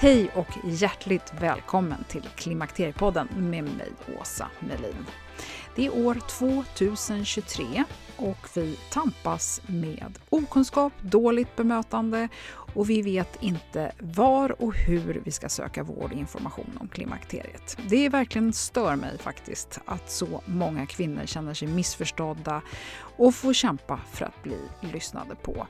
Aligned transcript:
Hej 0.00 0.30
och 0.34 0.48
hjärtligt 0.64 1.32
välkommen 1.40 2.04
till 2.08 2.28
Klimakteriepodden 2.36 3.28
med 3.36 3.64
mig 3.64 3.92
Åsa 4.20 4.50
Melin. 4.60 5.06
Det 5.74 5.86
är 5.86 6.06
år 6.06 6.14
2023 6.14 7.84
och 8.16 8.48
vi 8.54 8.78
tampas 8.90 9.62
med 9.66 10.18
okunskap, 10.28 10.92
dåligt 11.00 11.56
bemötande 11.56 12.28
och 12.50 12.90
vi 12.90 13.02
vet 13.02 13.42
inte 13.42 13.92
var 13.98 14.62
och 14.62 14.74
hur 14.74 15.22
vi 15.24 15.30
ska 15.30 15.48
söka 15.48 15.82
vård 15.82 16.12
och 16.12 16.18
information 16.18 16.78
om 16.80 16.88
klimakteriet. 16.88 17.78
Det 17.88 18.06
är 18.06 18.10
verkligen 18.10 18.52
stör 18.52 18.96
mig 18.96 19.18
faktiskt 19.18 19.80
att 19.84 20.10
så 20.10 20.42
många 20.44 20.86
kvinnor 20.86 21.26
känner 21.26 21.54
sig 21.54 21.68
missförstådda 21.68 22.62
och 23.16 23.34
får 23.34 23.52
kämpa 23.52 24.00
för 24.12 24.24
att 24.24 24.42
bli 24.42 24.58
lyssnade 24.80 25.34
på. 25.34 25.66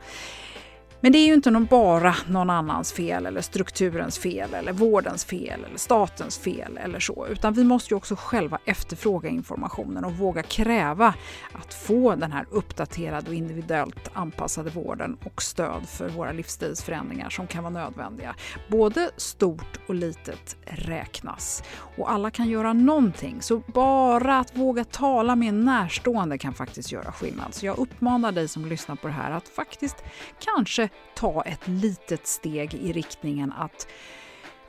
Men 1.01 1.13
det 1.13 1.19
är 1.19 1.27
ju 1.27 1.35
inte 1.35 1.51
någon 1.51 1.65
bara 1.67 2.15
någon 2.29 2.51
annans 2.51 2.93
fel 2.93 3.27
eller 3.27 3.41
strukturens 3.41 4.19
fel 4.19 4.55
eller 4.55 4.73
vårdens 4.73 5.25
fel 5.25 5.65
eller 5.65 5.79
statens 5.79 6.39
fel 6.39 6.79
eller 6.79 7.01
så, 7.01 7.27
utan 7.31 7.53
vi 7.53 7.65
måste 7.65 7.95
ju 7.95 7.97
också 7.97 8.17
själva 8.17 8.59
efterfråga 8.65 9.29
informationen 9.29 10.05
och 10.05 10.13
våga 10.13 10.43
kräva 10.43 11.15
att 11.53 11.75
få 11.75 12.15
den 12.15 12.33
här 12.33 12.47
uppdaterade 12.51 13.29
och 13.29 13.35
individuellt 13.35 14.11
anpassade 14.13 14.71
vården 14.71 15.17
och 15.25 15.43
stöd 15.43 15.89
för 15.89 16.09
våra 16.09 16.33
livsstilsförändringar 16.33 17.31
som 17.31 17.47
kan 17.47 17.63
vara 17.63 17.75
nödvändiga. 17.75 18.35
Både 18.69 19.11
stort 19.17 19.81
och 19.87 19.95
litet 19.95 20.57
räknas 20.65 21.63
och 21.97 22.11
alla 22.11 22.31
kan 22.31 22.49
göra 22.49 22.73
någonting, 22.73 23.43
så 23.43 23.63
bara 23.67 24.39
att 24.39 24.57
våga 24.57 24.85
tala 24.85 25.37
med 25.37 25.49
en 25.49 25.65
närstående 25.65 26.39
kan 26.39 26.55
faktiskt 26.55 26.93
göra 26.93 27.13
skillnad. 27.13 27.55
Så 27.55 27.67
jag 27.67 27.79
uppmanar 27.79 28.33
dig 28.33 28.49
som 28.49 28.67
lyssnar 28.67 28.97
på 28.97 29.07
det 29.07 29.15
här 29.15 29.31
att 29.31 29.49
faktiskt 29.49 29.97
kanske 30.39 30.88
ta 31.15 31.43
ett 31.43 31.69
litet 31.69 32.27
steg 32.27 32.75
i 32.75 32.93
riktningen 32.93 33.53
att 33.53 33.87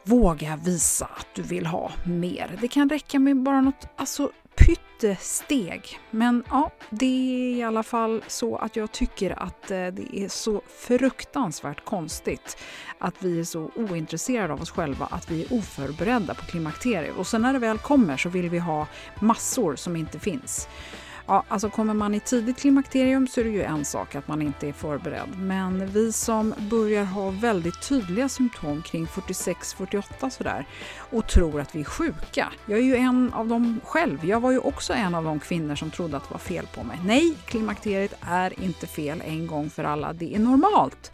våga 0.04 0.56
visa 0.56 1.06
att 1.06 1.28
du 1.36 1.42
vill 1.42 1.66
ha 1.66 1.92
mer. 2.06 2.58
Det 2.62 2.68
kan 2.68 2.90
räcka 2.90 3.20
med 3.20 3.38
bara 3.38 3.62
något 3.62 3.88
alltså, 3.96 4.32
pyttesteg. 4.56 6.00
Men 6.12 6.44
ja, 6.50 6.72
det 6.90 7.06
är 7.06 7.56
i 7.58 7.64
alla 7.64 7.84
fall 7.84 8.24
så 8.28 8.58
att 8.58 8.76
jag 8.76 8.92
tycker 8.92 9.44
att 9.44 9.72
eh, 9.72 9.88
det 9.88 10.20
är 10.20 10.28
så 10.28 10.62
fruktansvärt 10.68 11.86
konstigt 11.86 12.58
att 13.00 13.16
vi 13.20 13.40
är 13.40 13.44
så 13.44 13.72
ointresserade 13.76 14.54
av 14.54 14.62
oss 14.62 14.72
själva 14.72 15.06
att 15.06 15.32
vi 15.32 15.44
är 15.44 15.54
oförberedda 15.54 16.34
på 16.34 16.46
klimakteriet. 16.46 17.16
Och 17.18 17.28
sen 17.28 17.42
när 17.42 17.54
det 17.54 17.60
väl 17.60 17.78
kommer 17.78 18.18
så 18.18 18.30
vill 18.30 18.50
vi 18.50 18.60
ha 18.60 18.88
massor 19.20 19.76
som 19.76 19.96
inte 19.96 20.20
finns. 20.20 20.68
Ja, 21.30 21.44
alltså 21.48 21.70
kommer 21.70 21.94
man 21.94 22.16
i 22.16 22.20
tidigt 22.20 22.58
klimakterium 22.58 23.28
så 23.28 23.40
är 23.40 23.44
det 23.44 23.50
ju 23.50 23.64
en 23.64 23.86
sak 23.86 24.16
att 24.16 24.28
man 24.28 24.42
inte 24.42 24.68
är 24.68 24.74
förberedd. 24.74 25.30
Men 25.38 25.88
vi 25.88 26.12
som 26.12 26.54
börjar 26.70 27.04
ha 27.04 27.30
väldigt 27.30 27.90
tydliga 27.90 28.30
symptom 28.30 28.82
kring 28.82 29.06
46-48 29.06 30.30
sådär 30.30 30.66
och 31.12 31.28
tror 31.28 31.62
att 31.62 31.76
vi 31.76 31.80
är 31.80 31.84
sjuka. 31.84 32.48
Jag 32.66 32.80
är 32.80 32.84
ju 32.84 32.96
en 32.96 33.34
av 33.34 33.48
dem 33.48 33.80
själv. 33.84 34.26
Jag 34.26 34.40
var 34.40 34.52
ju 34.52 34.60
också 34.60 34.94
en 34.94 35.16
av 35.16 35.24
de 35.24 35.40
kvinnor 35.40 35.76
som 35.76 35.92
trodde 35.92 36.18
att 36.18 36.24
det 36.24 36.32
var 36.32 36.40
fel 36.40 36.68
på 36.76 36.84
mig. 36.84 37.00
Nej, 37.06 37.36
klimakteriet 37.46 38.14
är 38.22 38.64
inte 38.64 38.88
fel 38.88 39.24
en 39.26 39.48
gång 39.48 39.70
för 39.70 39.84
alla. 39.84 40.14
Det 40.14 40.36
är 40.36 40.40
normalt. 40.40 41.12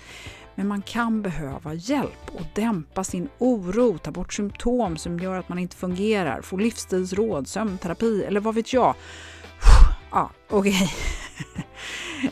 Men 0.56 0.68
man 0.68 0.82
kan 0.82 1.22
behöva 1.22 1.74
hjälp 1.74 2.32
och 2.34 2.46
dämpa 2.54 3.04
sin 3.04 3.30
oro, 3.38 3.98
ta 3.98 4.12
bort 4.12 4.34
symptom 4.34 4.98
som 4.98 5.20
gör 5.20 5.36
att 5.36 5.50
man 5.50 5.60
inte 5.60 5.76
fungerar, 5.76 6.42
få 6.42 6.58
livsstilsråd, 6.58 7.48
sömnterapi 7.48 8.24
eller 8.24 8.40
vad 8.40 8.56
vet 8.56 8.74
jag. 8.74 8.96
Ja, 10.16 10.30
okej. 10.50 10.72
Okay. 10.72 10.88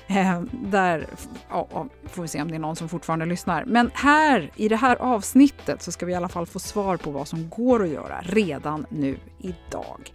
Ehm, 0.07 0.49
där 0.51 1.07
ja, 1.49 1.87
får 2.05 2.21
vi 2.21 2.27
se 2.27 2.41
om 2.41 2.47
det 2.47 2.55
är 2.55 2.59
någon 2.59 2.75
som 2.75 2.89
fortfarande 2.89 3.25
lyssnar. 3.25 3.65
Men 3.65 3.91
här 3.93 4.51
i 4.55 4.67
det 4.67 4.75
här 4.75 4.95
avsnittet 4.95 5.81
så 5.81 5.91
ska 5.91 6.05
vi 6.05 6.11
i 6.11 6.15
alla 6.15 6.29
fall 6.29 6.45
få 6.45 6.59
svar 6.59 6.97
på 6.97 7.11
vad 7.11 7.27
som 7.27 7.49
går 7.49 7.83
att 7.83 7.89
göra 7.89 8.21
redan 8.23 8.85
nu 8.89 9.17
idag. 9.43 10.11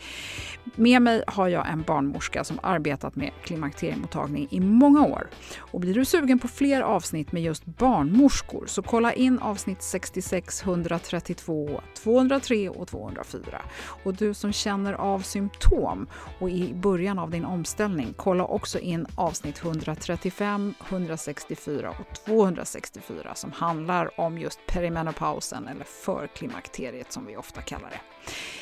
Med 0.75 1.03
mig 1.03 1.22
har 1.27 1.49
jag 1.49 1.69
en 1.69 1.83
barnmorska 1.83 2.44
som 2.44 2.59
arbetat 2.62 3.16
med 3.16 3.31
klimakteriemottagning 3.44 4.49
i 4.50 4.61
många 4.61 5.06
år. 5.06 5.28
Och 5.59 5.81
blir 5.81 5.94
du 5.94 6.05
sugen 6.05 6.39
på 6.39 6.49
fler 6.49 6.81
avsnitt 6.81 7.33
med 7.33 7.43
just 7.43 7.65
barnmorskor 7.65 8.67
så 8.67 8.83
kolla 8.83 9.12
in 9.12 9.38
avsnitt 9.38 9.83
66, 9.83 10.62
132, 10.62 11.81
203 12.03 12.69
och 12.69 12.88
204. 12.88 13.62
Och 14.05 14.15
du 14.15 14.34
som 14.34 14.53
känner 14.53 14.93
av 14.93 15.21
symptom 15.21 16.06
och 16.41 16.50
i 16.50 16.75
början 16.75 17.19
av 17.19 17.31
din 17.31 17.44
omställning, 17.44 18.15
kolla 18.17 18.44
också 18.44 18.78
in 18.78 19.06
avsnitt 19.15 19.65
135, 19.65 20.75
164 20.88 21.91
och 21.91 22.25
264 22.25 23.34
som 23.34 23.53
handlar 23.53 24.20
om 24.20 24.38
just 24.38 24.67
perimenopausen 24.67 25.69
eller 25.69 25.85
förklimakteriet 25.85 27.12
som 27.12 27.26
vi 27.26 27.37
ofta 27.37 27.61
kallar 27.61 27.91
det. 27.91 28.00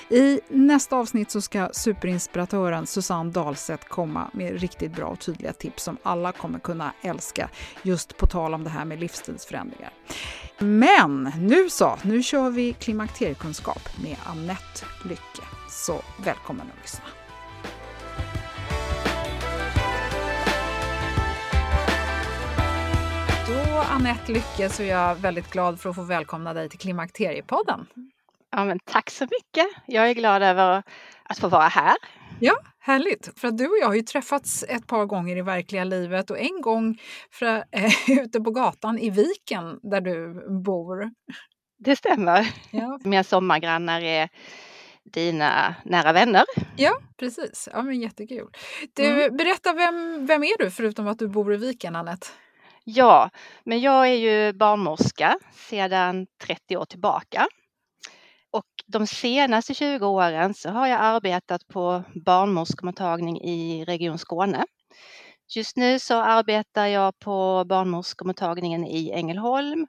I 0.09 0.41
nästa 0.49 0.97
avsnitt 0.97 1.31
så 1.31 1.41
ska 1.41 1.69
superinspiratören 1.73 2.87
Susanne 2.87 3.31
Dahlstedt 3.31 3.89
komma 3.89 4.31
med 4.33 4.61
riktigt 4.61 4.93
bra 4.93 5.07
och 5.07 5.21
tydliga 5.21 5.53
tips 5.53 5.83
som 5.83 5.97
alla 6.03 6.33
kommer 6.33 6.59
kunna 6.59 6.93
älska 7.03 7.51
just 7.83 8.17
på 8.17 8.27
tal 8.27 8.55
om 8.55 8.65
det 8.65 8.71
här 8.71 8.85
med 8.85 9.01
livsstilsförändringar. 9.01 9.93
Men 10.59 11.33
nu 11.39 11.71
så, 11.71 11.99
nu 12.03 12.23
kör 12.23 12.51
vi 12.51 12.73
klimakteriekunskap 12.73 13.89
med 14.03 14.17
Annette 14.25 14.87
Lycke. 15.05 15.43
Så 15.71 16.01
välkommen 16.25 16.67
att 16.67 16.83
lyssna. 16.83 17.05
Då, 23.49 23.85
Annette 23.91 24.33
Lycke, 24.33 24.69
så 24.69 24.83
är 24.83 24.87
jag 24.87 25.15
väldigt 25.15 25.51
glad 25.51 25.81
för 25.81 25.91
att 25.91 25.97
få 25.97 26.03
välkomna 26.03 26.55
dig 26.55 26.69
till 26.69 26.79
Klimakteriepodden. 26.79 27.87
Ja, 28.57 28.65
men 28.65 28.79
tack 28.85 29.11
så 29.11 29.25
mycket. 29.25 29.67
Jag 29.87 30.11
är 30.11 30.15
glad 30.15 30.43
över 30.43 30.83
att 31.23 31.39
få 31.39 31.49
vara 31.49 31.69
här. 31.69 31.97
Ja, 32.41 32.59
härligt. 32.79 33.41
För 33.41 33.49
att 33.49 33.59
du 33.59 33.67
och 33.67 33.79
jag 33.81 33.87
har 33.87 33.95
ju 33.95 34.03
träffats 34.03 34.65
ett 34.69 34.87
par 34.87 35.05
gånger 35.05 35.37
i 35.37 35.43
verkliga 35.43 35.85
livet 35.85 36.31
och 36.31 36.39
en 36.39 36.61
gång 36.61 36.99
för, 37.31 37.65
äh, 37.73 37.93
ute 38.21 38.41
på 38.41 38.51
gatan 38.51 38.99
i 38.99 39.11
viken 39.11 39.79
där 39.83 40.01
du 40.01 40.47
bor. 40.63 41.11
det 41.79 41.97
stämmer. 41.97 42.49
Ja. 42.71 42.99
Mina 43.05 43.25
sommargrannar 43.25 44.01
är 44.01 44.29
dina 45.05 45.75
nära 45.85 46.13
vänner. 46.13 46.45
Ja, 46.77 46.99
precis. 47.17 47.69
Ja, 47.73 47.83
men 47.83 48.01
jättekul. 48.01 48.49
Du, 48.95 49.07
Mm. 49.25 49.37
berätta, 49.37 49.73
vem, 49.73 50.27
vem 50.27 50.43
är 50.43 50.59
du 50.65 50.71
förutom 50.71 51.07
att 51.09 51.19
du 51.19 51.29
bor 51.29 51.55
i 51.55 51.57
Viken, 51.57 51.97
Anette? 51.97 52.27
Ja, 52.85 53.31
men 53.65 53.81
jag 53.81 54.07
är 54.09 54.15
ju 54.15 54.53
barnmorska 54.53 55.39
sedan 55.55 56.27
30 56.47 56.77
år 56.77 56.85
tillbaka. 56.85 57.47
Och 58.51 58.67
de 58.87 59.07
senaste 59.07 59.75
20 59.75 60.07
åren 60.07 60.55
så 60.55 60.71
har 60.71 60.87
jag 60.87 61.01
arbetat 61.01 61.69
på 61.69 62.05
barnmorskemottagning 62.25 63.41
i 63.41 63.85
Region 63.85 64.19
Skåne. 64.19 64.65
Just 65.57 65.77
nu 65.77 65.99
så 65.99 66.15
arbetar 66.15 66.87
jag 66.87 67.19
på 67.19 67.65
barnmorskemottagningen 67.65 68.87
i 68.87 69.11
Ängelholm 69.11 69.87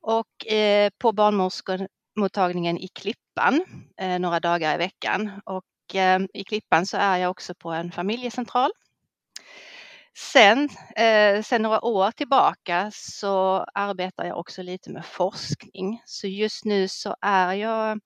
och 0.00 0.46
eh, 0.46 0.90
på 0.98 1.12
barnmorskemottagningen 1.12 2.78
i 2.78 2.88
Klippan 2.88 3.64
eh, 4.00 4.18
några 4.18 4.40
dagar 4.40 4.74
i 4.74 4.78
veckan. 4.78 5.30
Och 5.44 5.94
eh, 5.94 6.20
i 6.34 6.44
Klippan 6.44 6.86
så 6.86 6.96
är 6.96 7.16
jag 7.16 7.30
också 7.30 7.54
på 7.54 7.70
en 7.70 7.92
familjecentral. 7.92 8.70
Sen, 10.16 10.68
eh, 10.96 11.42
sen 11.42 11.62
några 11.62 11.84
år 11.84 12.10
tillbaka 12.10 12.90
så 12.94 13.64
arbetar 13.74 14.24
jag 14.24 14.38
också 14.38 14.62
lite 14.62 14.90
med 14.90 15.04
forskning. 15.06 16.02
Så 16.04 16.26
just 16.26 16.64
nu 16.64 16.88
så 16.88 17.16
är 17.20 17.52
jag 17.52 18.00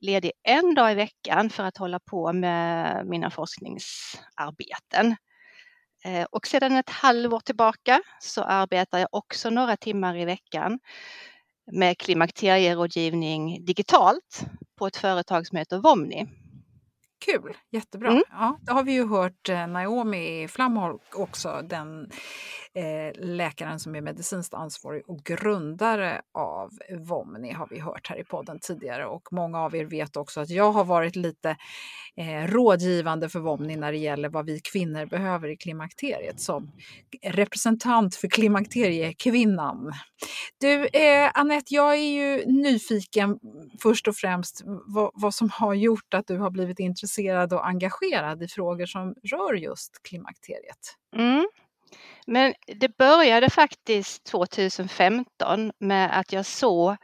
ledig 0.00 0.32
en 0.42 0.74
dag 0.74 0.92
i 0.92 0.94
veckan 0.94 1.50
för 1.50 1.62
att 1.64 1.76
hålla 1.76 2.00
på 2.00 2.32
med 2.32 3.06
mina 3.06 3.30
forskningsarbeten. 3.30 5.16
Eh, 6.04 6.26
och 6.30 6.46
sedan 6.46 6.76
ett 6.76 6.90
halvår 6.90 7.40
tillbaka 7.40 8.02
så 8.20 8.42
arbetar 8.42 8.98
jag 8.98 9.08
också 9.12 9.50
några 9.50 9.76
timmar 9.76 10.16
i 10.16 10.24
veckan 10.24 10.78
med 11.72 11.98
klimakterierådgivning 11.98 13.64
digitalt 13.64 14.44
på 14.78 14.86
ett 14.86 14.96
företag 14.96 15.46
som 15.46 15.58
heter 15.58 15.78
Vomni. 15.78 16.43
Kul, 17.24 17.56
jättebra. 17.70 18.10
Mm. 18.10 18.22
Ja, 18.30 18.58
det 18.62 18.72
har 18.72 18.82
vi 18.82 18.92
ju 18.92 19.08
hört 19.08 19.48
eh, 19.48 19.66
Naomi 19.66 20.48
Flamholm 20.48 20.98
också, 21.14 21.62
den 21.68 22.10
eh, 22.74 23.24
läkaren 23.24 23.80
som 23.80 23.94
är 23.94 24.00
medicinskt 24.00 24.54
ansvarig 24.54 25.02
och 25.06 25.24
grundare 25.24 26.22
av 26.34 26.70
Vomni 26.98 27.52
har 27.52 27.68
vi 27.70 27.80
hört 27.80 28.08
här 28.08 28.20
i 28.20 28.24
podden 28.24 28.58
tidigare 28.60 29.06
och 29.06 29.28
många 29.32 29.60
av 29.60 29.76
er 29.76 29.84
vet 29.84 30.16
också 30.16 30.40
att 30.40 30.50
jag 30.50 30.72
har 30.72 30.84
varit 30.84 31.16
lite 31.16 31.56
eh, 32.16 32.46
rådgivande 32.46 33.28
för 33.28 33.40
Vomni 33.40 33.76
när 33.76 33.92
det 33.92 33.98
gäller 33.98 34.28
vad 34.28 34.46
vi 34.46 34.60
kvinnor 34.60 35.06
behöver 35.06 35.48
i 35.48 35.56
klimakteriet 35.56 36.40
som 36.40 36.70
representant 37.22 38.14
för 38.14 38.28
klimakteriekvinnan. 38.28 39.92
Du, 40.60 40.86
eh, 40.86 41.30
Anette, 41.34 41.74
jag 41.74 41.94
är 41.94 42.12
ju 42.12 42.46
nyfiken 42.46 43.38
först 43.82 44.08
och 44.08 44.16
främst 44.16 44.62
vad, 44.86 45.10
vad 45.14 45.34
som 45.34 45.50
har 45.50 45.74
gjort 45.74 46.14
att 46.14 46.26
du 46.26 46.38
har 46.38 46.50
blivit 46.50 46.78
intresserad 46.78 47.13
och 47.52 47.66
engagerad 47.66 48.42
i 48.42 48.48
frågor 48.48 48.86
som 48.86 49.14
rör 49.22 49.54
just 49.54 50.02
klimakteriet. 50.02 50.96
Mm. 51.16 51.48
Men 52.26 52.54
det 52.66 52.96
började 52.96 53.50
faktiskt 53.50 54.24
2015 54.24 55.72
med 55.78 56.18
att 56.18 56.32
jag 56.32 56.46
såg 56.46 56.90
eh, 56.90 56.96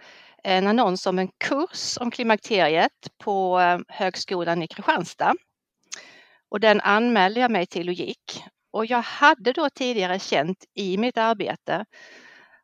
en 0.42 0.66
annons 0.66 1.06
om 1.06 1.18
en 1.18 1.28
kurs 1.28 1.98
om 2.00 2.10
klimakteriet 2.10 2.92
på 3.18 3.60
eh, 3.60 3.78
Högskolan 3.88 4.62
i 4.62 4.68
Kristianstad. 4.68 5.34
Och 6.48 6.60
den 6.60 6.80
anmälde 6.80 7.40
jag 7.40 7.50
mig 7.50 7.66
till 7.66 7.88
och 7.88 7.94
gick. 7.94 8.44
Och 8.72 8.86
jag 8.86 9.02
hade 9.02 9.52
då 9.52 9.70
tidigare 9.70 10.18
känt 10.18 10.64
i 10.74 10.98
mitt 10.98 11.18
arbete 11.18 11.84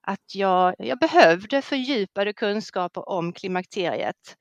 att 0.06 0.34
jag, 0.34 0.74
jag 0.78 0.98
behövde 0.98 1.62
fördjupade 1.62 2.32
kunskaper 2.32 3.08
om 3.08 3.32
klimakteriet. 3.32 4.36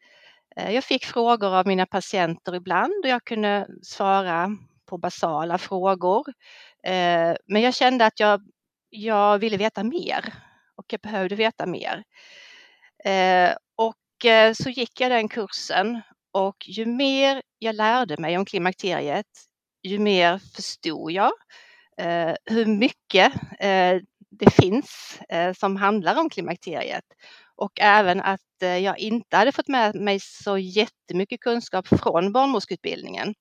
Eh, 0.60 0.72
jag 0.72 0.84
fick 0.84 1.06
frågor 1.06 1.56
av 1.56 1.68
mina 1.68 1.86
patienter 1.86 2.56
ibland 2.56 2.94
och 3.04 3.10
jag 3.10 3.24
kunde 3.24 3.68
svara 3.82 4.50
på 4.86 4.98
basala 4.98 5.58
frågor. 5.58 6.24
Eh, 6.84 7.36
men 7.46 7.62
jag 7.62 7.76
kände 7.76 8.06
att 8.06 8.20
jag, 8.20 8.42
jag 8.90 9.38
ville 9.38 9.58
veta 9.58 9.84
mer 9.84 10.34
och 10.76 10.86
jag 10.88 11.00
behövde 11.02 11.36
veta 11.36 11.66
mer. 11.66 12.04
Eh, 13.06 13.56
och 13.76 13.96
så 14.56 14.70
gick 14.70 15.02
jag 15.02 15.12
den 15.12 15.30
kursen 15.30 16.02
och 16.32 16.56
ju 16.68 16.86
mer 16.86 17.42
jag 17.60 17.76
lärde 17.76 18.18
mig 18.18 18.38
om 18.38 18.46
klimakteriet, 18.46 19.26
ju 19.84 20.00
mer 20.00 20.38
förstod 20.56 21.12
jag 21.12 21.32
hur 22.46 22.66
mycket 22.66 23.34
det 24.30 24.50
finns 24.52 25.20
som 25.58 25.76
handlar 25.76 26.20
om 26.20 26.30
klimakteriet. 26.30 27.04
Och 27.56 27.80
även 27.82 28.22
att 28.22 28.62
eh, 28.62 28.78
jag 28.78 29.00
inte 29.00 29.38
hade 29.38 29.52
fått 29.52 29.68
med 29.68 29.96
mig 29.96 30.20
så 30.20 30.58
jättemycket 30.58 31.40
kunskap 31.40 31.88
från 31.88 32.32
barnmorskeutbildningen. 32.32 33.34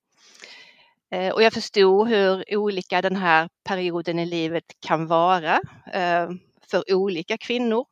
Eh, 1.11 1.32
och 1.32 1.43
jag 1.43 1.52
förstod 1.52 2.08
hur 2.08 2.56
olika 2.56 3.02
den 3.02 3.16
här 3.16 3.49
perioden 3.69 4.19
i 4.19 4.26
livet 4.26 4.64
kan 4.87 5.06
vara 5.06 5.61
eh, 5.93 6.28
för 6.70 6.94
olika 6.94 7.38
kvinnor. 7.38 7.87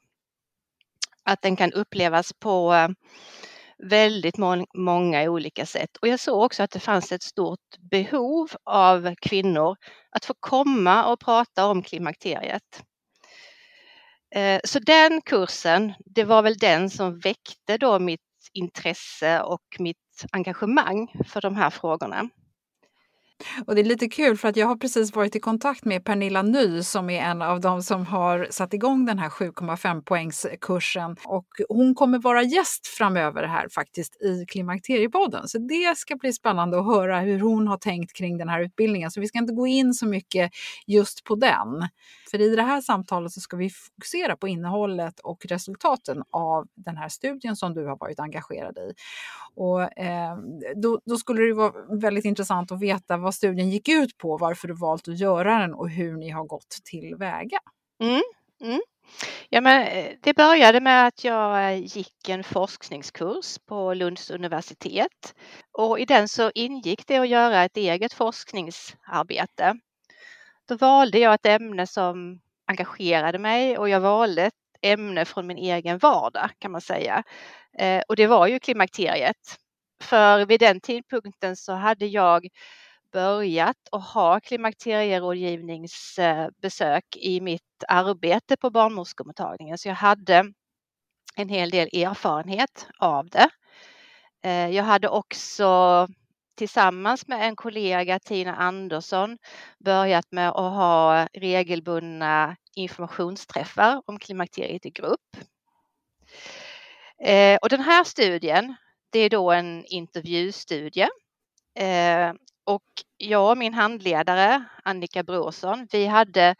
Att 1.24 1.42
den 1.42 1.56
kan 1.56 1.72
upplevas 1.72 2.32
på 2.32 2.88
väldigt 3.78 4.36
många 4.74 5.30
olika 5.30 5.66
sätt. 5.66 5.96
Och 5.96 6.08
jag 6.08 6.20
såg 6.20 6.42
också 6.42 6.62
att 6.62 6.70
det 6.70 6.80
fanns 6.80 7.12
ett 7.12 7.22
stort 7.22 7.78
behov 7.90 8.48
av 8.64 9.14
kvinnor 9.22 9.76
att 10.10 10.24
få 10.24 10.34
komma 10.40 11.12
och 11.12 11.20
prata 11.20 11.66
om 11.66 11.82
klimakteriet. 11.82 12.82
Eh, 14.34 14.60
så 14.64 14.78
den 14.78 15.22
kursen, 15.22 15.92
det 16.04 16.24
var 16.24 16.42
väl 16.42 16.56
den 16.58 16.90
som 16.90 17.18
väckte 17.18 17.78
då 17.78 17.98
mitt 17.98 18.20
intresse 18.52 19.40
och 19.40 19.62
mitt 19.78 20.24
engagemang 20.32 21.08
för 21.28 21.40
de 21.40 21.56
här 21.56 21.70
frågorna. 21.70 22.28
Och 23.66 23.74
det 23.74 23.80
är 23.80 23.84
lite 23.84 24.08
kul 24.08 24.36
för 24.36 24.48
att 24.48 24.56
jag 24.56 24.66
har 24.66 24.76
precis 24.76 25.16
varit 25.16 25.36
i 25.36 25.40
kontakt 25.40 25.84
med 25.84 26.04
Pernilla 26.04 26.42
Ny 26.42 26.82
som 26.82 27.10
är 27.10 27.22
en 27.22 27.42
av 27.42 27.60
de 27.60 27.82
som 27.82 28.06
har 28.06 28.46
satt 28.50 28.74
igång 28.74 29.06
den 29.06 29.18
här 29.18 29.28
7,5 29.28 30.02
poängskursen 30.02 31.16
och 31.24 31.46
hon 31.68 31.94
kommer 31.94 32.18
vara 32.18 32.42
gäst 32.42 32.86
framöver 32.86 33.42
här 33.42 33.68
faktiskt 33.68 34.22
i 34.22 34.44
Klimakteriepodden. 34.48 35.48
Så 35.48 35.58
det 35.58 35.98
ska 35.98 36.16
bli 36.16 36.32
spännande 36.32 36.78
att 36.78 36.86
höra 36.86 37.20
hur 37.20 37.40
hon 37.40 37.68
har 37.68 37.78
tänkt 37.78 38.12
kring 38.16 38.38
den 38.38 38.48
här 38.48 38.60
utbildningen. 38.60 39.10
Så 39.10 39.20
vi 39.20 39.28
ska 39.28 39.38
inte 39.38 39.52
gå 39.52 39.66
in 39.66 39.94
så 39.94 40.06
mycket 40.06 40.50
just 40.86 41.24
på 41.24 41.34
den. 41.34 41.88
För 42.30 42.40
i 42.40 42.56
det 42.56 42.62
här 42.62 42.80
samtalet 42.80 43.32
så 43.32 43.40
ska 43.40 43.56
vi 43.56 43.70
fokusera 43.70 44.36
på 44.36 44.48
innehållet 44.48 45.20
och 45.20 45.46
resultaten 45.46 46.22
av 46.30 46.66
den 46.74 46.96
här 46.96 47.08
studien 47.08 47.56
som 47.56 47.74
du 47.74 47.86
har 47.86 47.96
varit 47.96 48.20
engagerad 48.20 48.78
i. 48.78 48.92
Och, 49.54 49.98
eh, 49.98 50.36
då, 50.76 51.00
då 51.04 51.16
skulle 51.16 51.42
det 51.42 51.54
vara 51.54 51.72
väldigt 52.00 52.24
intressant 52.24 52.72
att 52.72 52.80
veta 52.82 53.16
vad 53.16 53.31
studien 53.32 53.70
gick 53.70 53.88
ut 53.88 54.18
på, 54.18 54.36
varför 54.36 54.68
du 54.68 54.74
valt 54.74 55.08
att 55.08 55.20
göra 55.20 55.58
den 55.58 55.74
och 55.74 55.90
hur 55.90 56.16
ni 56.16 56.30
har 56.30 56.44
gått 56.44 56.78
tillväga. 56.84 57.58
Mm, 58.02 58.22
mm. 58.62 58.80
Ja, 59.48 59.60
men 59.60 59.86
eh, 59.86 60.12
det 60.22 60.34
började 60.36 60.80
med 60.80 61.06
att 61.06 61.24
jag 61.24 61.72
eh, 61.72 61.78
gick 61.78 62.28
en 62.28 62.44
forskningskurs 62.44 63.58
på 63.68 63.94
Lunds 63.94 64.30
universitet 64.30 65.34
och 65.72 66.00
i 66.00 66.04
den 66.04 66.28
så 66.28 66.50
ingick 66.54 67.06
det 67.06 67.18
att 67.18 67.28
göra 67.28 67.64
ett 67.64 67.76
eget 67.76 68.12
forskningsarbete. 68.12 69.74
Då 70.68 70.76
valde 70.76 71.18
jag 71.18 71.34
ett 71.34 71.46
ämne 71.46 71.86
som 71.86 72.40
engagerade 72.66 73.38
mig 73.38 73.78
och 73.78 73.88
jag 73.88 74.00
valde 74.00 74.42
ett 74.42 74.54
ämne 74.82 75.24
från 75.24 75.46
min 75.46 75.58
egen 75.58 75.98
vardag 75.98 76.50
kan 76.58 76.72
man 76.72 76.80
säga. 76.80 77.22
Eh, 77.78 78.02
och 78.08 78.16
det 78.16 78.26
var 78.26 78.46
ju 78.46 78.58
klimakteriet. 78.58 79.56
För 80.02 80.46
vid 80.46 80.60
den 80.60 80.80
tidpunkten 80.80 81.56
så 81.56 81.72
hade 81.72 82.06
jag 82.06 82.48
börjat 83.12 83.76
att 83.92 84.04
ha 84.04 84.40
klimakterierådgivningsbesök 84.40 87.16
i 87.16 87.40
mitt 87.40 87.84
arbete 87.88 88.56
på 88.56 88.70
barnmorskemottagningen. 88.70 89.78
Så 89.78 89.88
jag 89.88 89.94
hade 89.94 90.52
en 91.36 91.48
hel 91.48 91.70
del 91.70 91.88
erfarenhet 91.92 92.86
av 92.98 93.28
det. 93.28 93.48
Eh, 94.44 94.68
jag 94.68 94.84
hade 94.84 95.08
också 95.08 96.08
tillsammans 96.54 97.28
med 97.28 97.46
en 97.46 97.56
kollega, 97.56 98.18
Tina 98.18 98.56
Andersson, 98.56 99.38
börjat 99.84 100.32
med 100.32 100.48
att 100.48 100.74
ha 100.74 101.28
regelbundna 101.32 102.56
informationsträffar 102.74 104.02
om 104.06 104.18
klimakteriet 104.18 104.86
i 104.86 104.90
grupp. 104.90 105.36
Eh, 107.24 107.58
och 107.62 107.68
den 107.68 107.80
här 107.80 108.04
studien, 108.04 108.74
det 109.10 109.18
är 109.18 109.30
då 109.30 109.50
en 109.50 109.84
intervjustudie. 109.84 111.08
Eh, 111.78 112.32
och 112.64 112.82
jag 113.16 113.50
och 113.50 113.58
min 113.58 113.74
handledare 113.74 114.64
Annika 114.84 115.22
Brorsson, 115.22 115.88
vi 115.92 116.06
hade 116.06 116.54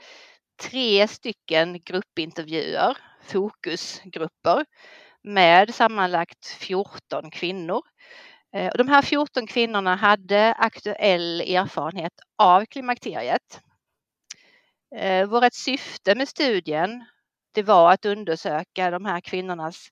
tre 0.62 1.08
stycken 1.08 1.80
gruppintervjuer, 1.80 2.96
fokusgrupper 3.22 4.64
med 5.22 5.74
sammanlagt 5.74 6.46
14 6.46 7.30
kvinnor. 7.30 7.82
Eh, 8.54 8.68
och 8.70 8.78
de 8.78 8.88
här 8.88 9.02
14 9.02 9.46
kvinnorna 9.46 9.94
hade 9.94 10.54
aktuell 10.54 11.40
erfarenhet 11.40 12.12
av 12.38 12.64
klimakteriet. 12.64 13.60
Eh, 14.96 15.26
vårt 15.26 15.54
syfte 15.54 16.14
med 16.14 16.28
studien 16.28 17.04
det 17.54 17.62
var 17.62 17.92
att 17.92 18.04
undersöka 18.04 18.90
de 18.90 19.04
här 19.04 19.20
kvinnornas 19.20 19.88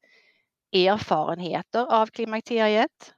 erfarenheter 0.73 1.93
av 1.93 2.07
klimakteriet, 2.07 3.15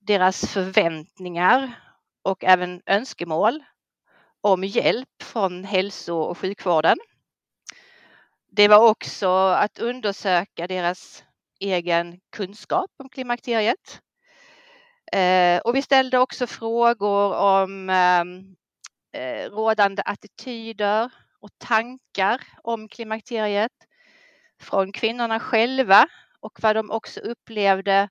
deras 0.00 0.52
förväntningar 0.52 1.74
och 2.22 2.44
även 2.44 2.82
önskemål 2.86 3.64
om 4.40 4.64
hjälp 4.64 5.22
från 5.22 5.64
hälso 5.64 6.16
och 6.16 6.38
sjukvården. 6.38 6.98
Det 8.52 8.68
var 8.68 8.88
också 8.90 9.28
att 9.36 9.78
undersöka 9.78 10.66
deras 10.66 11.24
egen 11.60 12.20
kunskap 12.30 12.90
om 12.96 13.08
klimakteriet. 13.08 14.00
Eh, 15.12 15.60
och 15.60 15.76
vi 15.76 15.82
ställde 15.82 16.18
också 16.18 16.46
frågor 16.46 17.34
om 17.34 17.90
ehm, 17.90 18.56
eh, 19.12 19.50
rådande 19.50 20.02
attityder 20.06 21.10
och 21.40 21.50
tankar 21.58 22.40
om 22.62 22.88
klimakteriet 22.88 23.72
från 24.60 24.92
kvinnorna 24.92 25.40
själva 25.40 26.08
och 26.40 26.58
vad 26.62 26.76
de 26.76 26.90
också 26.90 27.20
upplevde 27.20 28.08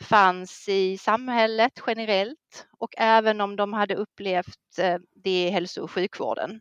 fanns 0.00 0.68
i 0.68 0.98
samhället 0.98 1.72
generellt 1.86 2.66
och 2.78 2.94
även 2.96 3.40
om 3.40 3.56
de 3.56 3.72
hade 3.72 3.94
upplevt 3.94 4.78
eh, 4.78 4.98
det 5.14 5.46
i 5.46 5.50
hälso 5.50 5.82
och 5.82 5.90
sjukvården. 5.90 6.60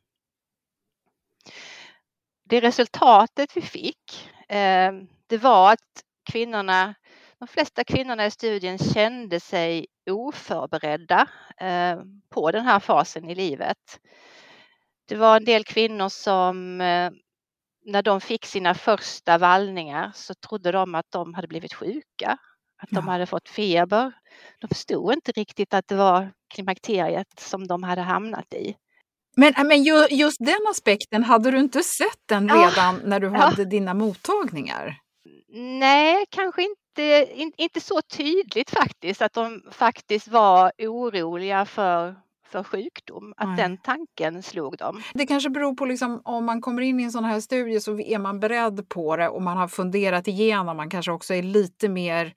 Det 2.43 2.59
resultatet 2.59 3.57
vi 3.57 3.61
fick, 3.61 4.29
eh, 4.49 4.91
det 5.27 5.37
var 5.37 5.73
att 5.73 6.03
kvinnorna, 6.31 6.95
de 7.39 7.47
flesta 7.47 7.83
kvinnorna 7.83 8.25
i 8.25 8.31
studien 8.31 8.77
kände 8.77 9.39
sig 9.39 9.85
oförberedda 10.09 11.27
eh, 11.57 11.99
på 12.29 12.51
den 12.51 12.65
här 12.65 12.79
fasen 12.79 13.29
i 13.29 13.35
livet. 13.35 13.99
Det 15.07 15.15
var 15.15 15.37
en 15.37 15.45
del 15.45 15.63
kvinnor 15.63 16.09
som 16.09 16.77
när 17.85 18.01
de 18.01 18.21
fick 18.21 18.45
sina 18.45 18.75
första 18.75 19.37
vallningar 19.37 20.11
så 20.15 20.33
trodde 20.33 20.71
de 20.71 20.95
att 20.95 21.11
de 21.11 21.33
hade 21.33 21.47
blivit 21.47 21.73
sjuka 21.73 22.37
att 22.79 22.89
de 22.89 23.07
hade 23.07 23.25
fått 23.25 23.49
feber. 23.49 24.11
De 24.59 24.67
förstod 24.67 25.13
inte 25.13 25.31
riktigt 25.31 25.73
att 25.73 25.87
det 25.87 25.95
var 25.95 26.31
klimakteriet 26.53 27.39
som 27.39 27.67
de 27.67 27.83
hade 27.83 28.01
hamnat 28.01 28.53
i. 28.53 28.75
Men, 29.37 29.53
äh, 29.55 29.63
men 29.63 29.83
just 30.09 30.37
den 30.39 30.67
aspekten, 30.71 31.23
hade 31.23 31.51
du 31.51 31.59
inte 31.59 31.83
sett 31.83 32.21
den 32.25 32.49
redan 32.49 32.95
ja. 32.95 32.99
när 33.03 33.19
du 33.19 33.29
hade 33.29 33.61
ja. 33.61 33.69
dina 33.69 33.93
mottagningar? 33.93 34.97
Nej, 35.79 36.25
kanske 36.29 36.61
inte, 36.61 37.33
in, 37.33 37.51
inte 37.57 37.81
så 37.81 38.01
tydligt 38.01 38.69
faktiskt, 38.69 39.21
att 39.21 39.33
de 39.33 39.61
faktiskt 39.71 40.27
var 40.27 40.71
oroliga 40.77 41.65
för 41.65 42.15
för 42.51 42.63
sjukdom, 42.63 43.33
att 43.37 43.47
Nej. 43.47 43.57
den 43.57 43.77
tanken 43.77 44.43
slog 44.43 44.77
dem. 44.77 45.03
Det 45.13 45.25
kanske 45.25 45.49
beror 45.49 45.75
på 45.75 45.85
liksom, 45.85 46.21
om 46.25 46.45
man 46.45 46.61
kommer 46.61 46.81
in 46.81 46.99
i 46.99 47.03
en 47.03 47.11
sån 47.11 47.23
här 47.23 47.39
studie 47.39 47.79
så 47.79 47.99
är 47.99 48.19
man 48.19 48.39
beredd 48.39 48.89
på 48.89 49.15
det 49.15 49.29
och 49.29 49.41
man 49.41 49.57
har 49.57 49.67
funderat 49.67 50.27
igenom, 50.27 50.77
man 50.77 50.89
kanske 50.89 51.11
också 51.11 51.33
är 51.33 51.43
lite 51.43 51.89
mer 51.89 52.33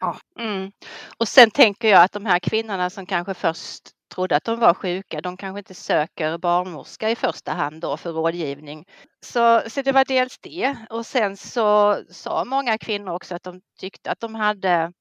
Ja. 0.00 0.18
Mm. 0.38 0.72
Och 1.18 1.28
sen 1.28 1.50
tänker 1.50 1.88
jag 1.88 2.02
att 2.02 2.12
de 2.12 2.26
här 2.26 2.38
kvinnorna 2.38 2.90
som 2.90 3.06
kanske 3.06 3.34
först 3.34 3.90
trodde 4.14 4.36
att 4.36 4.44
de 4.44 4.60
var 4.60 4.74
sjuka, 4.74 5.20
de 5.20 5.36
kanske 5.36 5.58
inte 5.58 5.74
söker 5.74 6.38
barnmorska 6.38 7.10
i 7.10 7.16
första 7.16 7.52
hand 7.52 7.80
då 7.80 7.96
för 7.96 8.12
rådgivning. 8.12 8.84
Så, 9.26 9.62
så 9.66 9.82
det 9.82 9.92
var 9.92 10.04
dels 10.04 10.38
det 10.38 10.76
och 10.90 11.06
sen 11.06 11.36
så 11.36 11.98
sa 12.10 12.44
många 12.44 12.78
kvinnor 12.78 13.12
också 13.12 13.34
att 13.34 13.42
de 13.42 13.60
tyckte 13.80 14.10
att 14.10 14.20
de 14.20 14.34
hade 14.34 14.92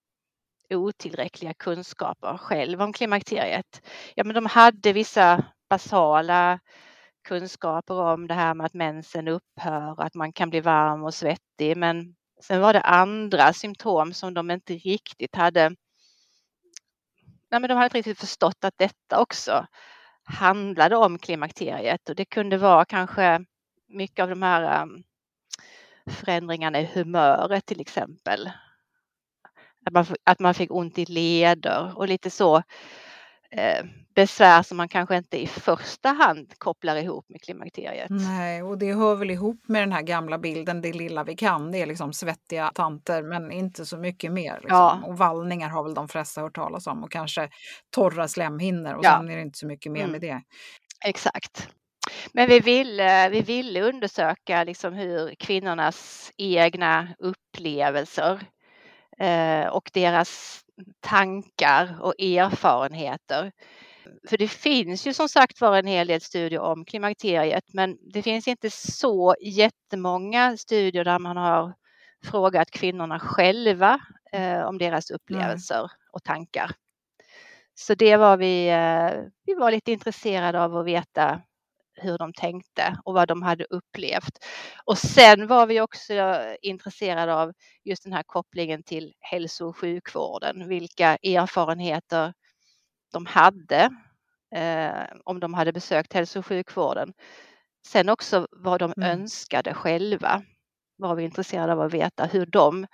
otillräckliga 0.69 1.53
kunskaper 1.53 2.37
själv 2.37 2.81
om 2.81 2.93
klimakteriet. 2.93 3.81
Ja, 4.15 4.23
men 4.23 4.35
de 4.35 4.45
hade 4.45 4.93
vissa 4.93 5.43
basala 5.69 6.59
kunskaper 7.27 7.93
om 7.93 8.27
det 8.27 8.33
här 8.33 8.53
med 8.53 8.65
att 8.65 8.73
mensen 8.73 9.27
upphör, 9.27 10.01
att 10.01 10.15
man 10.15 10.33
kan 10.33 10.49
bli 10.49 10.59
varm 10.61 11.03
och 11.03 11.13
svettig, 11.13 11.77
men 11.77 12.16
Sen 12.41 12.61
var 12.61 12.73
det 12.73 12.81
andra 12.81 13.53
symptom 13.53 14.13
som 14.13 14.33
de 14.33 14.51
inte 14.51 14.73
riktigt 14.73 15.35
hade 15.35 15.75
Nej, 17.51 17.61
men 17.61 17.69
de 17.69 17.73
hade 17.73 17.85
inte 17.85 17.97
riktigt 17.97 18.19
förstått 18.19 18.63
att 18.63 18.77
detta 18.77 19.21
också 19.21 19.67
handlade 20.23 20.95
om 20.95 21.19
klimakteriet 21.19 22.09
och 22.09 22.15
det 22.15 22.25
kunde 22.25 22.57
vara 22.57 22.85
kanske 22.85 23.45
mycket 23.87 24.23
av 24.23 24.29
de 24.29 24.41
här 24.41 24.83
um, 24.83 25.03
förändringarna 26.09 26.79
i 26.81 26.89
humöret 26.93 27.65
till 27.65 27.81
exempel. 27.81 28.51
Att 29.85 29.93
man, 29.93 30.05
att 30.23 30.39
man 30.39 30.53
fick 30.53 30.71
ont 30.71 30.97
i 30.97 31.05
leder 31.05 31.97
och 31.97 32.07
lite 32.07 32.29
så 32.29 32.63
besvär 34.15 34.63
som 34.63 34.77
man 34.77 34.87
kanske 34.87 35.17
inte 35.17 35.41
i 35.41 35.47
första 35.47 36.09
hand 36.09 36.53
kopplar 36.57 36.95
ihop 36.95 37.25
med 37.29 37.41
klimakteriet. 37.41 38.09
Nej, 38.09 38.63
och 38.63 38.77
det 38.77 38.93
hör 38.93 39.15
väl 39.15 39.31
ihop 39.31 39.61
med 39.67 39.81
den 39.81 39.91
här 39.91 40.01
gamla 40.01 40.37
bilden, 40.37 40.81
det 40.81 40.93
lilla 40.93 41.23
vi 41.23 41.35
kan. 41.35 41.71
Det 41.71 41.81
är 41.81 41.85
liksom 41.85 42.13
svettiga 42.13 42.71
tanter 42.75 43.23
men 43.23 43.51
inte 43.51 43.85
så 43.85 43.97
mycket 43.97 44.31
mer. 44.31 44.53
Liksom. 44.53 44.77
Ja. 44.77 45.01
Och 45.05 45.17
vallningar 45.17 45.69
har 45.69 45.83
väl 45.83 45.93
de 45.93 46.07
flesta 46.07 46.41
hört 46.41 46.55
talas 46.55 46.87
om 46.87 47.03
och 47.03 47.11
kanske 47.11 47.49
torra 47.95 48.27
slemhinnor 48.27 48.93
och 48.93 49.05
ja. 49.05 49.17
sen 49.17 49.29
är 49.29 49.35
det 49.35 49.41
inte 49.41 49.59
så 49.59 49.67
mycket 49.67 49.91
mer 49.91 50.01
mm. 50.01 50.11
med 50.11 50.21
det. 50.21 50.41
Exakt. 51.05 51.69
Men 52.33 52.49
vi 52.49 52.59
ville, 52.59 53.29
vi 53.29 53.41
ville 53.41 53.81
undersöka 53.81 54.63
liksom 54.63 54.93
hur 54.93 55.35
kvinnornas 55.39 56.31
egna 56.37 57.07
upplevelser 57.19 58.41
eh, 59.19 59.67
och 59.67 59.89
deras 59.93 60.63
tankar 60.99 61.97
och 62.01 62.13
erfarenheter 62.19 63.51
för 64.29 64.37
det 64.37 64.47
finns 64.47 65.07
ju 65.07 65.13
som 65.13 65.29
sagt 65.29 65.61
var 65.61 65.77
en 65.77 65.87
hel 65.87 66.07
del 66.07 66.21
studier 66.21 66.59
om 66.59 66.85
klimakteriet 66.85 67.63
men 67.73 67.97
det 68.13 68.21
finns 68.21 68.47
inte 68.47 68.69
så 68.69 69.35
jättemånga 69.41 70.57
studier 70.57 71.03
där 71.03 71.19
man 71.19 71.37
har 71.37 71.73
frågat 72.23 72.71
kvinnorna 72.71 73.19
själva 73.19 73.99
eh, 74.31 74.61
om 74.61 74.77
deras 74.77 75.11
upplevelser 75.11 75.79
mm. 75.79 75.89
och 76.11 76.23
tankar. 76.23 76.71
Så 77.75 77.95
det 77.95 78.17
var 78.17 78.37
vi, 78.37 78.69
eh, 78.69 79.23
vi 79.45 79.53
var 79.53 79.71
lite 79.71 79.91
intresserade 79.91 80.63
av 80.63 80.77
att 80.77 80.85
veta 80.85 81.41
hur 81.97 82.17
de 82.17 82.33
tänkte 82.33 82.97
och 83.03 83.13
vad 83.13 83.27
de 83.27 83.41
hade 83.41 83.65
upplevt. 83.69 84.45
Och 84.85 84.97
sen 84.97 85.47
var 85.47 85.67
vi 85.67 85.81
också 85.81 86.13
intresserade 86.61 87.35
av 87.35 87.53
just 87.83 88.03
den 88.03 88.13
här 88.13 88.23
kopplingen 88.23 88.83
till 88.83 89.13
hälso 89.19 89.67
och 89.67 89.77
sjukvården, 89.77 90.67
vilka 90.67 91.15
erfarenheter 91.15 92.33
de 93.13 93.25
hade 93.25 93.89
eh, 94.55 95.17
om 95.23 95.39
de 95.39 95.53
hade 95.53 95.73
besökt 95.73 96.13
hälso 96.13 96.39
och 96.39 96.45
sjukvården. 96.45 97.13
Sen 97.87 98.09
också 98.09 98.47
vad 98.51 98.79
de 98.79 98.93
mm. 98.97 99.09
önskade 99.09 99.73
själva 99.73 100.43
var 100.97 101.15
vi 101.15 101.23
intresserade 101.23 101.73
av 101.73 101.81
att 101.81 101.93
veta 101.93 102.25
hur 102.25 102.45
de 102.45 102.87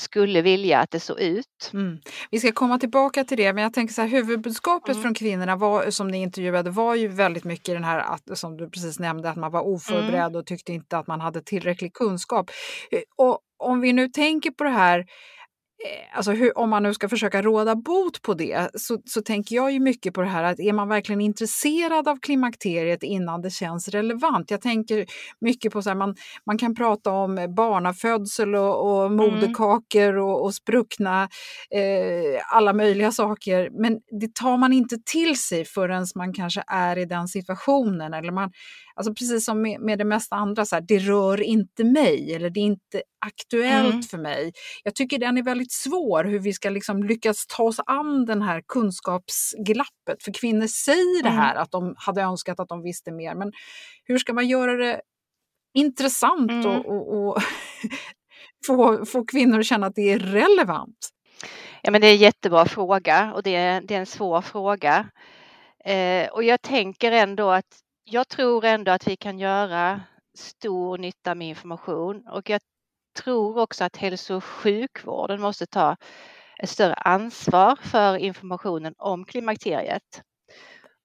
skulle 0.00 0.42
vilja 0.42 0.78
att 0.78 0.90
det 0.90 1.00
såg 1.00 1.20
ut. 1.20 1.70
Mm. 1.72 1.98
Vi 2.30 2.40
ska 2.40 2.52
komma 2.52 2.78
tillbaka 2.78 3.24
till 3.24 3.36
det, 3.36 3.52
men 3.52 3.62
jag 3.62 3.72
tänker 3.72 3.94
så 3.94 4.02
här, 4.02 4.08
huvudbudskapet 4.08 4.90
mm. 4.90 5.02
från 5.02 5.14
kvinnorna 5.14 5.56
var, 5.56 5.90
som 5.90 6.08
ni 6.08 6.22
intervjuade 6.22 6.70
var 6.70 6.94
ju 6.94 7.08
väldigt 7.08 7.44
mycket 7.44 7.74
den 7.74 7.84
här, 7.84 7.98
att, 7.98 8.38
som 8.38 8.56
du 8.56 8.70
precis 8.70 8.98
nämnde, 8.98 9.30
att 9.30 9.36
man 9.36 9.52
var 9.52 9.60
oförberedd 9.60 10.26
mm. 10.26 10.36
och 10.36 10.46
tyckte 10.46 10.72
inte 10.72 10.98
att 10.98 11.06
man 11.06 11.20
hade 11.20 11.42
tillräcklig 11.42 11.92
kunskap. 11.92 12.50
Eh, 12.90 13.00
och 13.16 13.38
om 13.58 13.80
vi 13.80 13.92
nu 13.92 14.08
tänker 14.08 14.50
på 14.50 14.64
det 14.64 14.70
här 14.70 15.04
alltså 16.12 16.32
hur, 16.32 16.58
om 16.58 16.70
man 16.70 16.82
nu 16.82 16.94
ska 16.94 17.08
försöka 17.08 17.42
råda 17.42 17.76
bot 17.76 18.22
på 18.22 18.34
det 18.34 18.70
så, 18.74 18.98
så 19.04 19.22
tänker 19.22 19.56
jag 19.56 19.72
ju 19.72 19.80
mycket 19.80 20.14
på 20.14 20.20
det 20.20 20.28
här 20.28 20.44
att 20.44 20.60
är 20.60 20.72
man 20.72 20.88
verkligen 20.88 21.20
intresserad 21.20 22.08
av 22.08 22.16
klimakteriet 22.20 23.02
innan 23.02 23.42
det 23.42 23.50
känns 23.50 23.88
relevant? 23.88 24.50
Jag 24.50 24.60
tänker 24.60 25.06
mycket 25.40 25.72
på 25.72 25.82
så 25.82 25.90
här, 25.90 25.96
man, 25.96 26.14
man 26.46 26.58
kan 26.58 26.74
prata 26.74 27.10
om 27.10 27.54
barnafödsel 27.56 28.54
och, 28.54 28.90
och 28.90 29.06
mm. 29.06 29.16
moderkakor 29.16 30.16
och, 30.16 30.44
och 30.44 30.54
spruckna, 30.54 31.28
eh, 31.74 32.56
alla 32.56 32.72
möjliga 32.72 33.12
saker, 33.12 33.70
men 33.82 33.98
det 34.20 34.34
tar 34.34 34.56
man 34.56 34.72
inte 34.72 34.96
till 35.12 35.40
sig 35.40 35.64
förrän 35.64 36.06
man 36.14 36.32
kanske 36.32 36.62
är 36.66 36.98
i 36.98 37.04
den 37.04 37.28
situationen. 37.28 38.14
Eller 38.14 38.32
man, 38.32 38.50
alltså 38.94 39.14
precis 39.14 39.44
som 39.44 39.62
med, 39.62 39.80
med 39.80 39.98
det 39.98 40.04
mesta 40.04 40.36
andra, 40.36 40.64
så 40.64 40.76
här, 40.76 40.84
det 40.88 40.98
rör 40.98 41.42
inte 41.42 41.84
mig 41.84 42.34
eller 42.34 42.50
det 42.50 42.60
är 42.60 42.64
inte 42.64 43.02
aktuellt 43.26 43.92
mm. 43.92 44.02
för 44.02 44.18
mig. 44.18 44.52
Jag 44.84 44.94
tycker 44.94 45.18
den 45.18 45.38
är 45.38 45.42
väldigt 45.42 45.72
svår, 45.72 46.24
hur 46.24 46.38
vi 46.38 46.52
ska 46.52 46.70
liksom 46.70 47.02
lyckas 47.02 47.46
ta 47.46 47.62
oss 47.62 47.80
an 47.86 48.26
den 48.26 48.42
här 48.42 48.62
kunskapsglappet. 48.68 50.22
För 50.24 50.32
kvinnor 50.40 50.66
säger 50.66 51.20
mm. 51.20 51.22
det 51.22 51.42
här 51.42 51.54
att 51.54 51.70
de 51.70 51.94
hade 51.96 52.22
önskat 52.22 52.60
att 52.60 52.68
de 52.68 52.82
visste 52.82 53.12
mer, 53.12 53.34
men 53.34 53.52
hur 54.04 54.18
ska 54.18 54.32
man 54.32 54.48
göra 54.48 54.76
det 54.76 55.00
intressant 55.74 56.50
mm. 56.50 56.66
och, 56.66 56.86
och, 56.86 57.28
och 57.28 57.42
få, 58.66 59.06
få 59.06 59.24
kvinnor 59.24 59.58
att 59.58 59.66
känna 59.66 59.86
att 59.86 59.94
det 59.94 60.12
är 60.12 60.18
relevant? 60.18 61.10
Ja, 61.82 61.90
men 61.90 62.00
det 62.00 62.06
är 62.06 62.12
en 62.12 62.18
jättebra 62.18 62.66
fråga 62.66 63.32
och 63.34 63.42
det 63.42 63.56
är, 63.56 63.80
det 63.80 63.94
är 63.94 64.00
en 64.00 64.06
svår 64.06 64.40
fråga. 64.40 65.08
Eh, 65.84 66.28
och 66.28 66.44
jag 66.44 66.62
tänker 66.62 67.12
ändå 67.12 67.50
att 67.50 67.80
jag 68.04 68.28
tror 68.28 68.64
ändå 68.64 68.92
att 68.92 69.08
vi 69.08 69.16
kan 69.16 69.38
göra 69.38 70.00
stor 70.38 70.98
nytta 70.98 71.34
med 71.34 71.48
information 71.48 72.28
och 72.28 72.50
jag 72.50 72.60
tror 73.12 73.58
också 73.58 73.84
att 73.84 73.96
hälso 73.96 74.34
och 74.36 74.44
sjukvården 74.44 75.40
måste 75.40 75.66
ta 75.66 75.96
ett 76.62 76.70
större 76.70 76.94
ansvar 76.94 77.76
för 77.82 78.16
informationen 78.16 78.94
om 78.98 79.24
klimakteriet. 79.24 80.22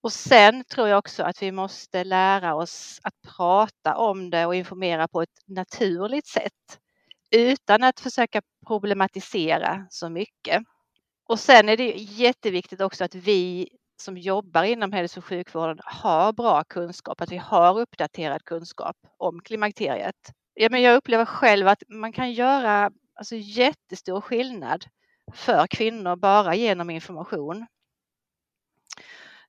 Och 0.01 0.13
sen 0.13 0.63
tror 0.63 0.87
jag 0.87 0.97
också 0.97 1.23
att 1.23 1.41
vi 1.41 1.51
måste 1.51 2.03
lära 2.03 2.55
oss 2.55 2.99
att 3.03 3.13
prata 3.37 3.97
om 3.97 4.29
det 4.29 4.45
och 4.45 4.55
informera 4.55 5.07
på 5.07 5.21
ett 5.21 5.39
naturligt 5.47 6.27
sätt 6.27 6.79
utan 7.31 7.83
att 7.83 7.99
försöka 7.99 8.41
problematisera 8.67 9.87
så 9.89 10.09
mycket. 10.09 10.63
Och 11.29 11.39
sen 11.39 11.69
är 11.69 11.77
det 11.77 11.91
jätteviktigt 11.97 12.81
också 12.81 13.03
att 13.03 13.15
vi 13.15 13.69
som 14.01 14.17
jobbar 14.17 14.63
inom 14.63 14.91
hälso 14.91 15.19
och 15.19 15.25
sjukvården 15.25 15.79
har 15.83 16.33
bra 16.33 16.63
kunskap, 16.63 17.21
att 17.21 17.31
vi 17.31 17.37
har 17.37 17.79
uppdaterad 17.79 18.43
kunskap 18.43 18.97
om 19.17 19.41
klimakteriet. 19.41 20.15
Ja, 20.57 20.67
men 20.71 20.81
jag 20.81 20.95
upplever 20.95 21.25
själv 21.25 21.67
att 21.67 21.83
man 21.87 22.11
kan 22.11 22.31
göra 22.31 22.91
alltså, 23.15 23.35
jättestor 23.35 24.21
skillnad 24.21 24.85
för 25.33 25.67
kvinnor 25.67 26.15
bara 26.15 26.55
genom 26.55 26.89
information. 26.89 27.65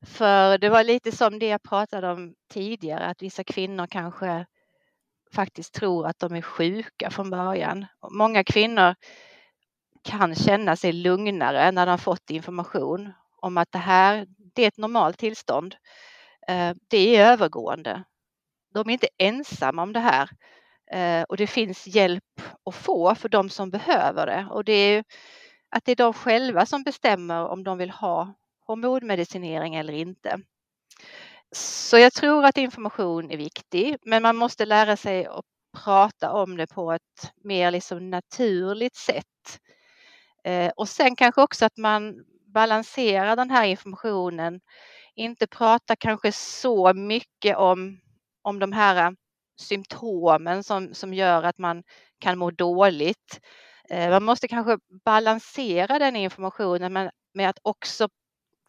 För 0.03 0.59
det 0.59 0.69
var 0.69 0.85
lite 0.85 1.13
som 1.13 1.39
det 1.39 1.47
jag 1.47 1.63
pratade 1.63 2.11
om 2.13 2.35
tidigare, 2.51 3.07
att 3.07 3.23
vissa 3.23 3.45
kvinnor 3.45 3.87
kanske 3.87 4.47
faktiskt 5.35 5.75
tror 5.75 6.07
att 6.07 6.19
de 6.19 6.35
är 6.35 6.43
sjuka 6.43 7.11
från 7.11 7.31
början. 7.31 7.87
Många 8.11 8.45
kvinnor 8.45 8.95
kan 10.05 10.35
känna 10.35 10.77
sig 10.77 10.93
lugnare 10.93 11.73
när 11.73 11.87
de 11.87 11.99
fått 11.99 12.31
information 12.31 13.13
om 13.37 13.59
att 13.59 13.73
det 13.73 13.79
här 13.79 14.27
det 14.55 14.63
är 14.63 14.69
ett 14.69 14.77
normalt 14.77 15.19
tillstånd. 15.19 15.77
Eh, 16.49 16.77
det 16.89 17.17
är 17.17 17.33
övergående. 17.33 18.05
De 18.75 18.89
är 18.89 18.93
inte 18.93 19.09
ensamma 19.19 19.83
om 19.83 19.93
det 19.93 20.01
här 20.01 20.31
Eh, 20.91 21.23
och 21.23 21.37
det 21.37 21.47
finns 21.47 21.87
hjälp 21.87 22.41
att 22.65 22.75
få 22.75 23.15
för 23.15 23.29
de 23.29 23.51
som 23.51 23.71
behöver 23.71 24.27
det 24.27 24.47
och 24.51 24.65
det 24.65 24.73
är 24.73 25.05
att 25.71 25.85
det 25.85 25.93
är 25.93 25.97
de 25.97 26.13
själva 26.13 26.67
som 26.67 26.83
bestämmer 26.83 27.47
om 27.47 27.65
de 27.65 27.79
vill 27.79 27.91
ha 27.91 28.35
hormonmedicinering 28.67 29.75
eller 29.75 29.93
inte. 29.93 30.41
Så 31.53 31.99
jag 31.99 32.13
tror 32.13 32.45
att 32.45 32.59
information 32.59 33.31
är 33.31 33.37
viktig, 33.37 33.97
men 34.03 34.23
man 34.23 34.37
måste 34.37 34.67
lära 34.67 34.97
sig 34.97 35.27
att 35.27 35.45
prata 35.85 36.33
om 36.33 36.57
det 36.57 36.67
på 36.67 36.93
ett 36.93 37.33
mer 37.45 37.71
liksom 37.71 38.11
naturligt 38.11 38.97
sätt. 38.97 39.61
Eh, 40.45 40.73
och 40.77 40.89
sen 40.89 41.17
kanske 41.17 41.43
också 41.43 41.65
att 41.65 41.77
man 41.77 42.25
balanserar 42.55 43.37
den 43.37 43.51
här 43.51 43.65
informationen, 43.65 44.61
inte 45.15 45.47
prata 45.47 45.97
kanske 45.97 46.33
så 46.33 46.95
mycket 46.95 47.57
om, 47.57 48.01
om 48.43 48.59
de 48.59 48.73
här 48.73 49.17
symptomen 49.57 50.65
som, 50.65 50.95
som 50.95 51.15
gör 51.15 51.43
att 51.43 51.59
man 51.59 51.83
kan 52.19 52.39
må 52.39 52.51
dåligt. 52.51 53.41
Eh, 53.91 54.11
man 54.11 54.25
måste 54.25 54.49
kanske 54.49 54.79
balansera 55.05 55.99
den 55.99 56.17
informationen 56.17 56.93
med, 56.93 57.11
med 57.35 57.51
att 57.51 57.59
också 57.63 58.09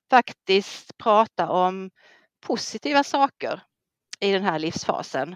faktiskt 0.10 0.98
prata 0.98 1.50
om 1.50 1.90
positiva 2.42 3.04
saker 3.04 3.62
i 4.20 4.32
den 4.32 4.44
här 4.44 4.60
livsfasen. 4.60 5.36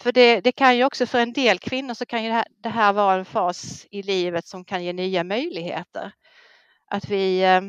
För 0.00 0.12
det, 0.12 0.40
det, 0.40 0.52
kan 0.52 0.76
ju 0.76 0.84
också 0.84 1.06
för 1.06 1.18
en 1.18 1.32
del 1.32 1.58
kvinnor 1.58 1.94
så 1.94 2.06
kan 2.06 2.22
ju 2.24 2.28
det 2.28 2.34
här, 2.34 2.46
det 2.62 2.68
här, 2.68 2.92
vara 2.92 3.14
en 3.14 3.24
fas 3.24 3.86
i 3.90 4.02
livet 4.02 4.46
som 4.46 4.64
kan 4.64 4.84
ge 4.84 4.92
nya 4.92 5.24
möjligheter. 5.24 6.12
Att 6.90 7.08
vi 7.08 7.44
eh, 7.44 7.60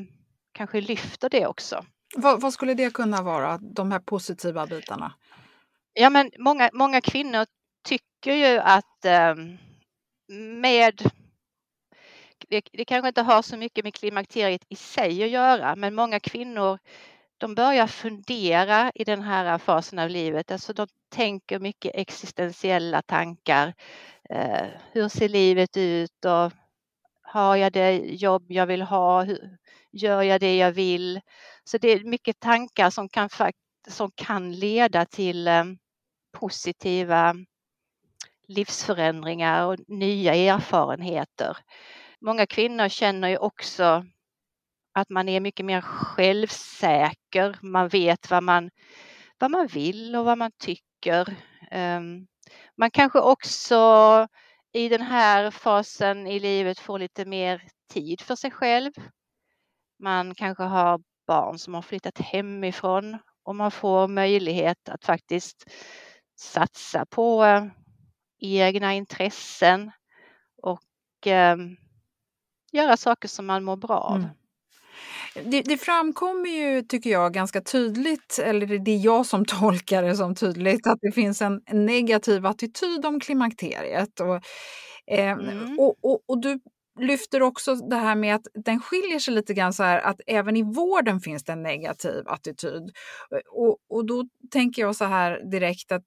kanske 0.51 0.81
lyfter 0.81 1.29
det 1.29 1.48
också. 1.48 1.86
Vad, 2.15 2.41
vad, 2.41 2.53
skulle 2.53 2.74
det 2.74 2.93
kunna 2.93 3.22
vara, 3.22 3.57
de 3.57 3.91
här 3.91 4.00
positiva 4.00 4.67
bitarna? 4.67 5.13
Ja, 5.97 6.09
men 6.09 6.31
många, 6.39 6.69
många 6.73 7.01
kvinnor 7.01 7.45
tycker 7.83 8.33
ju 8.33 8.59
att 8.59 9.05
eh, 9.05 9.35
med 10.61 11.11
det, 12.49 12.61
det 12.73 12.85
kanske 12.85 13.07
inte 13.07 13.21
har 13.21 13.41
så 13.41 13.57
mycket 13.57 13.83
med 13.83 13.95
klimakteriet 13.95 14.65
i 14.69 14.75
sig 14.75 15.23
att 15.23 15.29
göra, 15.29 15.75
men 15.75 15.95
många 15.95 16.19
kvinnor 16.19 16.79
de 17.37 17.55
börjar 17.55 17.87
fundera 17.87 18.91
i 18.95 19.03
den 19.03 19.21
här 19.21 19.57
fasen 19.57 19.99
av 19.99 20.09
livet. 20.09 20.51
Alltså 20.51 20.73
de 20.73 20.87
tänker 21.09 21.59
mycket 21.59 21.95
existentiella 21.95 23.01
tankar. 23.01 23.73
Eh, 24.29 24.67
hur 24.91 25.09
ser 25.09 25.29
livet 25.29 25.77
ut 25.77 26.25
och 26.25 26.51
har 27.21 27.55
jag 27.55 27.73
det 27.73 27.91
jobb 27.97 28.45
jag 28.51 28.65
vill 28.65 28.81
ha? 28.81 29.24
Hur, 29.24 29.57
gör 29.91 30.22
jag 30.22 30.41
det 30.41 30.57
jag 30.57 30.72
vill? 30.72 31.22
Så 31.63 31.77
det 31.77 31.87
är 31.87 32.03
mycket 32.03 32.39
tankar 32.39 32.89
som 32.89 33.09
kan, 33.09 33.29
som 33.87 34.11
kan 34.15 34.51
leda 34.51 35.05
till 35.05 35.48
eh, 35.48 35.63
positiva 36.35 37.35
livsförändringar 38.48 39.65
och 39.65 39.75
nya 39.87 40.35
erfarenheter. 40.35 41.57
Många 42.19 42.48
kvinnor 42.48 42.87
känner 42.87 43.27
ju 43.27 43.37
också 43.37 44.05
att 44.93 45.09
man 45.09 45.29
är 45.29 45.39
mycket 45.39 45.65
mer 45.65 45.81
självsäker. 45.81 47.57
Man 47.61 47.87
vet 47.87 48.31
vad 48.31 48.43
man, 48.43 48.69
vad 49.39 49.51
man 49.51 49.67
vill 49.67 50.15
och 50.15 50.25
vad 50.25 50.37
man 50.37 50.51
tycker. 50.57 51.35
Ehm, 51.71 52.27
man 52.77 52.91
kanske 52.91 53.19
också 53.19 54.27
i 54.74 54.89
den 54.89 55.01
här 55.01 55.51
fasen 55.51 56.27
i 56.27 56.39
livet 56.39 56.79
får 56.79 57.00
lite 57.00 57.25
mer 57.25 57.61
tid 57.93 58.21
för 58.21 58.35
sig 58.35 58.51
själv. 58.51 58.91
Man 60.00 60.35
kanske 60.35 60.63
har 60.63 61.01
barn 61.27 61.59
som 61.59 61.74
har 61.74 61.81
flyttat 61.81 62.17
hemifrån 62.17 63.17
och 63.43 63.55
man 63.55 63.71
får 63.71 64.07
möjlighet 64.07 64.89
att 64.89 65.05
faktiskt 65.05 65.65
satsa 66.35 67.05
på 67.05 67.45
eh, 67.45 67.65
egna 68.41 68.93
intressen 68.93 69.91
och 70.61 71.27
eh, 71.27 71.57
göra 72.71 72.98
saker 72.98 73.27
som 73.27 73.45
man 73.45 73.63
mår 73.63 73.77
bra 73.77 73.98
av. 73.98 74.15
Mm. 74.15 74.29
Det, 75.43 75.61
det, 75.61 75.77
framkommer 75.77 76.50
ju, 76.50 76.81
tycker 76.81 77.09
jag, 77.09 77.33
ganska 77.33 77.61
tydligt, 77.61 78.39
eller 78.43 78.67
det 78.79 78.91
är 78.91 79.05
jag 79.05 79.25
som 79.25 79.45
tolkar 79.59 80.03
det 80.03 80.15
som 80.15 80.35
tydligt, 80.35 80.87
att 80.87 81.00
det 81.01 81.11
finns 81.11 81.41
en 81.41 81.61
negativ 81.71 82.45
attityd 82.45 83.05
om 83.05 83.19
klimakteriet. 83.19 84.19
Och, 84.19 84.35
eh, 85.11 85.31
mm. 85.31 85.79
och, 85.79 85.95
och, 86.01 86.19
och, 86.27 86.41
du 86.41 86.59
lyfter 87.00 87.41
också 87.41 87.75
det 87.75 87.95
här 87.95 88.15
med 88.15 88.35
att 88.35 88.48
den 88.53 88.79
skiljer 88.79 89.19
sig 89.19 89.33
lite 89.33 89.53
grann 89.53 89.74
så 89.74 89.83
här 89.83 90.00
att 90.00 90.21
även 90.27 90.57
i 90.57 90.63
vården 90.63 91.19
finns 91.19 91.43
det 91.43 91.53
en 91.53 91.63
negativ 91.63 92.24
attityd. 92.27 92.91
Och, 93.51 93.77
och 93.89 94.05
då 94.05 94.24
tänker 94.51 94.81
jag 94.81 94.95
så 94.95 95.05
här 95.05 95.51
direkt 95.51 95.91
att 95.91 96.05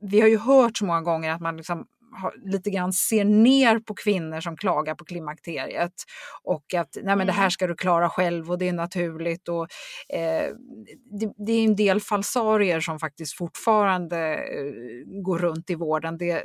vi 0.00 0.20
har 0.20 0.28
ju 0.28 0.38
hört 0.38 0.78
så 0.78 0.84
många 0.84 1.00
gånger 1.00 1.32
att 1.32 1.40
man 1.40 1.56
liksom 1.56 1.86
lite 2.44 2.70
grann 2.70 2.92
ser 2.92 3.24
ner 3.24 3.78
på 3.78 3.94
kvinnor 3.94 4.40
som 4.40 4.56
klagar 4.56 4.94
på 4.94 5.04
klimakteriet. 5.04 5.92
Och 6.42 6.74
att 6.74 6.96
nej 7.02 7.16
men 7.16 7.26
det 7.26 7.32
här 7.32 7.42
mm. 7.42 7.50
ska 7.50 7.66
du 7.66 7.74
klara 7.74 8.10
själv 8.10 8.50
och 8.50 8.58
det 8.58 8.68
är 8.68 8.72
naturligt. 8.72 9.48
Och, 9.48 9.66
eh, 10.08 10.54
det, 11.20 11.32
det, 11.46 11.52
är 11.52 11.64
en 11.64 11.76
del 11.76 12.00
falsarier 12.00 12.80
som 12.80 12.98
faktiskt 12.98 13.36
fortfarande 13.36 14.34
eh, 14.34 15.22
går 15.22 15.38
runt 15.38 15.70
i 15.70 15.74
vården. 15.74 16.18
Det 16.18 16.44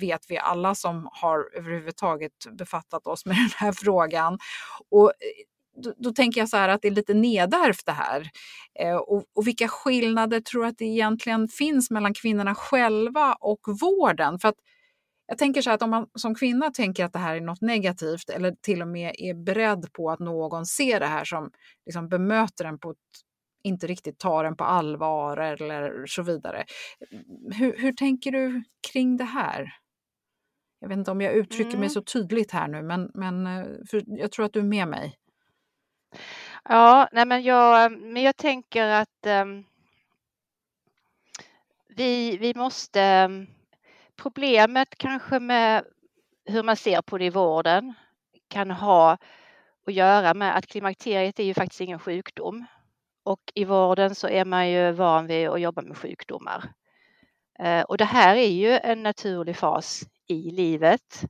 vet 0.00 0.20
vi 0.28 0.38
alla 0.38 0.74
som 0.74 1.08
har 1.12 1.38
överhuvudtaget 1.56 2.32
befattat 2.58 3.06
oss 3.06 3.26
med 3.26 3.36
den 3.36 3.50
här 3.56 3.72
frågan. 3.72 4.38
Och, 4.90 5.08
eh, 5.08 5.51
då, 5.76 5.92
då, 5.96 6.10
tänker 6.10 6.40
jag 6.40 6.48
så 6.48 6.56
här 6.56 6.68
att 6.68 6.82
det 6.82 6.88
är 6.88 6.92
lite 6.92 7.14
nedärvt 7.14 7.86
det 7.86 7.92
här. 7.92 8.30
Eh, 8.80 8.96
och, 8.96 9.24
och, 9.34 9.46
vilka 9.46 9.68
skillnader 9.68 10.40
tror 10.40 10.62
du 10.62 10.68
att 10.68 10.78
det 10.78 10.84
egentligen 10.84 11.48
finns 11.48 11.90
mellan 11.90 12.14
kvinnorna 12.14 12.54
själva 12.54 13.36
och 13.40 13.60
vården? 13.80 14.38
För 14.38 14.48
att 14.48 14.56
jag 15.26 15.38
tänker 15.38 15.62
så 15.62 15.70
här 15.70 15.74
att 15.74 15.82
om 15.82 15.90
man 15.90 16.06
som 16.14 16.34
kvinna 16.34 16.70
tänker 16.70 17.04
att 17.04 17.12
det 17.12 17.18
här 17.18 17.36
är 17.36 17.40
något 17.40 17.60
negativt 17.60 18.30
eller 18.30 18.54
till 18.60 18.82
och 18.82 18.88
med 18.88 19.14
är 19.18 19.34
beredd 19.34 19.92
på 19.92 20.10
att 20.10 20.18
någon 20.18 20.66
ser 20.66 21.00
det 21.00 21.06
här 21.06 21.24
som 21.24 21.50
liksom 21.86 22.08
bemöter 22.08 22.64
en 22.64 22.78
på 22.78 22.90
ett 22.90 22.96
inte 23.64 23.86
riktigt 23.86 24.18
tar 24.18 24.44
den 24.44 24.56
på 24.56 24.64
allvar 24.64 25.36
eller 25.36 26.06
så 26.06 26.22
vidare. 26.22 26.64
Hur, 27.54 27.76
hur 27.78 27.92
tänker 27.92 28.32
du 28.32 28.62
kring 28.92 29.16
det 29.16 29.24
här? 29.24 29.74
Jag 30.80 30.88
vet 30.88 30.98
inte 30.98 31.10
om 31.10 31.20
jag 31.20 31.34
uttrycker 31.34 31.70
mm. 31.70 31.80
mig 31.80 31.90
så 31.90 32.02
tydligt 32.02 32.50
här 32.50 32.68
nu, 32.68 32.82
men, 32.82 33.10
men 33.14 33.46
eh, 33.46 33.66
jag 34.06 34.32
tror 34.32 34.46
att 34.46 34.52
du 34.52 34.60
är 34.60 34.64
med 34.64 34.88
mig. 34.88 35.16
Ja, 36.64 37.08
nej 37.12 37.26
men, 37.26 37.42
jag, 37.42 37.92
men 37.92 38.22
jag 38.22 38.36
tänker 38.36 38.86
att 38.86 39.26
um, 39.26 39.64
vi, 41.88 42.36
vi 42.36 42.54
måste 42.54 43.24
um, 43.24 43.46
problemet 44.16 44.98
kanske 44.98 45.40
med 45.40 45.84
hur 46.44 46.62
man 46.62 46.76
ser 46.76 47.02
på 47.02 47.18
det 47.18 47.24
i 47.24 47.30
vården 47.30 47.94
kan 48.48 48.70
ha 48.70 49.18
att 49.86 49.94
göra 49.94 50.34
med 50.34 50.56
att 50.56 50.66
klimakteriet 50.66 51.40
är 51.40 51.44
ju 51.44 51.54
faktiskt 51.54 51.80
ingen 51.80 51.98
sjukdom. 51.98 52.66
Och 53.24 53.52
i 53.54 53.64
vården 53.64 54.14
så 54.14 54.28
är 54.28 54.44
man 54.44 54.70
ju 54.70 54.92
van 54.92 55.26
vid 55.26 55.48
att 55.48 55.60
jobba 55.60 55.82
med 55.82 55.96
sjukdomar. 55.96 56.72
Eh, 57.58 57.82
och 57.82 57.98
det 57.98 58.04
här 58.04 58.36
är 58.36 58.48
ju 58.48 58.70
en 58.70 59.02
naturlig 59.02 59.56
fas 59.56 60.02
i 60.26 60.50
livet. 60.50 61.24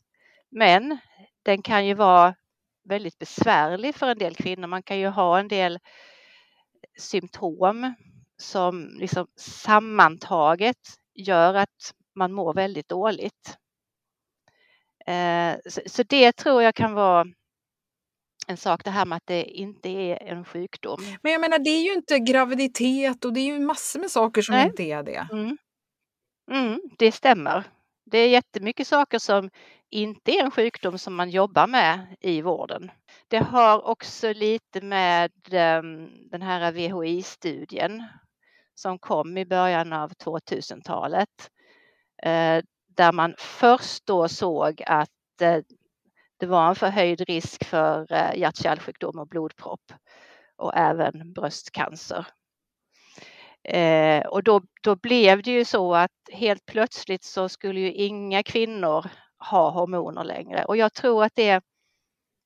Men 0.50 0.98
den 1.42 1.62
kan 1.62 1.86
ju 1.86 1.94
vara 1.94 2.34
väldigt 2.84 3.18
besvärlig 3.18 3.94
för 3.94 4.06
en 4.06 4.18
del 4.18 4.34
kvinnor. 4.34 4.66
Man 4.66 4.82
kan 4.82 4.98
ju 4.98 5.08
ha 5.08 5.38
en 5.38 5.48
del 5.48 5.78
symptom 6.98 7.94
som 8.36 8.96
liksom 8.98 9.26
sammantaget 9.36 10.76
gör 11.14 11.54
att 11.54 11.94
man 12.14 12.32
mår 12.32 12.54
väldigt 12.54 12.88
dåligt. 12.88 13.56
Eh, 15.06 15.56
så 15.86 16.02
det 16.02 16.32
tror 16.32 16.62
jag 16.62 16.74
kan 16.74 16.92
vara 16.92 17.26
en 18.46 18.56
sak 18.56 18.84
det 18.84 18.90
här 18.90 19.04
med 19.04 19.16
att 19.16 19.26
det 19.26 19.44
inte 19.44 19.88
är 19.88 20.22
en 20.22 20.44
sjukdom. 20.44 21.00
Men 21.22 21.32
jag 21.32 21.40
menar 21.40 21.58
det 21.58 21.70
är 21.70 21.82
ju 21.82 21.92
inte 21.92 22.18
graviditet 22.18 23.24
och 23.24 23.32
det 23.32 23.40
är 23.40 23.44
ju 23.44 23.58
massor 23.58 24.00
med 24.00 24.10
saker 24.10 24.42
som 24.42 24.54
Nej. 24.54 24.66
inte 24.66 24.82
är 24.82 25.02
det. 25.02 25.28
Mm. 25.32 25.58
Mm, 26.50 26.80
det 26.98 27.12
stämmer. 27.12 27.64
Det 28.04 28.18
är 28.18 28.28
jättemycket 28.28 28.86
saker 28.86 29.18
som 29.18 29.50
inte 29.90 30.32
är 30.32 30.44
en 30.44 30.50
sjukdom 30.50 30.98
som 30.98 31.14
man 31.14 31.30
jobbar 31.30 31.66
med 31.66 32.16
i 32.20 32.42
vården. 32.42 32.90
Det 33.28 33.38
har 33.38 33.86
också 33.86 34.32
lite 34.32 34.80
med 34.80 35.32
ehm, 35.50 36.08
den 36.30 36.42
här 36.42 36.72
VHI-studien 36.72 38.02
som 38.74 38.98
kom 38.98 39.38
i 39.38 39.46
början 39.46 39.92
av 39.92 40.12
2000-talet 40.12 41.50
eh, 42.22 42.62
där 42.96 43.12
man 43.12 43.34
först 43.38 44.06
då 44.06 44.28
såg 44.28 44.82
att 44.86 45.40
eh, 45.40 45.58
det 46.36 46.46
var 46.46 46.68
en 46.68 46.74
förhöjd 46.74 47.20
risk 47.20 47.64
för 47.64 48.12
eh, 48.12 48.38
hjärt-kärlsjukdom 48.38 49.18
och 49.18 49.28
blodpropp 49.28 49.92
och 50.56 50.76
även 50.76 51.32
bröstcancer. 51.32 52.26
Eh, 53.64 54.27
och 54.27 54.42
då, 54.42 54.61
då 54.83 54.96
blev 54.96 55.42
det 55.42 55.51
ju 55.51 55.64
så 55.64 55.94
att 55.94 56.11
helt 56.33 56.66
plötsligt 56.66 57.25
så 57.25 57.48
skulle 57.48 57.81
ju 57.81 57.92
inga 57.92 58.42
kvinnor 58.42 59.07
ha 59.51 59.70
hormoner 59.70 60.25
längre 60.25 60.64
och 60.64 60.77
jag 60.77 60.92
tror 60.94 61.25
att 61.25 61.35
det, 61.35 61.61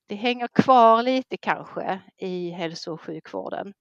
det 0.09 0.15
hänger 0.15 0.49
kvar 0.49 1.03
lite 1.03 1.37
kanske 1.37 2.01
i 2.17 2.51
hälso 2.51 2.93
och 2.93 3.01
sjukvården. 3.01 3.73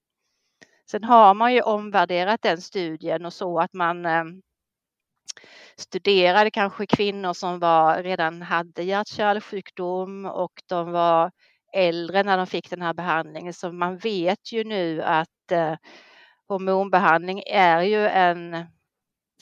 Sen 0.90 1.04
har 1.04 1.34
man 1.34 1.54
ju 1.54 1.62
omvärderat 1.62 2.42
den 2.42 2.62
studien 2.62 3.26
och 3.26 3.32
så 3.32 3.60
att 3.60 3.72
man 3.72 4.06
eh, 4.06 4.24
studerade 5.76 6.50
kanske 6.50 6.86
kvinnor 6.86 7.32
som 7.32 7.58
var, 7.58 8.02
redan 8.02 8.42
hade 8.42 8.82
hjärt-kärlsjukdom 8.82 10.26
och 10.26 10.52
de 10.66 10.92
var 10.92 11.30
äldre 11.72 12.22
när 12.22 12.36
de 12.36 12.46
fick 12.46 12.70
den 12.70 12.82
här 12.82 12.94
behandlingen. 12.94 13.52
Så 13.54 13.72
man 13.72 13.98
vet 13.98 14.52
ju 14.52 14.64
nu 14.64 15.02
att 15.02 15.52
eh, 15.52 15.74
hormonbehandling 16.48 17.42
är 17.46 17.82
ju 17.82 18.06
en 18.06 18.66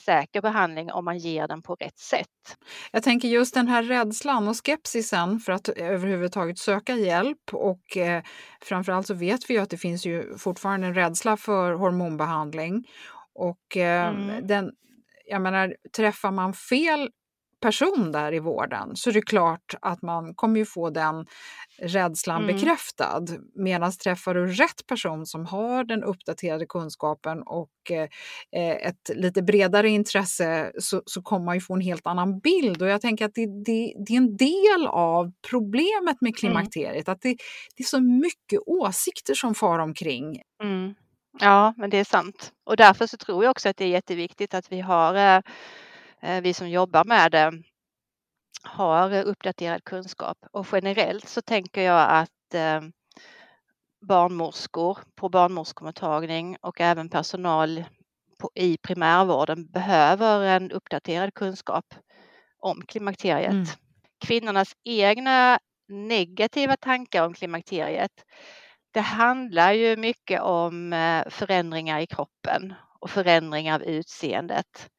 säker 0.05 0.41
behandling 0.41 0.91
om 0.91 1.05
man 1.05 1.17
ger 1.17 1.47
den 1.47 1.61
på 1.61 1.75
rätt 1.75 1.99
sätt. 1.99 2.57
Jag 2.91 3.03
tänker 3.03 3.27
just 3.27 3.53
den 3.53 3.67
här 3.67 3.83
rädslan 3.83 4.47
och 4.47 4.65
skepsisen 4.65 5.39
för 5.39 5.51
att 5.51 5.69
överhuvudtaget 5.69 6.59
söka 6.59 6.95
hjälp 6.95 7.53
och 7.53 7.97
eh, 7.97 8.23
framförallt 8.61 9.07
så 9.07 9.13
vet 9.13 9.49
vi 9.49 9.53
ju 9.53 9.59
att 9.59 9.69
det 9.69 9.77
finns 9.77 10.05
ju 10.05 10.37
fortfarande 10.37 10.87
en 10.87 10.93
rädsla 10.93 11.37
för 11.37 11.73
hormonbehandling 11.73 12.87
och 13.33 13.77
eh, 13.77 14.07
mm. 14.07 14.47
den, 14.47 14.71
jag 15.25 15.41
menar, 15.41 15.75
träffar 15.95 16.31
man 16.31 16.53
fel 16.53 17.09
person 17.65 18.11
där 18.11 18.33
i 18.33 18.39
vården 18.39 18.95
så 18.95 19.09
är 19.09 19.13
det 19.13 19.21
klart 19.21 19.75
att 19.81 20.01
man 20.01 20.35
kommer 20.35 20.59
ju 20.59 20.65
få 20.65 20.89
den 20.89 21.25
rädslan 21.81 22.43
mm. 22.43 22.55
bekräftad. 22.55 23.25
Medan 23.55 23.91
träffar 23.91 24.33
du 24.33 24.47
rätt 24.47 24.87
person 24.87 25.25
som 25.25 25.45
har 25.45 25.83
den 25.83 26.03
uppdaterade 26.03 26.65
kunskapen 26.65 27.41
och 27.41 27.91
eh, 27.91 28.87
ett 28.87 29.09
lite 29.15 29.41
bredare 29.41 29.89
intresse 29.89 30.71
så, 30.79 31.01
så 31.05 31.21
kommer 31.21 31.45
man 31.45 31.55
ju 31.55 31.61
få 31.61 31.73
en 31.73 31.81
helt 31.81 32.07
annan 32.07 32.39
bild. 32.39 32.81
Och 32.81 32.87
jag 32.87 33.01
tänker 33.01 33.25
att 33.25 33.35
det, 33.35 33.45
det, 33.45 33.93
det 34.07 34.13
är 34.13 34.17
en 34.17 34.37
del 34.37 34.87
av 34.87 35.31
problemet 35.49 36.21
med 36.21 36.29
mm. 36.29 36.33
klimakteriet, 36.33 37.07
mm. 37.07 37.13
att 37.13 37.21
det, 37.21 37.37
det, 37.75 37.83
är 37.83 37.87
så 37.87 38.01
mycket 38.01 38.59
åsikter 38.65 39.33
som 39.33 39.55
far 39.55 39.79
omkring. 39.79 40.41
Mm. 40.63 40.93
Ja, 41.39 41.73
men 41.77 41.89
det 41.89 41.97
är 41.97 42.03
sant. 42.03 42.51
Och 42.63 42.77
därför 42.77 43.07
så 43.07 43.17
tror 43.17 43.43
jag 43.43 43.51
också 43.51 43.69
att 43.69 43.77
det 43.77 43.85
är 43.85 43.89
jätteviktigt 43.89 44.53
att 44.53 44.71
vi 44.71 44.81
har, 44.81 45.15
eh, 45.15 45.35
eh, 45.35 45.41
vi 46.41 46.53
som 46.53 46.69
jobbar 46.69 47.03
med 47.03 47.31
det, 47.31 47.51
har 48.63 49.23
uppdaterad 49.23 49.83
kunskap. 49.83 50.37
Och 50.51 50.67
generellt 50.71 51.27
så 51.27 51.41
tänker 51.41 51.81
jag 51.81 52.07
att 52.09 52.53
eh, 52.53 52.81
barnmorskor 54.07 54.97
på 55.15 55.29
barnmorskemottagning 55.29 56.57
och 56.61 56.81
även 56.81 57.09
personal 57.09 57.83
på, 58.39 58.49
i 58.55 58.77
primärvården 58.77 59.65
behöver 59.65 60.41
en 60.41 60.71
uppdaterad 60.71 61.33
kunskap 61.33 61.85
om 62.59 62.81
klimakteriet. 62.87 63.51
Mm. 63.51 63.65
Kvinnornas 64.25 64.73
egna 64.83 65.59
negativa 65.87 66.77
tankar 66.77 67.25
om 67.25 67.33
klimakteriet 67.33 68.11
det 68.95 69.01
handlar 69.01 69.71
ju 69.71 69.97
mycket 69.97 70.41
om 70.41 70.93
eh, 70.93 71.23
förändringar 71.29 71.99
i 71.99 72.07
kroppen 72.07 72.73
och 72.99 73.09
förändringar 73.09 73.75
av 73.75 73.83
utseendet. 73.83 74.89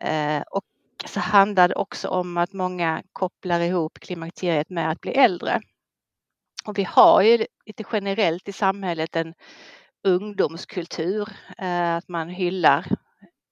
Eh, 0.00 0.42
och 0.50 0.64
så 1.06 1.20
handlar 1.20 1.68
det 1.68 1.74
också 1.74 2.08
om 2.08 2.36
att 2.36 2.52
många 2.52 3.02
kopplar 3.12 3.60
ihop 3.60 3.98
klimakteriet 3.98 4.70
med 4.70 4.90
att 4.90 5.00
bli 5.00 5.12
äldre. 5.12 5.60
Och 6.66 6.78
vi 6.78 6.84
har 6.84 7.22
ju 7.22 7.46
lite 7.66 7.84
generellt 7.92 8.48
i 8.48 8.52
samhället 8.52 9.16
en 9.16 9.34
ungdomskultur, 10.08 11.28
eh, 11.58 11.96
att 11.96 12.08
man 12.08 12.28
hyllar 12.28 12.86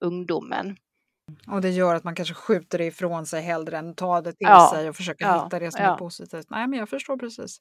ungdomen. 0.05 0.77
Och 1.47 1.61
det 1.61 1.71
gör 1.71 1.95
att 1.95 2.05
man 2.05 2.15
kanske 2.15 2.35
skjuter 2.35 2.79
det 2.79 2.85
ifrån 2.85 3.27
sig 3.27 3.43
hellre 3.43 3.79
än 3.79 3.95
tar 3.95 4.23
det 4.23 4.33
till 4.33 4.47
ja, 4.49 4.71
sig 4.75 4.89
och 4.89 4.97
försöker 4.97 5.25
ja, 5.27 5.45
hitta 5.45 5.59
det 5.59 5.71
som 5.71 5.85
ja. 5.85 5.95
är 5.95 5.99
positivt. 5.99 6.47
Nej, 6.51 6.69
men 6.69 6.79
jag 6.79 6.89
förstår 6.89 7.17
precis. 7.17 7.61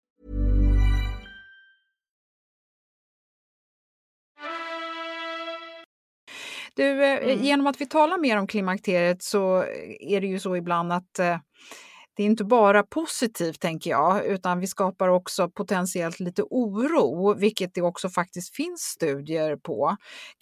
Du, 6.75 7.03
eh, 7.03 7.23
mm. 7.23 7.43
genom 7.43 7.67
att 7.67 7.81
vi 7.81 7.85
talar 7.85 8.17
mer 8.17 8.37
om 8.37 8.47
klimakteriet 8.47 9.23
så 9.23 9.63
är 9.99 10.21
det 10.21 10.27
ju 10.27 10.39
så 10.39 10.55
ibland 10.55 10.93
att 10.93 11.19
eh, 11.19 11.37
det 12.13 12.23
är 12.23 12.27
inte 12.27 12.43
bara 12.43 12.83
positivt 12.83 13.59
tänker 13.59 13.89
jag, 13.89 14.25
utan 14.25 14.59
vi 14.59 14.67
skapar 14.67 15.07
också 15.07 15.49
potentiellt 15.49 16.19
lite 16.19 16.43
oro, 16.49 17.33
vilket 17.33 17.73
det 17.73 17.81
också 17.81 18.09
faktiskt 18.09 18.55
finns 18.55 18.81
studier 18.81 19.55
på 19.55 19.95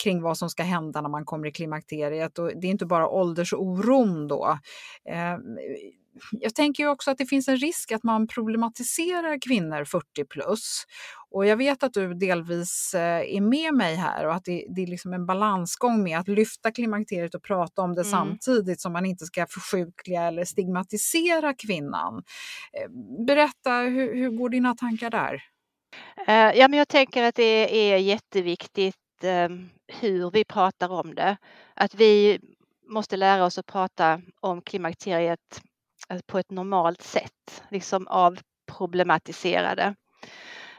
kring 0.04 0.22
vad 0.22 0.38
som 0.38 0.50
ska 0.50 0.64
hända 0.64 1.02
när 1.02 1.10
man 1.10 1.26
kommer 1.26 1.48
i 1.48 1.52
klimakteriet. 1.52 2.40
Och 2.40 2.52
det 2.62 2.68
är 2.68 2.72
inte 2.72 2.86
bara 2.86 3.10
åldersoron 3.10 4.28
då. 4.28 4.60
Eh, 5.10 5.38
jag 6.32 6.56
tänker 6.56 6.88
också 6.88 7.12
att 7.12 7.18
det 7.18 7.26
finns 7.26 7.48
en 7.48 7.58
risk 7.58 7.92
att 7.92 8.04
man 8.04 8.28
problematiserar 8.28 9.42
kvinnor 9.42 9.84
40 9.84 10.26
plus 10.30 10.84
Och 11.32 11.46
jag 11.46 11.58
vet 11.58 11.84
att 11.84 11.94
du 11.94 12.14
delvis 12.14 12.94
eh, 12.94 13.36
är 13.36 13.42
med 13.42 13.74
mig 13.74 13.96
här 13.96 14.28
och 14.28 14.36
att 14.36 14.46
det, 14.46 14.66
det 14.70 14.82
är 14.84 14.88
liksom 14.88 15.14
en 15.14 15.26
balansgång 15.26 16.04
med 16.04 16.20
att 16.20 16.28
lyfta 16.28 16.72
klimakteriet 16.72 17.36
och 17.36 17.44
prata 17.44 17.82
om 17.82 17.96
det 17.96 18.02
mm. 18.02 18.12
samtidigt 18.12 18.82
som 18.82 18.94
man 18.94 19.06
inte 19.06 19.26
ska 19.26 19.46
försjukliga 19.50 20.24
eller 20.24 20.46
stigmatisera 20.46 21.54
kvinnan. 21.54 22.24
Eh, 22.74 22.90
berätta, 23.28 23.72
hur, 23.72 24.16
hur 24.16 24.30
går 24.30 24.50
dina 24.50 24.76
tankar 24.76 25.10
där? 25.10 25.44
Ja, 26.56 26.68
men 26.68 26.74
jag 26.74 26.88
tänker 26.88 27.24
att 27.24 27.36
det 27.36 27.94
är 27.94 27.98
jätteviktigt 27.98 28.96
ehm, 29.24 29.70
hur 29.88 30.32
vi 30.32 30.44
pratar 30.44 30.90
om 30.92 31.16
det. 31.16 31.38
Att 31.74 31.96
vi 31.96 32.40
måste 32.90 33.18
lära 33.18 33.46
oss 33.46 33.58
att 33.58 33.66
prata 33.66 34.22
om 34.40 34.62
klimakteriet 34.62 35.62
eh, 36.10 36.20
på 36.28 36.40
ett 36.40 36.52
normalt 36.52 37.02
sätt, 37.02 37.64
liksom 37.72 38.08
avproblematisera 38.08 39.76
det. 39.76 39.84
Eh, 39.84 39.94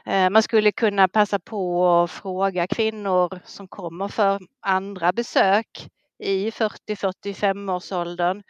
Eh, 0.05 0.29
man 0.29 0.43
skulle 0.43 0.71
kunna 0.71 1.07
passa 1.07 1.39
på 1.39 1.89
att 1.89 2.11
fråga 2.11 2.67
kvinnor 2.67 3.39
som 3.45 3.67
kommer 3.67 4.07
för 4.07 4.39
andra 4.61 5.11
besök 5.11 5.87
i 6.19 6.49
40-45 6.49 7.75
årsåldern. 7.75 8.43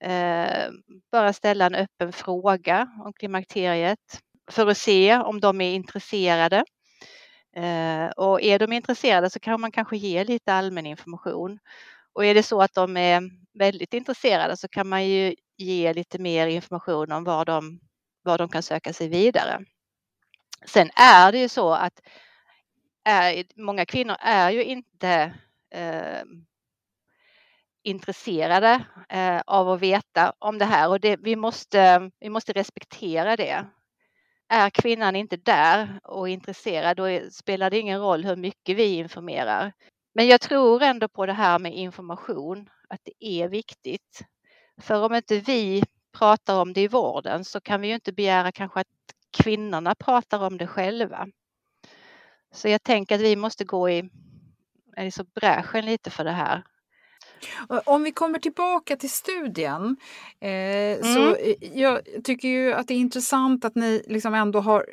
Eh, 0.00 0.70
bara 1.12 1.32
ställa 1.32 1.66
en 1.66 1.74
öppen 1.74 2.12
fråga 2.12 2.88
om 3.04 3.12
klimakteriet 3.12 4.20
för 4.50 4.66
att 4.66 4.78
se 4.78 5.16
om 5.16 5.40
de 5.40 5.60
är 5.60 5.74
intresserade. 5.74 6.64
Eh, 7.56 8.06
och 8.16 8.42
är 8.42 8.58
de 8.58 8.72
intresserade 8.72 9.30
så 9.30 9.40
kan 9.40 9.60
man 9.60 9.72
kanske 9.72 9.96
ge 9.96 10.24
lite 10.24 10.52
allmän 10.52 10.86
information. 10.86 11.58
Och 12.12 12.24
är 12.24 12.34
det 12.34 12.42
så 12.42 12.62
att 12.62 12.74
de 12.74 12.96
är 12.96 13.22
väldigt 13.58 13.94
intresserade 13.94 14.56
så 14.56 14.68
kan 14.68 14.88
man 14.88 15.06
ju 15.06 15.34
ge 15.56 15.92
lite 15.92 16.18
mer 16.18 16.46
information 16.46 17.12
om 17.12 17.24
var 17.24 17.44
de, 17.44 17.80
var 18.22 18.38
de 18.38 18.48
kan 18.48 18.62
söka 18.62 18.92
sig 18.92 19.08
vidare. 19.08 19.64
Sen 20.64 20.90
är 20.96 21.32
det 21.32 21.38
ju 21.38 21.48
så 21.48 21.72
att 21.72 22.00
är, 23.04 23.44
många 23.62 23.86
kvinnor 23.86 24.16
är 24.20 24.50
ju 24.50 24.64
inte 24.64 25.34
eh, 25.70 26.22
intresserade 27.82 28.84
eh, 29.08 29.40
av 29.46 29.68
att 29.68 29.80
veta 29.80 30.32
om 30.38 30.58
det 30.58 30.64
här 30.64 30.88
och 30.88 31.00
det, 31.00 31.16
vi, 31.16 31.36
måste, 31.36 32.10
vi 32.20 32.28
måste 32.28 32.52
respektera 32.52 33.36
det. 33.36 33.66
Är 34.48 34.70
kvinnan 34.70 35.16
inte 35.16 35.36
där 35.36 36.00
och 36.04 36.28
intresserad 36.28 36.96
då 36.96 37.20
spelar 37.30 37.70
det 37.70 37.78
ingen 37.78 38.00
roll 38.00 38.24
hur 38.24 38.36
mycket 38.36 38.76
vi 38.76 38.94
informerar. 38.94 39.72
Men 40.14 40.26
jag 40.26 40.40
tror 40.40 40.82
ändå 40.82 41.08
på 41.08 41.26
det 41.26 41.32
här 41.32 41.58
med 41.58 41.74
information, 41.74 42.70
att 42.88 43.00
det 43.04 43.26
är 43.26 43.48
viktigt. 43.48 44.20
För 44.80 45.04
om 45.04 45.14
inte 45.14 45.38
vi 45.40 45.82
pratar 46.18 46.60
om 46.60 46.72
det 46.72 46.80
i 46.80 46.88
vården 46.88 47.44
så 47.44 47.60
kan 47.60 47.80
vi 47.80 47.88
ju 47.88 47.94
inte 47.94 48.12
begära 48.12 48.52
kanske 48.52 48.80
att 48.80 48.86
kvinnorna 49.36 49.94
pratar 49.94 50.42
om 50.42 50.58
det 50.58 50.66
själva. 50.66 51.28
Så 52.54 52.68
jag 52.68 52.82
tänker 52.82 53.14
att 53.14 53.20
vi 53.20 53.36
måste 53.36 53.64
gå 53.64 53.90
i 53.90 54.10
liksom 54.96 55.26
bräschen 55.34 55.86
lite 55.86 56.10
för 56.10 56.24
det 56.24 56.32
här. 56.32 56.62
Om 57.84 58.02
vi 58.02 58.12
kommer 58.12 58.38
tillbaka 58.38 58.96
till 58.96 59.10
studien 59.10 59.96
eh, 60.40 60.50
mm. 60.50 61.14
så 61.14 61.36
jag 61.74 62.00
tycker 62.24 62.48
ju 62.48 62.72
att 62.72 62.88
det 62.88 62.94
är 62.94 62.98
intressant 62.98 63.64
att 63.64 63.74
ni 63.74 64.02
liksom 64.06 64.34
ändå 64.34 64.60
har 64.60 64.86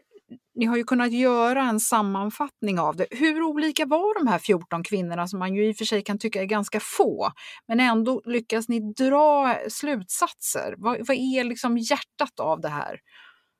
ni 0.55 0.65
har 0.65 0.77
ju 0.77 0.83
kunnat 0.83 1.11
göra 1.11 1.63
en 1.63 1.79
sammanfattning 1.79 2.79
av 2.79 2.95
det. 2.95 3.07
Hur 3.11 3.41
olika 3.41 3.85
var 3.85 4.19
de 4.19 4.27
här 4.27 4.39
14 4.39 4.83
kvinnorna 4.83 5.27
som 5.27 5.39
man 5.39 5.55
ju 5.55 5.69
i 5.69 5.71
och 5.71 5.77
för 5.77 5.85
sig 5.85 6.03
kan 6.03 6.19
tycka 6.19 6.41
är 6.41 6.45
ganska 6.45 6.79
få, 6.79 7.31
men 7.67 7.79
ändå 7.79 8.21
lyckas 8.25 8.69
ni 8.69 8.93
dra 8.93 9.55
slutsatser? 9.69 10.75
Vad, 10.77 11.07
vad 11.07 11.17
är 11.17 11.43
liksom 11.43 11.77
hjärtat 11.77 12.39
av 12.39 12.61
det 12.61 12.69
här? 12.69 12.99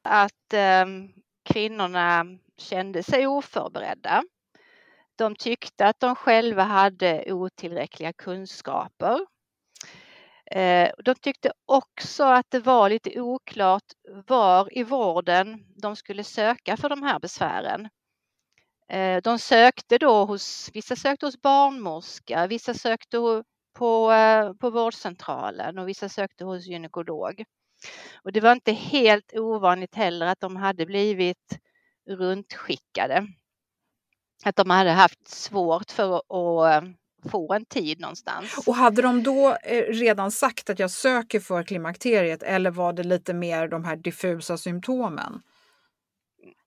Att 0.03 0.53
eh, 0.53 0.85
kvinnorna 1.43 2.25
kände 2.57 3.03
sig 3.03 3.27
oförberedda. 3.27 4.23
De 5.15 5.35
tyckte 5.35 5.87
att 5.87 5.99
de 5.99 6.15
själva 6.15 6.63
hade 6.63 7.33
otillräckliga 7.33 8.13
kunskaper. 8.13 9.19
Eh, 10.51 10.91
de 11.05 11.15
tyckte 11.15 11.51
också 11.65 12.23
att 12.23 12.51
det 12.51 12.59
var 12.59 12.89
lite 12.89 13.21
oklart 13.21 13.83
var 14.27 14.77
i 14.77 14.83
vården 14.83 15.65
de 15.81 15.95
skulle 15.95 16.23
söka 16.23 16.77
för 16.77 16.89
de 16.89 17.03
här 17.03 17.19
besvären. 17.19 17.89
Eh, 18.89 19.21
de 19.21 19.39
sökte 19.39 19.97
då 19.97 20.25
hos, 20.25 20.69
vissa 20.73 20.95
sökte 20.95 21.25
hos 21.25 21.41
barnmorska, 21.41 22.47
vissa 22.47 22.73
sökte 22.73 23.17
på, 23.73 24.11
eh, 24.11 24.53
på 24.53 24.69
vårdcentralen 24.69 25.77
och 25.77 25.87
vissa 25.87 26.09
sökte 26.09 26.45
hos 26.45 26.67
gynekolog. 26.67 27.43
Och 28.23 28.31
det 28.31 28.39
var 28.39 28.51
inte 28.51 28.71
helt 28.71 29.33
ovanligt 29.33 29.95
heller 29.95 30.25
att 30.25 30.39
de 30.39 30.55
hade 30.55 30.85
blivit 30.85 31.59
runtskickade. 32.09 33.27
Att 34.45 34.55
de 34.55 34.69
hade 34.69 34.91
haft 34.91 35.27
svårt 35.27 35.91
för 35.91 36.15
att 36.17 36.83
få 37.31 37.53
en 37.53 37.65
tid 37.65 37.99
någonstans. 37.99 38.67
Och 38.67 38.75
hade 38.75 39.01
de 39.01 39.23
då 39.23 39.57
eh, 39.63 39.83
redan 39.83 40.31
sagt 40.31 40.69
att 40.69 40.79
jag 40.79 40.91
söker 40.91 41.39
för 41.39 41.63
klimakteriet 41.63 42.43
eller 42.43 42.71
var 42.71 42.93
det 42.93 43.03
lite 43.03 43.33
mer 43.33 43.67
de 43.67 43.83
här 43.85 43.95
diffusa 43.95 44.57
symptomen? 44.57 45.41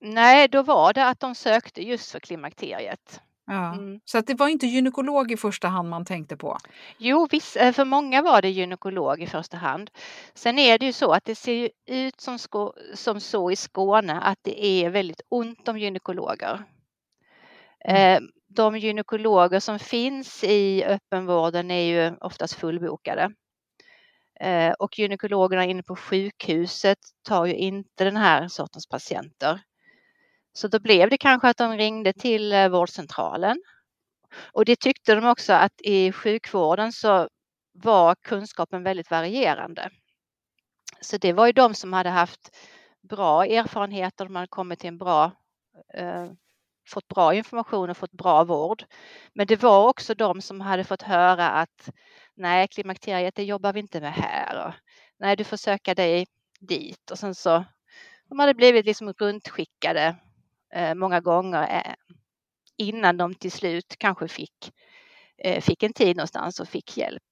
Nej, 0.01 0.49
då 0.49 0.63
var 0.63 0.93
det 0.93 1.07
att 1.07 1.21
de 1.21 1.35
sökte 1.35 1.83
just 1.83 2.11
för 2.13 2.21
klimakteriet. 2.21 3.21
Ja. 3.47 3.75
Mm. 3.75 4.01
Så 4.05 4.19
att 4.19 4.27
det 4.27 4.35
var 4.35 4.49
inte 4.49 4.67
gynekolog 4.67 5.33
i 5.33 5.37
första 5.37 5.69
hand 5.69 5.89
man 5.89 6.05
tänkte 6.05 6.37
på? 6.37 6.59
Jo, 6.99 7.27
viss, 7.31 7.57
eh, 7.57 7.73
för 7.73 7.85
många 7.85 8.23
var 8.23 8.43
det 8.43 8.51
gynekolog 8.51 9.23
i 9.23 9.27
första 9.27 9.57
hand. 9.57 9.91
Sen 10.35 10.59
är 10.59 10.79
det 10.79 10.87
ju 10.87 10.93
så 10.93 11.13
att 11.13 11.25
det 11.25 11.35
ser 11.35 11.71
ut 11.87 12.21
som, 12.21 12.39
som 12.95 13.21
så 13.21 13.51
i 13.51 13.57
Skåne 13.57 14.21
att 14.21 14.39
det 14.43 14.65
är 14.65 14.91
väldigt 14.91 15.21
ont 15.29 15.69
om 15.69 15.79
gynekologer. 15.79 16.65
Mm. 17.85 18.25
Eh, 18.25 18.29
de 18.49 18.79
gynekologer 18.79 19.61
som 19.61 19.79
finns 19.79 20.45
i 20.45 20.85
öppenvården 20.85 21.71
är 21.71 21.83
ju 21.83 22.17
oftast 22.21 22.55
fullbokade. 22.55 23.33
Eh, 24.41 24.73
och 24.73 24.99
gynekologerna 24.99 25.65
inne 25.65 25.83
på 25.83 25.97
sjukhuset 25.97 26.99
tar 27.29 27.47
ju 27.47 27.55
inte 27.55 28.05
den 28.05 28.17
här 28.17 28.49
sortens 28.49 28.87
patienter. 28.87 29.61
Så 30.57 30.69
då 30.69 30.79
blev 30.79 31.11
det 31.11 31.19
kanske 31.19 31.49
att 31.49 31.57
de 31.57 31.77
ringde 31.77 32.13
till 32.13 32.53
eh, 32.53 32.69
vårdcentralen. 32.69 33.63
Och 34.53 34.65
det 34.65 34.77
tyckte 34.77 35.15
de 35.15 35.27
också 35.27 35.53
att 35.53 35.81
i 35.81 36.13
sjukvården 36.13 36.93
så 36.93 37.29
var 37.73 38.15
kunskapen 38.15 38.83
väldigt 38.83 39.11
varierande. 39.11 39.91
Så 41.01 41.17
det 41.17 41.33
var 41.33 41.47
ju 41.47 41.53
de 41.53 41.75
som 41.75 41.93
hade 41.93 42.11
haft 42.11 42.57
bra 43.09 43.45
erfarenheter, 43.45 44.25
de 44.25 44.35
hade 44.37 44.49
kommit 44.49 44.79
till 44.79 44.89
en 44.89 44.99
bra 44.99 45.33
eh, 45.95 46.27
fått 46.89 47.09
bra 47.09 47.35
information 47.35 47.91
och 47.91 47.97
fått 47.97 48.13
bra 48.13 48.45
vård. 48.45 48.85
Men 49.35 49.47
det 49.47 49.63
var 49.63 49.89
också 49.89 50.15
de 50.15 50.43
som 50.43 50.61
hade 50.61 50.85
fått 50.85 51.03
höra 51.03 51.51
att 51.51 51.91
nej, 52.35 52.69
klimakteriet 52.69 53.35
det 53.35 53.45
jobbar 53.45 53.73
vi 53.73 53.81
inte 53.81 54.01
med 54.01 54.13
här. 54.13 54.67
Och, 54.67 54.75
nej, 55.19 55.37
du 55.37 55.45
får 55.45 55.57
söka 55.57 55.95
dig 55.95 56.27
dit. 56.61 57.11
Och 57.11 57.19
sen 57.19 57.35
så 57.35 57.65
de 58.29 58.39
hade 58.39 58.55
blivit 58.55 58.87
liksom 58.87 59.13
runtskickade 59.13 60.17
många 60.97 61.21
gånger 61.21 61.63
eh, 61.63 61.95
innan 62.79 63.17
de 63.17 63.35
till 63.35 63.53
slut 63.53 63.95
kanske 63.99 64.29
fick, 64.29 64.73
eh, 65.39 65.61
fick 65.61 65.83
en 65.83 65.93
tid 65.93 66.17
någonstans 66.17 66.61
och 66.61 66.69
fick 66.69 66.97
hjälp. 66.97 67.23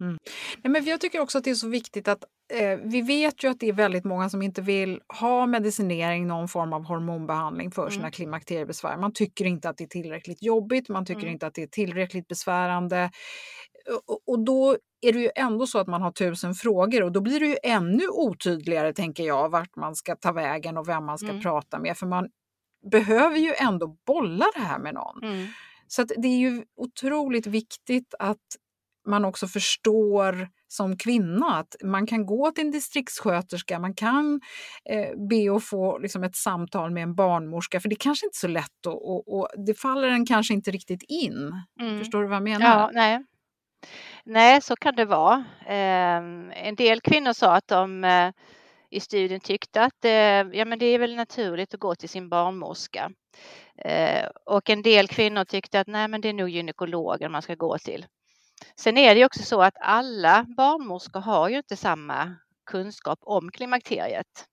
Mm. 0.00 0.18
Nej, 0.62 0.70
men 0.70 0.84
jag 0.84 1.00
tycker 1.00 1.20
också 1.20 1.38
att 1.38 1.44
det 1.44 1.50
är 1.50 1.54
så 1.54 1.68
viktigt 1.68 2.08
att 2.08 2.24
eh, 2.52 2.78
vi 2.84 3.02
vet 3.02 3.44
ju 3.44 3.48
att 3.48 3.60
det 3.60 3.68
är 3.68 3.72
väldigt 3.72 4.04
många 4.04 4.30
som 4.30 4.42
inte 4.42 4.62
vill 4.62 5.00
ha 5.20 5.46
medicinering, 5.46 6.26
någon 6.26 6.48
form 6.48 6.72
av 6.72 6.84
hormonbehandling 6.84 7.70
för 7.70 7.90
sina 7.90 8.02
mm. 8.02 8.12
klimakteriebesvär. 8.12 8.96
Man 8.96 9.12
tycker 9.12 9.44
inte 9.44 9.68
att 9.68 9.76
det 9.76 9.84
är 9.84 9.88
tillräckligt 9.88 10.42
jobbigt, 10.42 10.88
man 10.88 11.06
tycker 11.06 11.20
mm. 11.20 11.32
inte 11.32 11.46
att 11.46 11.54
det 11.54 11.62
är 11.62 11.66
tillräckligt 11.66 12.28
besvärande. 12.28 13.10
Och, 14.06 14.20
och, 14.26 14.44
då 14.44 14.76
är 15.08 15.12
det 15.12 15.18
ju 15.18 15.30
ändå 15.36 15.66
så 15.66 15.78
att 15.78 15.86
man 15.86 16.02
har 16.02 16.12
tusen 16.12 16.54
frågor 16.54 17.02
och 17.02 17.12
då 17.12 17.20
blir 17.20 17.40
det 17.40 17.46
ju 17.46 17.56
ännu 17.62 18.08
otydligare, 18.08 18.92
tänker 18.92 19.24
jag, 19.24 19.48
vart 19.48 19.76
man 19.76 19.96
ska 19.96 20.16
ta 20.16 20.32
vägen 20.32 20.76
och 20.76 20.88
vem 20.88 21.04
man 21.04 21.18
ska 21.18 21.28
mm. 21.28 21.42
prata 21.42 21.78
med. 21.78 21.96
För 21.96 22.06
man 22.06 22.28
behöver 22.90 23.36
ju 23.36 23.54
ändå 23.54 23.96
bolla 24.06 24.46
det 24.54 24.60
här 24.60 24.78
med 24.78 24.94
någon. 24.94 25.22
Mm. 25.22 25.46
Så 25.86 26.04
det 26.04 26.28
är 26.28 26.38
ju 26.38 26.64
otroligt 26.76 27.46
viktigt 27.46 28.14
att 28.18 28.38
man 29.06 29.24
också 29.24 29.46
förstår 29.46 30.48
som 30.68 30.96
kvinna 30.96 31.58
att 31.58 31.76
man 31.82 32.06
kan 32.06 32.26
gå 32.26 32.50
till 32.50 32.64
en 32.64 32.70
distriktssköterska, 32.70 33.78
man 33.78 33.94
kan 33.94 34.40
eh, 34.90 35.26
be 35.28 35.56
att 35.56 35.64
få 35.64 35.98
liksom, 35.98 36.24
ett 36.24 36.36
samtal 36.36 36.90
med 36.90 37.02
en 37.02 37.14
barnmorska 37.14 37.80
för 37.80 37.88
det 37.88 37.94
är 37.94 37.98
kanske 37.98 38.26
inte 38.26 38.36
är 38.36 38.38
så 38.38 38.48
lätt 38.48 38.86
och, 38.86 39.10
och, 39.10 39.38
och 39.38 39.48
det 39.66 39.74
faller 39.74 40.08
en 40.08 40.26
kanske 40.26 40.54
inte 40.54 40.70
riktigt 40.70 41.02
in. 41.08 41.62
Mm. 41.80 41.98
Förstår 41.98 42.22
du 42.22 42.28
vad 42.28 42.36
jag 42.36 42.42
menar? 42.42 42.66
Ja, 42.66 42.90
nej 42.94 43.24
nej, 44.24 44.62
så 44.62 44.76
kan 44.76 44.94
det 44.96 45.04
vara. 45.04 45.44
Ehm, 45.66 46.52
en 46.54 46.74
del 46.74 47.00
kvinnor 47.00 47.32
sa 47.32 47.54
att 47.54 47.68
de 47.68 48.04
eh, 48.04 48.30
i 48.90 49.00
studien 49.00 49.40
tyckte 49.40 49.82
att 49.82 50.04
eh, 50.04 50.12
ja, 50.58 50.64
men 50.64 50.78
det 50.78 50.86
är 50.86 50.98
väl 50.98 51.16
naturligt 51.16 51.74
att 51.74 51.80
gå 51.80 51.94
till 51.94 52.08
sin 52.08 52.28
barnmorska. 52.28 53.10
Eh, 53.78 54.26
och 54.46 54.70
en 54.70 54.82
del 54.82 55.08
kvinnor 55.08 55.44
tyckte 55.44 55.80
att 55.80 55.86
nej, 55.86 56.08
men 56.08 56.20
det 56.20 56.28
är 56.28 56.32
nog 56.32 56.48
gynekologen 56.48 57.32
man 57.32 57.42
ska 57.42 57.54
gå 57.54 57.78
till. 57.78 58.06
Sen 58.76 58.98
är 58.98 59.14
det 59.14 59.24
också 59.24 59.42
så 59.42 59.62
att 59.62 59.74
alla 59.80 60.46
barnmorskor 60.56 61.20
har 61.20 61.48
ju 61.48 61.56
inte 61.56 61.76
samma 61.76 62.36
kunskap 62.66 63.18
om 63.22 63.50
klimakteriet. 63.50 64.46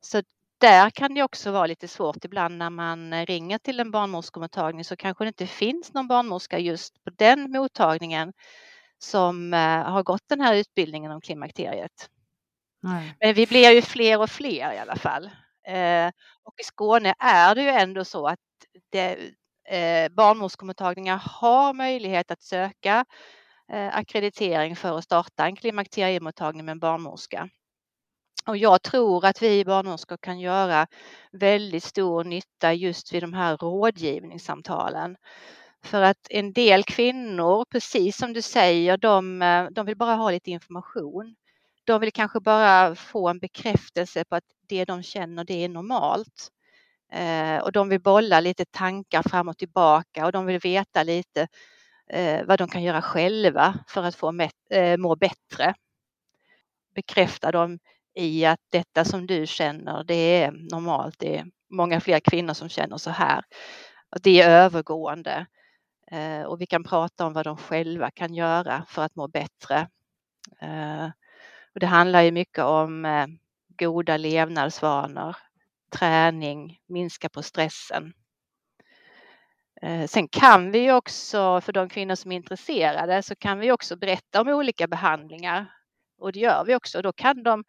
Så 0.00 0.22
där 0.60 0.90
kan 0.90 1.14
det 1.14 1.22
också 1.22 1.50
vara 1.50 1.66
lite 1.66 1.88
svårt 1.88 2.24
ibland 2.24 2.58
när 2.58 2.70
man 2.70 3.26
ringer 3.26 3.58
till 3.58 3.80
en 3.80 3.90
barnmorskemottagning 3.90 4.84
så 4.84 4.96
kanske 4.96 5.24
det 5.24 5.28
inte 5.28 5.46
finns 5.46 5.94
någon 5.94 6.08
barnmorska 6.08 6.58
just 6.58 7.04
på 7.04 7.10
den 7.10 7.50
mottagningen 7.50 8.32
som 8.98 9.54
eh, 9.54 9.82
har 9.82 10.02
gått 10.02 10.28
den 10.28 10.40
här 10.40 10.54
utbildningen 10.54 11.12
om 11.12 11.20
klimakteriet. 11.20 12.10
Nej. 12.82 13.16
Men 13.20 13.34
vi 13.34 13.46
blir 13.46 13.70
ju 13.70 13.82
fler 13.82 14.20
och 14.20 14.30
fler 14.30 14.72
i 14.72 14.78
alla 14.78 14.96
fall. 14.96 15.30
Eh, 15.68 16.10
och 16.44 16.54
i 16.60 16.64
Skåne 16.64 17.14
är 17.18 17.54
det 17.54 17.62
ju 17.62 17.68
ändå 17.68 18.04
så 18.04 18.26
att 18.26 18.38
det, 18.90 19.16
eh, 19.68 20.08
barnmorskemottagningar 20.08 21.16
har 21.24 21.74
möjlighet 21.74 22.30
att 22.30 22.42
söka 22.42 23.04
eh, 23.72 23.96
akkreditering 23.96 24.76
för 24.76 24.98
att 24.98 25.04
starta 25.04 25.46
en 25.46 25.56
klimakteriemottagning 25.56 26.64
med 26.64 26.72
en 26.72 26.78
barnmorska. 26.78 27.48
Och 28.48 28.56
jag 28.56 28.82
tror 28.82 29.26
att 29.26 29.42
vi 29.42 29.64
barnmorskor 29.64 30.16
kan 30.16 30.40
göra 30.40 30.86
väldigt 31.32 31.84
stor 31.84 32.24
nytta 32.24 32.72
just 32.72 33.12
vid 33.12 33.22
de 33.22 33.32
här 33.32 33.56
rådgivningssamtalen. 33.56 35.16
För 35.84 36.02
att 36.02 36.26
en 36.30 36.52
del 36.52 36.84
kvinnor, 36.84 37.64
precis 37.70 38.16
som 38.16 38.32
du 38.32 38.42
säger, 38.42 38.96
de, 38.96 39.42
eh, 39.42 39.66
de 39.70 39.86
vill 39.86 39.96
bara 39.96 40.14
ha 40.14 40.30
lite 40.30 40.50
information. 40.50 41.34
De 41.84 42.00
vill 42.00 42.12
kanske 42.12 42.40
bara 42.40 42.94
få 42.94 43.28
en 43.28 43.38
bekräftelse 43.38 44.24
på 44.24 44.36
att 44.36 44.44
det 44.68 44.84
de 44.84 45.02
känner 45.02 45.44
det 45.44 45.64
är 45.64 45.68
normalt. 45.68 46.48
Eh, 47.12 47.58
och 47.58 47.72
de 47.72 47.88
vill 47.88 48.00
bolla 48.02 48.40
lite 48.40 48.64
tankar 48.64 49.22
fram 49.22 49.48
och 49.48 49.58
tillbaka 49.58 50.26
och 50.26 50.32
de 50.32 50.46
vill 50.46 50.58
veta 50.58 51.02
lite 51.02 51.48
eh, 52.10 52.44
vad 52.46 52.58
de 52.58 52.68
kan 52.68 52.82
göra 52.82 53.02
själva 53.02 53.78
för 53.88 54.02
att 54.02 54.14
få 54.16 54.48
eh, 54.70 54.96
må 54.96 55.16
bättre. 55.16 55.74
Bekräfta 56.94 57.52
dem 57.52 57.78
i 58.18 58.44
att 58.44 58.60
detta 58.70 59.04
som 59.04 59.26
du 59.26 59.46
känner, 59.46 60.04
det 60.04 60.42
är 60.42 60.50
normalt. 60.50 61.18
Det 61.18 61.36
är 61.36 61.46
många 61.70 62.00
fler 62.00 62.20
kvinnor 62.20 62.54
som 62.54 62.68
känner 62.68 62.96
så 62.96 63.10
här. 63.10 63.44
Att 64.10 64.22
det 64.22 64.40
är 64.40 64.50
övergående 64.50 65.46
eh, 66.10 66.42
och 66.42 66.60
vi 66.60 66.66
kan 66.66 66.84
prata 66.84 67.26
om 67.26 67.32
vad 67.32 67.46
de 67.46 67.56
själva 67.56 68.10
kan 68.10 68.34
göra 68.34 68.84
för 68.88 69.02
att 69.02 69.16
må 69.16 69.28
bättre. 69.28 69.88
Eh, 70.60 71.04
och 71.74 71.80
det 71.80 71.86
handlar 71.86 72.22
ju 72.22 72.30
mycket 72.30 72.64
om 72.64 73.04
eh, 73.04 73.26
goda 73.78 74.16
levnadsvanor, 74.16 75.36
träning, 75.98 76.78
minska 76.88 77.28
på 77.28 77.42
stressen. 77.42 78.12
Sen 80.06 80.28
kan 80.28 80.70
vi 80.70 80.92
också, 80.92 81.60
för 81.60 81.72
de 81.72 81.88
kvinnor 81.88 82.14
som 82.14 82.32
är 82.32 82.36
intresserade, 82.36 83.22
så 83.22 83.36
kan 83.36 83.58
vi 83.58 83.72
också 83.72 83.96
berätta 83.96 84.40
om 84.40 84.48
olika 84.48 84.86
behandlingar. 84.86 85.66
Och 86.18 86.32
det 86.32 86.38
gör 86.38 86.64
vi 86.64 86.74
också. 86.74 87.02
Då 87.02 87.12
kan 87.12 87.42
de 87.42 87.64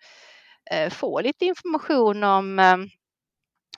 Eh, 0.71 0.89
få 0.89 1.21
lite 1.21 1.45
information 1.45 2.23
om 2.23 2.60
ehm, 2.60 2.89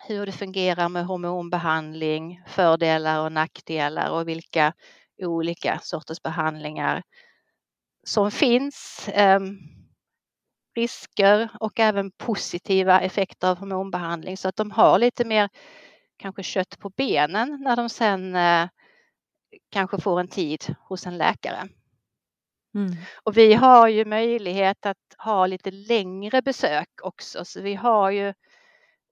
hur 0.07 0.25
det 0.25 0.31
fungerar 0.31 0.89
med 0.89 1.05
hormonbehandling, 1.05 2.43
fördelar 2.47 3.25
och 3.25 3.31
nackdelar 3.31 4.09
och 4.11 4.27
vilka 4.27 4.73
olika 5.21 5.79
sorters 5.83 6.21
behandlingar 6.21 7.03
som 8.03 8.31
finns 8.31 9.09
ehm, 9.13 9.57
risker 10.75 11.49
och 11.59 11.79
även 11.79 12.11
positiva 12.11 13.01
effekter 13.01 13.47
av 13.47 13.57
hormonbehandling 13.57 14.37
så 14.37 14.47
att 14.47 14.55
de 14.55 14.71
har 14.71 14.99
lite 14.99 15.25
mer 15.25 15.49
kanske 16.17 16.43
kött 16.43 16.79
på 16.79 16.89
benen 16.89 17.61
när 17.63 17.75
de 17.75 17.89
sen 17.89 18.35
eh, 18.35 18.69
kanske 19.71 20.01
får 20.01 20.19
en 20.19 20.27
tid 20.27 20.75
hos 20.79 21.05
en 21.07 21.17
läkare. 21.17 21.69
Mm. 22.75 22.91
Och 23.23 23.37
vi 23.37 23.53
har 23.53 23.87
ju 23.87 24.05
möjlighet 24.05 24.85
att 24.85 24.97
ha 25.17 25.47
lite 25.47 25.71
längre 25.71 26.41
besök 26.41 26.89
också 27.03 27.45
så 27.45 27.61
vi 27.61 27.75
har 27.75 28.11
ju, 28.11 28.33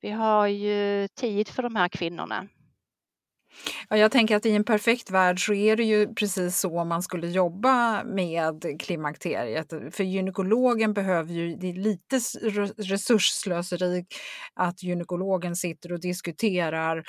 vi 0.01 0.09
har 0.09 0.47
ju 0.47 1.07
tid 1.07 1.47
för 1.47 1.63
de 1.63 1.75
här 1.75 1.89
kvinnorna. 1.89 2.47
Ja, 3.89 3.97
jag 3.97 4.11
tänker 4.11 4.35
att 4.35 4.45
i 4.45 4.51
en 4.51 4.63
perfekt 4.63 5.11
värld 5.11 5.45
så 5.45 5.53
är 5.53 5.75
det 5.75 5.83
ju 5.83 6.13
precis 6.13 6.59
så 6.59 6.83
man 6.83 7.03
skulle 7.03 7.27
jobba 7.27 8.03
med 8.03 8.81
klimakteriet. 8.81 9.73
För 9.91 10.03
gynekologen 10.03 10.93
behöver 10.93 11.33
ju, 11.33 11.55
det 11.55 11.69
är 11.69 11.73
lite 11.73 12.19
resursslöseri 12.77 14.05
att 14.53 14.83
gynekologen 14.83 15.55
sitter 15.55 15.91
och 15.91 16.01
diskuterar 16.01 17.03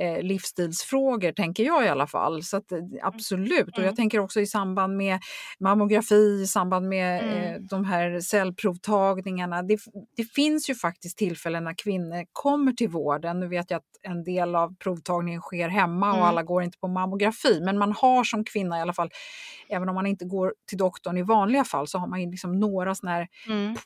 eh, 0.00 0.22
livsstilsfrågor, 0.22 1.32
tänker 1.32 1.64
jag 1.64 1.84
i 1.84 1.88
alla 1.88 2.06
fall. 2.06 2.42
Så 2.42 2.56
att, 2.56 2.72
eh, 2.72 2.78
absolut, 3.02 3.52
mm. 3.52 3.72
och 3.72 3.78
jag 3.78 3.84
mm. 3.84 3.96
tänker 3.96 4.18
också 4.18 4.40
i 4.40 4.46
samband 4.46 4.96
med 4.96 5.18
mammografi, 5.60 6.40
i 6.42 6.46
samband 6.46 6.88
med 6.88 7.24
mm. 7.24 7.54
eh, 7.54 7.60
de 7.60 7.84
här 7.84 8.20
cellprovtagningarna. 8.20 9.62
Det, 9.62 9.78
det 10.16 10.24
finns 10.24 10.70
ju 10.70 10.74
faktiskt 10.74 11.18
tillfällen 11.18 11.64
när 11.64 11.74
kvinnor 11.74 12.24
kommer 12.32 12.72
till 12.72 12.88
vården. 12.88 13.40
Nu 13.40 13.48
vet 13.48 13.70
jag 13.70 13.78
att 13.78 13.84
en 14.02 14.24
del 14.24 14.54
av 14.54 14.76
provtagningen 14.76 15.40
sker 15.40 15.68
hemma 15.68 15.85
hemma 15.86 16.10
och 16.10 16.16
mm. 16.16 16.28
alla 16.28 16.42
går 16.42 16.62
inte 16.62 16.78
på 16.78 16.88
mammografi. 16.88 17.60
Men 17.60 17.78
man 17.78 17.92
har 17.92 18.24
som 18.24 18.44
kvinna 18.44 18.78
i 18.78 18.80
alla 18.80 18.92
fall, 18.92 19.10
även 19.68 19.88
om 19.88 19.94
man 19.94 20.06
inte 20.06 20.24
går 20.24 20.54
till 20.68 20.78
doktorn 20.78 21.18
i 21.18 21.22
vanliga 21.22 21.64
fall, 21.64 21.88
så 21.88 21.98
har 21.98 22.06
man 22.06 22.30
liksom 22.30 22.60
några 22.60 22.94
sådana 22.94 23.16
här 23.16 23.28
mm. 23.48 23.76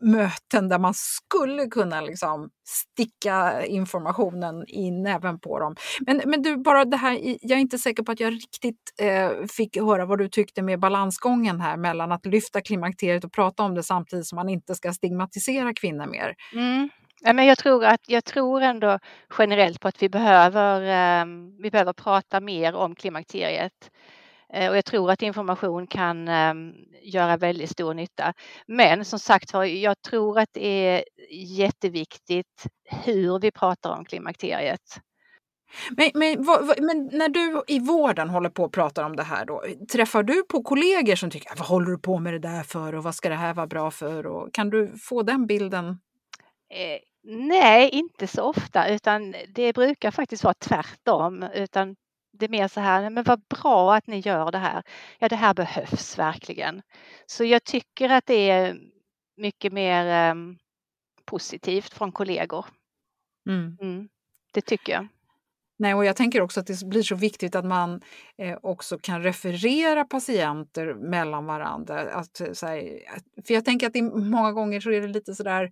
möten 0.00 0.68
där 0.68 0.78
man 0.78 0.94
skulle 0.94 1.66
kunna 1.66 2.00
liksom 2.00 2.50
sticka 2.66 3.66
informationen 3.66 4.64
i 4.68 4.90
näven 4.90 5.40
på 5.40 5.58
dem. 5.58 5.76
Men, 6.06 6.22
men 6.26 6.42
du, 6.42 6.56
bara 6.56 6.84
det 6.84 6.96
här, 6.96 7.18
jag 7.22 7.56
är 7.56 7.60
inte 7.60 7.78
säker 7.78 8.02
på 8.02 8.12
att 8.12 8.20
jag 8.20 8.32
riktigt 8.32 8.94
eh, 9.00 9.30
fick 9.56 9.76
höra 9.76 10.06
vad 10.06 10.18
du 10.18 10.28
tyckte 10.28 10.62
med 10.62 10.80
balansgången 10.80 11.60
här 11.60 11.76
mellan 11.76 12.12
att 12.12 12.26
lyfta 12.26 12.60
klimakteriet 12.60 13.24
och 13.24 13.32
prata 13.32 13.62
om 13.62 13.74
det 13.74 13.82
samtidigt 13.82 14.26
som 14.26 14.36
man 14.36 14.48
inte 14.48 14.74
ska 14.74 14.92
stigmatisera 14.92 15.74
kvinnor 15.74 16.06
mer. 16.06 16.34
Mm 16.52 16.88
men 17.24 17.46
jag, 17.46 17.58
tror 17.58 17.84
att, 17.84 18.00
jag 18.08 18.24
tror 18.24 18.62
ändå 18.62 18.98
generellt 19.38 19.80
på 19.80 19.88
att 19.88 20.02
vi 20.02 20.08
behöver, 20.08 20.82
ehm, 20.82 21.56
vi 21.62 21.70
behöver 21.70 21.92
prata 21.92 22.40
mer 22.40 22.74
om 22.74 22.94
klimakteriet. 22.94 23.90
Eh, 24.52 24.70
och 24.70 24.76
jag 24.76 24.84
tror 24.84 25.10
att 25.10 25.22
information 25.22 25.86
kan 25.86 26.28
ehm, 26.28 26.72
göra 27.02 27.36
väldigt 27.36 27.70
stor 27.70 27.94
nytta. 27.94 28.34
Men 28.66 29.04
som 29.04 29.18
sagt 29.18 29.52
var, 29.52 29.64
jag 29.64 30.02
tror 30.02 30.38
att 30.38 30.48
det 30.52 30.66
är 30.66 31.04
jätteviktigt 31.58 32.66
hur 33.04 33.40
vi 33.40 33.50
pratar 33.50 33.90
om 33.90 34.04
klimakteriet. 34.04 35.00
Men, 35.96 36.10
men, 36.14 36.44
vad, 36.44 36.82
men, 36.82 37.10
när 37.12 37.28
du 37.28 37.62
i 37.66 37.78
vården 37.78 38.30
håller 38.30 38.50
på 38.50 38.64
och 38.64 38.72
pratar 38.72 39.04
om 39.04 39.16
det 39.16 39.22
här, 39.22 39.44
då, 39.44 39.64
träffar 39.92 40.22
du 40.22 40.42
på 40.42 40.62
kollegor 40.62 41.14
som 41.14 41.30
tycker 41.30 41.56
vad 41.56 41.66
håller 41.66 41.90
du 41.90 41.98
på 41.98 42.18
med 42.18 42.32
det 42.32 42.38
där 42.38 42.62
för 42.62 42.94
och 42.94 43.02
vad 43.02 43.14
ska 43.14 43.28
det 43.28 43.34
här 43.34 43.54
vara 43.54 43.66
bra 43.66 43.90
för? 43.90 44.26
Och 44.26 44.54
kan 44.54 44.70
du 44.70 44.92
få 44.98 45.22
den 45.22 45.46
bilden? 45.46 45.98
Eh, 47.28 47.36
Nej, 47.36 47.88
inte 47.88 48.26
så 48.26 48.42
ofta 48.42 48.88
utan 48.88 49.34
det 49.48 49.72
brukar 49.72 50.10
faktiskt 50.10 50.44
vara 50.44 50.54
tvärtom. 50.54 51.42
Utan 51.54 51.96
det 52.32 52.44
är 52.44 52.50
mer 52.50 52.68
så 52.68 52.80
här, 52.80 53.10
men 53.10 53.24
vad 53.24 53.40
bra 53.40 53.94
att 53.94 54.06
ni 54.06 54.18
gör 54.18 54.50
det 54.50 54.58
här. 54.58 54.82
Ja, 55.18 55.28
det 55.28 55.36
här 55.36 55.54
behövs 55.54 56.18
verkligen. 56.18 56.82
Så 57.26 57.44
jag 57.44 57.64
tycker 57.64 58.08
att 58.08 58.26
det 58.26 58.50
är 58.50 58.76
mycket 59.36 59.72
mer 59.72 60.30
um, 60.30 60.58
positivt 61.24 61.92
från 61.92 62.12
kollegor. 62.12 62.66
Mm. 63.48 63.76
Mm, 63.80 64.08
det 64.52 64.60
tycker 64.60 64.92
jag. 64.92 65.08
Nej, 65.78 65.94
och 65.94 66.04
jag 66.04 66.16
tänker 66.16 66.40
också 66.40 66.60
att 66.60 66.66
det 66.66 66.84
blir 66.84 67.02
så 67.02 67.14
viktigt 67.14 67.54
att 67.54 67.64
man 67.64 68.00
eh, 68.38 68.58
också 68.62 68.98
kan 68.98 69.22
referera 69.22 70.04
patienter 70.04 70.94
mellan 70.94 71.46
varandra. 71.46 72.00
Att, 72.00 72.36
så 72.52 72.66
här, 72.66 72.98
för 73.46 73.54
jag 73.54 73.64
tänker 73.64 73.86
att 73.86 73.92
det, 73.92 74.02
många 74.02 74.52
gånger 74.52 74.80
så 74.80 74.90
är 74.90 75.00
det 75.00 75.08
lite 75.08 75.34
sådär 75.34 75.70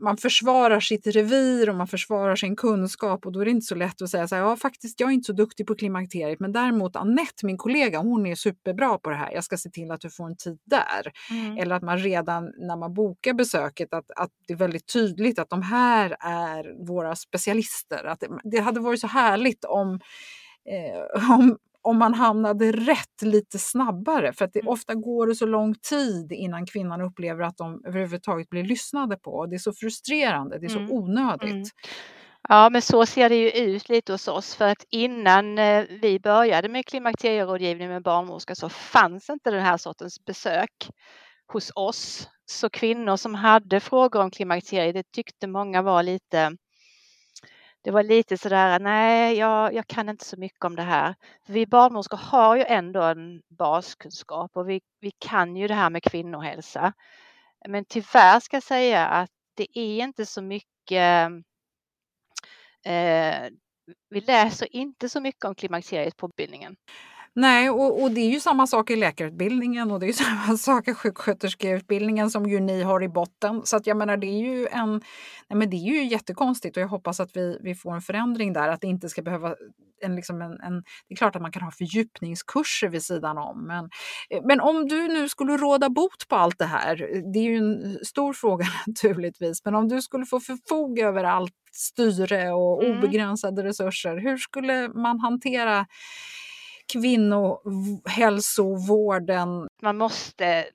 man 0.00 0.16
försvarar 0.16 0.80
sitt 0.80 1.06
revir 1.06 1.70
och 1.70 1.76
man 1.76 1.86
försvarar 1.86 2.36
sin 2.36 2.56
kunskap 2.56 3.26
och 3.26 3.32
då 3.32 3.40
är 3.40 3.44
det 3.44 3.50
inte 3.50 3.66
så 3.66 3.74
lätt 3.74 4.02
att 4.02 4.10
säga 4.10 4.28
så 4.28 4.34
här, 4.34 4.42
ja 4.42 4.56
faktiskt 4.56 5.00
jag 5.00 5.08
är 5.08 5.14
inte 5.14 5.26
så 5.26 5.32
duktig 5.32 5.66
på 5.66 5.74
klimakteriet 5.74 6.40
men 6.40 6.52
däremot 6.52 6.96
Annette, 6.96 7.46
min 7.46 7.58
kollega, 7.58 7.98
hon 7.98 8.26
är 8.26 8.34
superbra 8.34 8.98
på 8.98 9.10
det 9.10 9.16
här. 9.16 9.32
Jag 9.32 9.44
ska 9.44 9.56
se 9.56 9.70
till 9.70 9.90
att 9.90 10.00
du 10.00 10.10
får 10.10 10.26
en 10.26 10.36
tid 10.36 10.58
där. 10.64 11.12
Mm. 11.30 11.58
Eller 11.58 11.74
att 11.74 11.82
man 11.82 11.98
redan 11.98 12.44
när 12.44 12.76
man 12.76 12.94
bokar 12.94 13.32
besöket 13.32 13.94
att, 13.94 14.10
att 14.16 14.30
det 14.46 14.52
är 14.52 14.58
väldigt 14.58 14.92
tydligt 14.92 15.38
att 15.38 15.50
de 15.50 15.62
här 15.62 16.16
är 16.20 16.86
våra 16.86 17.16
specialister. 17.16 18.04
Att 18.04 18.20
det, 18.20 18.28
det 18.44 18.60
hade 18.60 18.80
varit 18.80 19.00
så 19.00 19.06
härligt 19.06 19.64
om 19.64 20.00
Eh, 20.68 21.30
om, 21.30 21.58
om 21.82 21.98
man 21.98 22.14
hamnade 22.14 22.72
rätt 22.72 23.22
lite 23.22 23.58
snabbare. 23.58 24.32
För 24.32 24.44
att 24.44 24.52
det, 24.52 24.60
mm. 24.60 24.72
ofta 24.72 24.94
går 24.94 25.26
det 25.26 25.34
så 25.34 25.46
lång 25.46 25.74
tid 25.74 26.32
innan 26.32 26.66
kvinnan 26.66 27.00
upplever 27.00 27.44
att 27.44 27.56
de 27.56 27.82
överhuvudtaget 27.86 28.48
blir 28.50 28.64
lyssnade 28.64 29.16
på. 29.16 29.46
Det 29.46 29.56
är 29.56 29.58
så 29.58 29.72
frustrerande, 29.72 30.58
det 30.58 30.66
är 30.66 30.68
så 30.68 30.78
mm. 30.78 30.92
onödigt. 30.92 31.50
Mm. 31.50 31.64
Ja, 32.48 32.70
men 32.70 32.82
så 32.82 33.06
ser 33.06 33.28
det 33.28 33.36
ju 33.36 33.50
ut 33.50 33.88
lite 33.88 34.12
hos 34.12 34.28
oss 34.28 34.54
för 34.54 34.68
att 34.68 34.84
innan 34.90 35.58
eh, 35.58 35.84
vi 36.02 36.20
började 36.20 36.68
med 36.68 36.86
klimakterierådgivning 36.86 37.88
med 37.88 38.02
barnmorska 38.02 38.54
så 38.54 38.68
fanns 38.68 39.30
inte 39.30 39.50
den 39.50 39.62
här 39.62 39.76
sortens 39.76 40.24
besök 40.24 40.88
hos 41.52 41.72
oss. 41.74 42.28
Så 42.46 42.70
kvinnor 42.70 43.16
som 43.16 43.34
hade 43.34 43.80
frågor 43.80 44.22
om 44.22 44.30
klimakteriet, 44.30 44.94
det 44.94 45.12
tyckte 45.12 45.46
många 45.46 45.82
var 45.82 46.02
lite 46.02 46.56
det 47.82 47.90
var 47.90 48.02
lite 48.02 48.38
sådär, 48.38 48.78
nej, 48.78 49.36
jag, 49.38 49.74
jag 49.74 49.86
kan 49.86 50.08
inte 50.08 50.24
så 50.24 50.36
mycket 50.36 50.64
om 50.64 50.76
det 50.76 50.82
här. 50.82 51.14
Vi 51.46 51.66
barnmorskor 51.66 52.16
har 52.16 52.56
ju 52.56 52.64
ändå 52.68 53.02
en 53.02 53.42
baskunskap 53.48 54.56
och 54.56 54.68
vi, 54.68 54.80
vi 55.00 55.10
kan 55.18 55.56
ju 55.56 55.68
det 55.68 55.74
här 55.74 55.90
med 55.90 56.02
kvinnohälsa. 56.02 56.92
Men 57.68 57.84
tyvärr 57.84 58.40
ska 58.40 58.56
jag 58.56 58.62
säga 58.62 59.06
att 59.06 59.30
det 59.54 59.78
är 59.78 60.04
inte 60.04 60.26
så 60.26 60.42
mycket 60.42 61.30
eh, 62.84 63.50
vi 64.10 64.20
läser 64.20 64.76
inte 64.76 65.08
så 65.08 65.20
mycket 65.20 65.44
om 65.44 65.54
klimakteriet 65.54 66.16
på 66.16 66.26
utbildningen. 66.26 66.76
Nej, 67.34 67.70
och, 67.70 68.02
och, 68.02 68.10
det 68.10 68.20
är 68.20 68.30
ju 68.30 68.40
samma 68.40 68.66
sak 68.66 68.90
i 68.90 68.96
läkarutbildningen 68.96 69.90
och 69.90 70.00
det 70.00 70.06
är 70.08 70.12
samma 70.46 70.56
sak 70.56 70.88
i 70.88 70.94
sjuksköterskeutbildningen 70.94 72.30
som 72.30 72.46
ju 72.46 72.60
ni 72.60 72.82
har 72.82 73.02
i 73.02 73.08
botten. 73.08 73.62
Så 73.64 73.76
att 73.76 73.86
jag 73.86 73.96
menar, 73.96 74.16
det 74.16 74.26
är 74.26 74.40
ju 74.40 74.66
en, 74.66 74.90
nej 75.48 75.58
men 75.58 75.70
det 75.70 75.76
är 75.76 75.92
ju 75.92 76.04
jättekonstigt 76.04 76.76
och 76.76 76.82
jag 76.82 76.88
hoppas 76.88 77.20
att 77.20 77.36
vi, 77.36 77.58
vi 77.62 77.74
får 77.74 77.94
en 77.94 78.00
förändring 78.00 78.52
där, 78.52 78.68
att 78.68 78.80
det 78.80 78.86
inte 78.86 79.08
ska 79.08 79.22
behöva 79.22 79.54
en, 80.02 80.16
liksom 80.16 80.42
en, 80.42 80.60
en, 80.60 80.82
det 81.08 81.14
är 81.14 81.16
klart 81.16 81.36
att 81.36 81.42
man 81.42 81.52
kan 81.52 81.62
ha 81.62 81.70
fördjupningskurser 81.70 82.88
vid 82.88 83.02
sidan 83.02 83.38
om. 83.38 83.66
Men, 83.66 83.90
men 84.44 84.60
om 84.60 84.88
du 84.88 85.08
nu 85.08 85.28
skulle 85.28 85.56
råda 85.56 85.90
bot 85.90 86.28
på 86.28 86.36
allt 86.36 86.58
det 86.58 86.64
här, 86.64 86.96
det 87.32 87.38
är 87.38 87.44
ju 87.44 87.56
en 87.56 88.04
stor 88.04 88.32
fråga 88.32 88.66
naturligtvis, 88.86 89.64
men 89.64 89.74
om 89.74 89.88
du 89.88 90.02
skulle 90.02 90.26
få 90.26 90.40
förfoga 90.40 91.06
över 91.06 91.24
allt 91.24 91.54
styre 91.72 92.52
och 92.52 92.84
mm. 92.84 92.98
obegränsade 92.98 93.64
resurser, 93.64 94.16
hur 94.16 94.36
skulle 94.36 94.88
man 94.88 95.20
hantera 95.20 95.86
kvinnohälsovården? 96.92 99.68
Man 99.82 99.96
måste 99.96 100.66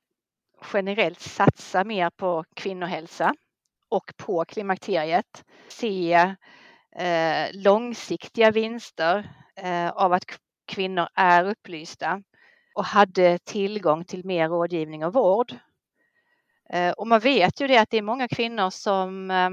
generellt 0.73 1.19
satsa 1.19 1.83
mer 1.83 2.09
på 2.09 2.43
kvinnohälsa 2.55 3.35
och 3.89 4.13
på 4.17 4.45
klimakteriet. 4.45 5.45
Se 5.67 6.13
eh, 6.95 7.47
långsiktiga 7.51 8.51
vinster 8.51 9.29
eh, 9.55 9.89
av 9.89 10.13
att 10.13 10.25
kvinnor 10.67 11.07
är 11.15 11.45
upplysta 11.45 12.21
och 12.75 12.85
hade 12.85 13.39
tillgång 13.39 14.05
till 14.05 14.25
mer 14.25 14.49
rådgivning 14.49 15.05
och 15.05 15.13
vård. 15.13 15.55
Eh, 16.69 16.91
och 16.91 17.07
man 17.07 17.19
vet 17.19 17.61
ju 17.61 17.67
det 17.67 17.77
att 17.77 17.89
det 17.89 17.97
är 17.97 18.01
många 18.01 18.27
kvinnor 18.27 18.69
som 18.69 19.31
eh, 19.31 19.49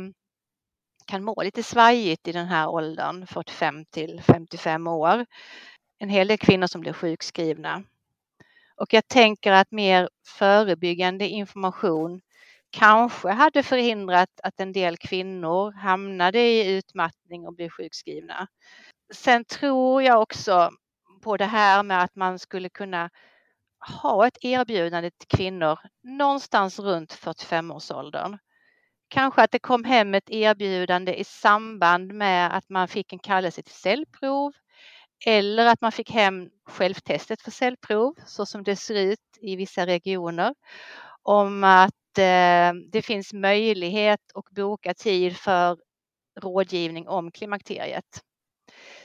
kan 1.07 1.25
må 1.25 1.43
lite 1.43 1.63
svajigt 1.63 2.29
i 2.29 2.33
den 2.33 2.47
här 2.47 2.69
åldern, 2.69 3.27
45 3.27 3.85
till 3.85 4.23
55 4.23 4.87
år 4.87 5.27
en 6.03 6.09
hel 6.09 6.29
del 6.29 6.39
kvinnor 6.39 6.67
som 6.67 6.81
blir 6.81 6.93
sjukskrivna. 6.93 7.83
Och 8.77 8.95
jag 8.95 9.09
tänker 9.09 9.53
att 9.53 9.71
mer 9.71 10.09
förebyggande 10.27 11.29
information 11.29 12.21
kanske 12.71 13.29
hade 13.29 13.63
förhindrat 13.63 14.29
att 14.43 14.61
en 14.61 14.73
del 14.73 14.97
kvinnor 14.97 15.73
hamnade 15.73 16.41
i 16.41 16.77
utmattning 16.77 17.47
och 17.47 17.55
blev 17.55 17.69
sjukskrivna. 17.69 18.47
Sen 19.15 19.45
tror 19.45 20.03
jag 20.03 20.23
också 20.23 20.71
på 21.23 21.37
det 21.37 21.45
här 21.45 21.83
med 21.83 22.03
att 22.03 22.17
man 22.17 22.39
skulle 22.39 22.69
kunna 22.69 23.11
ha 24.03 24.27
ett 24.27 24.39
erbjudande 24.41 25.11
till 25.11 25.39
kvinnor 25.39 25.79
någonstans 26.03 26.79
runt 26.79 27.13
45-årsåldern. 27.13 28.39
Kanske 29.09 29.43
att 29.43 29.51
det 29.51 29.59
kom 29.59 29.85
hem 29.85 30.15
ett 30.15 30.31
erbjudande 30.31 31.15
i 31.15 31.25
samband 31.25 32.13
med 32.13 32.57
att 32.57 32.69
man 32.69 32.89
fick 32.89 33.13
en 33.13 33.19
kallelse 33.19 33.63
till 33.63 33.75
cellprov 33.75 34.53
eller 35.27 35.67
att 35.67 35.81
man 35.81 35.93
fick 35.93 36.11
hem 36.11 36.51
självtestet 36.65 37.43
för 37.43 37.51
cellprov 37.51 38.15
så 38.27 38.47
som 38.47 38.63
det 38.63 38.77
ser 38.77 38.95
ut 38.95 39.39
i 39.41 39.57
vissa 39.57 39.87
regioner. 39.87 40.55
Om 41.23 41.65
att 41.65 42.19
eh, 42.19 42.73
det 42.93 43.03
finns 43.05 43.33
möjlighet 43.33 44.21
att 44.35 44.51
boka 44.51 44.95
tid 44.95 45.37
för 45.37 45.79
rådgivning 46.41 47.09
om 47.09 47.31
klimakteriet. 47.31 48.23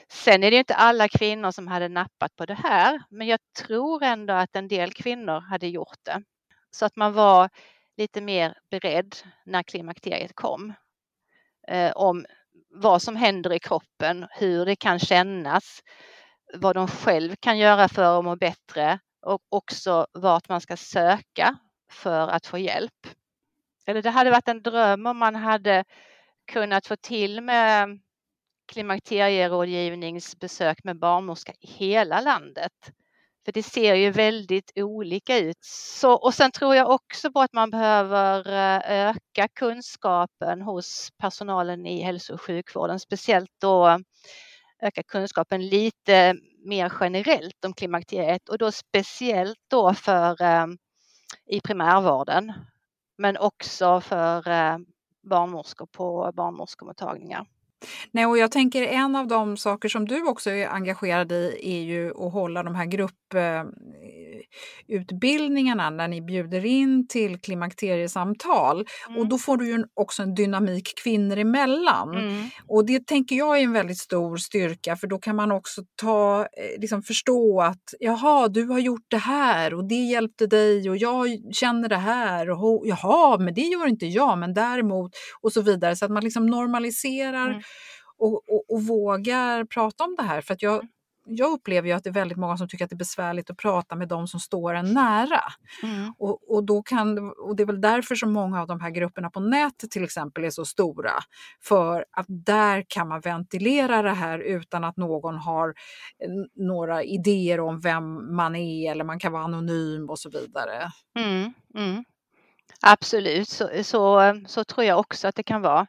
Sen 0.10 0.44
är 0.44 0.52
det 0.52 0.58
inte 0.58 0.76
alla 0.76 1.08
kvinnor 1.08 1.52
som 1.52 1.68
hade 1.68 1.88
nappat 1.90 2.36
på 2.36 2.46
det 2.46 2.54
här, 2.54 3.04
men 3.10 3.28
jag 3.28 3.40
tror 3.58 4.04
ändå 4.04 4.34
att 4.34 4.56
en 4.56 4.68
del 4.68 4.94
kvinnor 4.94 5.40
hade 5.40 5.68
gjort 5.68 6.00
det. 6.04 6.24
Så 6.72 6.86
att 6.86 6.96
man 6.96 7.14
var 7.14 7.50
lite 7.98 8.22
mer 8.22 8.58
beredd 8.70 9.16
när 9.46 9.64
klimakteriet 9.64 10.32
kom. 10.36 10.74
Eh, 11.68 11.92
om 11.92 12.26
vad 12.78 13.02
som 13.02 13.16
händer 13.16 13.54
i 13.54 13.60
kroppen, 13.60 14.28
hur 14.32 14.66
det 14.66 14.76
kan 14.76 15.00
kännas, 15.00 15.84
vad 16.54 16.76
de 16.76 16.88
själv 16.88 17.36
kan 17.40 17.58
göra 17.58 17.90
för 17.90 18.20
att 18.20 18.26
må 18.26 18.36
bättre 18.36 19.00
och 19.22 19.42
också 19.50 20.08
vart 20.14 20.50
man 20.50 20.62
ska 20.62 20.78
söka 20.78 21.58
för 21.92 22.28
att 22.28 22.46
få 22.46 22.58
hjälp. 22.58 23.08
Eller 23.86 24.02
det 24.02 24.10
hade 24.10 24.32
varit 24.32 24.48
en 24.48 24.62
dröm 24.62 25.06
om 25.06 25.18
man 25.18 25.36
hade 25.36 25.84
kunnat 26.52 26.88
få 26.88 26.96
till 26.96 27.42
med 27.42 28.00
klimakterierådgivningsbesök 28.68 30.84
med 30.84 31.00
barnmorska 31.00 31.54
i 31.60 31.68
hela 31.68 32.22
landet. 32.22 32.92
För 33.48 33.52
det 33.52 33.64
ser 33.64 33.96
ju 33.96 34.12
väldigt 34.12 34.72
olika 34.76 35.38
ut. 35.38 35.58
Så, 35.62 36.14
och 36.14 36.34
sen 36.34 36.52
tror 36.52 36.76
jag 36.76 36.90
också 36.90 37.32
på 37.32 37.42
att 37.42 37.54
man 37.54 37.70
behöver 37.70 38.48
eh, 38.48 39.10
öka 39.10 39.48
kunskapen 39.48 40.62
hos 40.62 41.10
personalen 41.18 41.86
i 41.86 42.02
hälso 42.02 42.34
och 42.34 42.42
sjukvården, 42.42 43.00
speciellt 43.00 43.52
då 43.62 44.00
öka 44.82 45.04
kunskapen 45.04 45.68
lite 45.68 46.36
mer 46.66 46.94
generellt 47.00 47.66
om 47.66 47.74
klimakteriet 47.74 48.50
och 48.50 48.58
då 48.58 48.72
speciellt 48.72 49.60
då 49.68 49.94
för 49.94 50.42
eh, 50.42 50.66
i 51.46 51.62
primärvården 51.62 52.54
men 53.18 53.38
också 53.38 54.02
för 54.02 54.50
eh, 54.50 54.78
barnmorskor 55.30 55.86
på 55.86 56.32
barnmorskemottagningar. 56.36 57.46
Nej, 58.12 58.26
och 58.26 58.38
jag 58.38 58.52
tänker 58.52 58.84
en 58.84 59.16
av 59.16 59.28
de 59.28 59.58
saker 59.58 59.90
som 59.90 60.08
du 60.08 60.28
också 60.28 60.50
är 60.50 60.68
engagerad 60.68 61.32
i 61.32 61.60
är 61.64 61.82
ju 61.82 62.10
att 62.10 62.34
hålla 62.34 62.64
de 62.64 62.76
här 62.76 62.86
grupp 62.86 63.34
eh, 63.34 63.64
grupputbildningarna 64.88 65.90
när 65.90 66.08
ni 66.08 66.22
bjuder 66.22 66.66
in 66.66 67.08
till 67.08 67.40
klimakteriesamtal. 67.40 68.86
Mm. 69.08 69.20
Och 69.20 69.28
då 69.28 69.38
får 69.38 69.58
du 69.58 69.68
ju 69.68 69.84
också 69.94 70.24
en 70.24 70.36
dynamik 70.36 70.94
kvinnor 71.04 71.38
emellan. 71.38 72.18
Mm. 72.18 72.50
Och 72.68 72.86
det 72.86 73.08
tänker 73.08 73.36
jag 73.36 73.60
är 73.60 73.64
en 73.64 73.74
väldigt 73.74 73.98
stor 73.98 74.38
styrka 74.38 74.96
för 74.96 75.08
då 75.08 75.20
kan 75.20 75.36
man 75.36 75.52
också 75.52 75.82
ta, 75.96 76.42
eh, 76.42 76.82
liksom 76.82 77.04
förstå 77.04 77.62
att 77.62 77.94
jaha, 78.00 78.48
du 78.48 78.66
har 78.66 78.80
gjort 78.80 79.06
det 79.08 79.18
här 79.18 79.74
och 79.74 79.88
det 79.88 79.96
hjälpte 79.96 80.48
dig 80.48 80.90
och 80.90 80.98
jag 80.98 81.28
känner 81.52 81.90
det 81.90 81.96
här. 81.96 82.50
Och 82.50 82.84
jaha, 82.88 83.38
men 83.38 83.54
det 83.54 83.62
gör 83.62 83.88
inte 83.88 84.06
jag, 84.06 84.38
men 84.38 84.54
däremot 84.54 85.12
och 85.42 85.54
så 85.54 85.62
vidare. 85.62 85.96
Så 85.96 86.06
att 86.06 86.12
man 86.12 86.24
liksom 86.24 86.46
normaliserar 86.46 87.50
mm 87.50 87.62
och, 88.18 88.50
och, 88.50 88.64
och 88.70 88.84
vågar 88.84 89.66
prata 89.66 90.04
om 90.04 90.16
det 90.18 90.24
här. 90.24 90.42
För 90.42 90.54
att 90.54 90.62
jag, 90.62 90.74
mm. 90.74 90.88
Jag 91.28 91.52
upplever 91.52 91.88
ju 91.88 91.94
att 91.94 92.04
det 92.04 92.10
är 92.10 92.14
väldigt 92.14 92.38
många 92.38 92.58
som 92.58 92.68
tycker 92.68 92.86
att 92.86 92.90
det 92.90 92.96
är 92.96 92.98
besvärligt 92.98 93.50
att 93.50 93.58
prata 93.58 93.96
med 93.96 94.08
de 94.08 94.28
som 94.28 94.40
står 94.40 94.74
en 94.74 94.94
nära. 94.94 95.42
Mm. 95.84 96.14
Och, 96.18 96.56
och, 96.56 96.66
då 96.66 96.84
kan, 96.84 97.32
och 97.32 97.56
det 97.56 97.64
är 97.64 97.68
väl 97.68 97.82
därför 97.82 98.16
som 98.16 98.34
många 98.34 98.62
av 98.62 98.68
de 98.68 98.82
här 98.82 98.90
grupperna 98.90 99.30
på 99.30 99.40
nätet 99.40 99.92
till 99.92 100.04
exempel 100.04 100.44
är 100.44 100.50
så 100.50 100.66
stora. 100.66 101.12
För 101.64 102.06
att 102.12 102.26
där 102.30 102.86
kan 102.88 103.08
man 103.08 103.22
ventilera 103.22 104.02
det 104.02 104.14
här 104.14 104.40
utan 104.40 104.84
att 104.84 104.98
någon 104.98 105.36
har 105.36 105.74
några 106.56 107.04
idéer 107.04 107.60
om 107.60 107.80
vem 107.80 108.36
man 108.36 108.56
är 108.56 108.92
eller 108.92 109.04
man 109.04 109.20
kan 109.20 109.32
vara 109.32 109.44
anonym 109.44 110.10
och 110.10 110.20
så 110.20 110.30
vidare. 110.30 110.92
Mm. 111.20 111.54
Mm. 111.76 112.04
Absolut, 112.82 113.50
så, 113.50 113.70
så, 113.84 114.34
så, 114.48 114.64
tror 114.64 114.86
jag 114.86 115.00
också 115.00 115.28
att 115.28 115.36
det 115.36 115.44
kan 115.44 115.62
vara. 115.62 115.88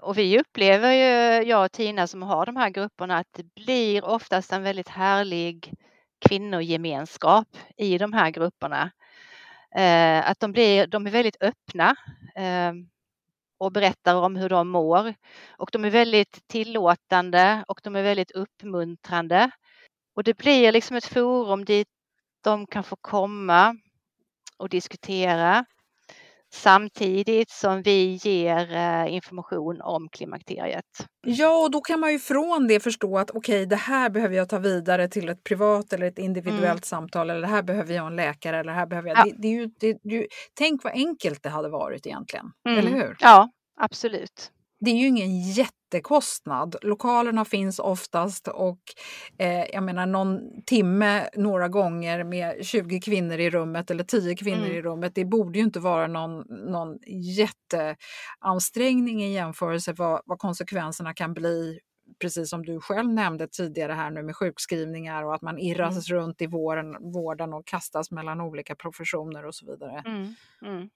Och 0.00 0.18
vi 0.18 0.40
upplever 0.40 0.92
ju, 0.92 1.48
jag 1.48 1.64
och 1.64 1.72
Tina 1.72 2.06
som 2.06 2.22
har 2.22 2.46
de 2.46 2.56
här 2.56 2.70
grupperna, 2.70 3.18
att 3.18 3.32
det 3.32 3.54
blir 3.54 4.04
oftast 4.04 4.52
en 4.52 4.62
väldigt 4.62 4.88
härlig 4.88 5.74
kvinnogemenskap 6.28 7.48
i 7.76 7.98
de 7.98 8.12
här 8.12 8.30
grupperna. 8.30 8.90
Eh, 9.76 10.30
att 10.30 10.40
de, 10.40 10.52
blir, 10.52 10.86
de 10.86 11.06
är 11.06 11.10
väldigt 11.10 11.42
öppna 11.42 11.96
eh, 12.36 12.72
och 13.58 13.72
berättar 13.72 14.14
om 14.14 14.36
hur 14.36 14.48
de 14.48 14.68
mår. 14.68 15.14
Och 15.58 15.70
de 15.72 15.84
är 15.84 15.90
väldigt 15.90 16.48
tillåtande 16.48 17.64
och 17.68 17.80
de 17.82 17.96
är 17.96 18.02
väldigt 18.02 18.30
uppmuntrande. 18.30 19.50
Och 20.14 20.24
det 20.24 20.36
blir 20.36 20.72
liksom 20.72 20.96
ett 20.96 21.06
forum 21.06 21.64
dit 21.64 21.88
de 22.44 22.66
kan 22.66 22.84
få 22.84 22.96
komma 22.96 23.76
och 24.56 24.68
diskutera 24.68 25.64
samtidigt 26.54 27.50
som 27.50 27.82
vi 27.82 28.18
ger 28.22 28.72
eh, 28.72 29.14
information 29.14 29.80
om 29.80 30.08
klimakteriet. 30.08 30.84
Ja, 31.26 31.64
och 31.64 31.70
då 31.70 31.80
kan 31.80 32.00
man 32.00 32.12
ju 32.12 32.18
från 32.18 32.66
det 32.66 32.80
förstå 32.80 33.18
att 33.18 33.30
okej, 33.30 33.38
okay, 33.38 33.66
det 33.66 33.76
här 33.76 34.10
behöver 34.10 34.36
jag 34.36 34.48
ta 34.48 34.58
vidare 34.58 35.08
till 35.08 35.28
ett 35.28 35.44
privat 35.44 35.92
eller 35.92 36.06
ett 36.06 36.18
individuellt 36.18 36.64
mm. 36.64 36.82
samtal 36.82 37.30
eller 37.30 37.40
det 37.40 37.46
här 37.46 37.62
behöver 37.62 37.94
jag 37.94 38.06
en 38.06 38.16
läkare 38.16 38.58
eller 38.58 38.72
här 38.72 38.86
behöver 38.86 39.08
jag... 39.08 39.18
Ja. 39.18 39.24
Det, 39.24 39.34
det, 39.38 39.48
är 39.48 39.52
ju, 39.52 39.70
det, 39.80 39.98
det, 40.02 40.26
tänk 40.54 40.84
vad 40.84 40.92
enkelt 40.92 41.42
det 41.42 41.48
hade 41.48 41.68
varit 41.68 42.06
egentligen, 42.06 42.46
mm. 42.68 42.78
eller 42.78 42.90
hur? 42.90 43.16
Ja, 43.20 43.50
absolut 43.80 44.52
det 44.80 44.90
är 44.90 44.94
ju 44.94 45.06
ingen 45.06 45.40
jättekostnad. 45.40 46.76
Lokalerna 46.82 47.44
finns 47.44 47.78
oftast 47.78 48.48
och 48.48 48.80
eh, 49.38 49.64
jag 49.72 49.82
menar 49.82 50.06
någon 50.06 50.62
timme 50.66 51.28
några 51.36 51.68
gånger 51.68 52.24
med 52.24 52.66
20 52.66 53.00
kvinnor 53.00 53.38
i 53.38 53.50
rummet 53.50 53.90
eller 53.90 54.04
10 54.04 54.36
kvinnor 54.36 54.64
mm. 54.64 54.76
i 54.76 54.82
rummet. 54.82 55.14
Det 55.14 55.24
borde 55.24 55.58
ju 55.58 55.64
inte 55.64 55.80
vara 55.80 56.06
någon, 56.06 56.44
någon 56.48 56.98
jätteansträngning 57.06 59.22
i 59.22 59.32
jämförelse 59.32 59.92
vad, 59.92 60.22
vad 60.24 60.38
konsekvenserna 60.38 61.14
kan 61.14 61.34
bli 61.34 61.78
precis 62.18 62.50
som 62.50 62.64
du 62.64 62.80
själv 62.80 63.12
nämnde 63.12 63.48
tidigare 63.48 63.92
här 63.92 64.10
nu 64.10 64.22
med 64.22 64.36
sjukskrivningar 64.36 65.24
och 65.24 65.34
att 65.34 65.42
man 65.42 65.58
irras 65.58 66.10
mm. 66.10 66.20
runt 66.20 66.42
i 66.42 66.46
vården, 66.46 67.12
vården 67.12 67.52
och 67.52 67.66
kastas 67.66 68.10
mellan 68.10 68.40
olika 68.40 68.74
professioner 68.74 69.46
och 69.46 69.54
så 69.54 69.66
vidare. 69.66 70.02
Mm. 70.06 70.34
Mm. 70.62 70.88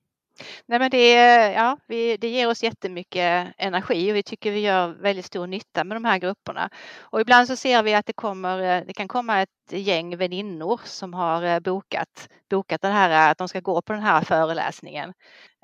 Nej, 0.67 0.79
men 0.79 0.91
det, 0.91 1.13
ja, 1.53 1.79
vi, 1.87 2.17
det 2.17 2.29
ger 2.29 2.49
oss 2.49 2.63
jättemycket 2.63 3.55
energi 3.59 4.13
och 4.13 4.17
vi 4.17 4.23
tycker 4.23 4.51
vi 4.51 4.61
gör 4.61 4.89
väldigt 4.89 5.25
stor 5.25 5.47
nytta 5.47 5.85
med 5.85 5.97
de 5.97 6.05
här 6.05 6.19
grupperna. 6.19 6.71
Och 7.01 7.21
ibland 7.21 7.47
så 7.47 7.57
ser 7.57 7.83
vi 7.83 7.95
att 7.95 8.07
det, 8.07 8.13
kommer, 8.13 8.59
eh, 8.63 8.85
det 8.87 8.93
kan 8.93 9.09
komma 9.09 9.43
ett 9.43 9.49
gäng 9.71 10.17
väninnor 10.17 10.81
som 10.85 11.15
har 11.15 11.43
eh, 11.43 11.61
bokat, 11.61 12.29
bokat 12.51 12.83
den 12.83 12.93
här, 12.93 13.31
att 13.31 13.39
de 13.39 13.49
ska 13.49 13.61
gå 13.61 13.83
på 13.83 13.93
den 13.93 14.03
här 14.03 14.23
föreläsningen. 14.23 15.13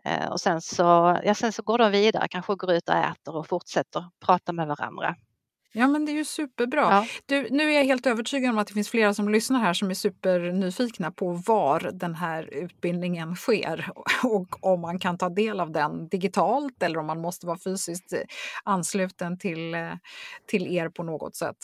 Eh, 0.05 0.29
och 0.29 0.41
sen 0.41 0.61
så, 0.61 1.19
ja, 1.25 1.35
sen 1.35 1.53
så 1.53 1.63
går 1.63 1.79
de 1.79 1.91
vidare, 1.93 2.29
kanske 2.29 2.55
går 2.55 2.73
ut 2.73 2.89
och 2.89 2.95
äter 2.95 3.37
och 3.37 3.49
fortsätter 3.49 4.05
prata 4.27 4.53
med 4.53 4.67
varandra. 4.67 5.17
Ja, 5.79 5.89
men 5.89 6.05
det 6.05 6.13
är 6.13 6.15
ju 6.15 6.25
superbra. 6.25 6.81
Ja. 6.81 7.07
Du, 7.27 7.49
nu 7.51 7.71
är 7.71 7.77
jag 7.77 7.85
helt 7.85 8.07
övertygad 8.07 8.51
om 8.51 8.59
att 8.59 8.67
det 8.67 8.75
finns 8.75 8.89
flera 8.91 9.15
som 9.15 9.29
lyssnar 9.29 9.61
här 9.61 9.75
som 9.75 9.91
är 9.91 9.95
supernyfikna 9.95 11.11
på 11.11 11.33
var 11.33 11.91
den 11.95 12.15
här 12.15 12.55
utbildningen 12.55 13.37
sker 13.37 13.91
och 14.25 14.65
om 14.65 14.81
man 14.81 14.99
kan 14.99 15.19
ta 15.19 15.29
del 15.29 15.61
av 15.61 15.73
den 15.73 16.09
digitalt 16.09 16.83
eller 16.83 16.99
om 16.99 17.07
man 17.07 17.21
måste 17.21 17.47
vara 17.47 17.59
fysiskt 17.59 18.15
ansluten 18.65 19.39
till, 19.39 19.77
till 20.47 20.77
er 20.77 20.89
på 20.89 21.03
något 21.03 21.37
sätt. 21.37 21.57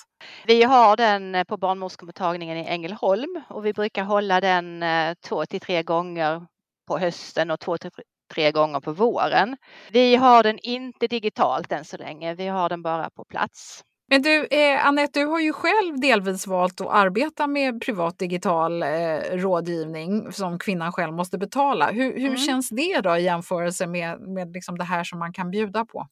Vi 0.47 0.63
har 0.63 0.97
den 0.97 1.45
på 1.49 1.57
barnmorskemottagningen 1.57 2.57
i 2.57 2.65
Ängelholm 2.65 3.43
och 3.49 3.67
vi 3.67 3.73
brukar 3.73 4.05
hålla 4.05 4.41
den 4.41 4.83
eh, 4.83 5.15
två 5.29 5.47
till 5.47 5.61
tre 5.61 5.83
gånger 5.83 6.47
på 6.89 6.99
hösten 6.99 7.51
och 7.51 7.61
två 7.61 7.79
till 7.79 7.91
tre 8.35 8.53
gånger 8.53 8.81
på 8.81 8.93
våren. 8.93 9.57
Vi 9.91 10.17
har 10.17 10.43
den 10.43 10.59
inte 10.63 11.07
digitalt 11.07 11.73
än 11.73 11.85
så 11.85 11.97
länge, 11.97 12.35
vi 12.35 12.47
har 12.47 12.69
den 12.69 12.83
bara 12.83 13.11
på 13.11 13.25
plats. 13.25 13.85
Men 14.07 14.23
du, 14.23 14.47
eh, 14.47 14.87
Anette, 14.87 15.21
du 15.21 15.27
har 15.27 15.41
ju 15.41 15.53
själv 15.53 16.01
delvis 16.01 16.47
valt 16.47 16.81
att 16.81 16.91
arbeta 16.91 17.47
med 17.47 17.83
privat 17.83 18.19
digital 18.19 18.83
eh, 18.83 18.89
rådgivning 19.33 20.33
som 20.33 20.59
kvinnan 20.59 20.93
själv 20.93 21.13
måste 21.13 21.39
betala. 21.39 21.91
Hur, 21.91 22.13
hur 22.13 22.27
mm. 22.27 22.37
känns 22.37 22.69
det 22.69 23.01
då 23.01 23.17
i 23.17 23.23
jämförelse 23.23 23.87
med, 23.87 24.21
med 24.21 24.53
liksom 24.53 24.79
det 24.79 24.85
här 24.85 25.05
som 25.05 25.19
man 25.19 25.33
kan 25.33 25.51
bjuda 25.51 25.85
på? 25.85 26.09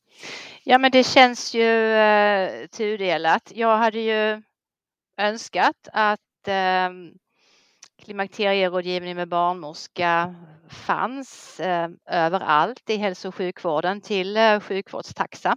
Ja, 0.65 0.79
men 0.79 0.91
det 0.91 1.05
känns 1.05 1.55
ju 1.55 1.93
eh, 1.93 2.67
tudelat. 2.67 3.53
Jag 3.55 3.77
hade 3.77 4.01
ju 4.01 4.43
önskat 5.19 5.89
att 5.93 6.49
eh, 6.49 6.91
klimakterierådgivning 8.05 9.17
med 9.17 9.29
barnmorska 9.29 10.35
fanns 10.69 11.61
eh, 11.61 11.89
överallt 12.11 12.91
i 12.91 12.97
hälso 12.97 13.29
och 13.29 13.35
sjukvården 13.35 14.01
till 14.01 14.37
eh, 14.37 14.61
sjukvårdstaxa. 14.61 15.57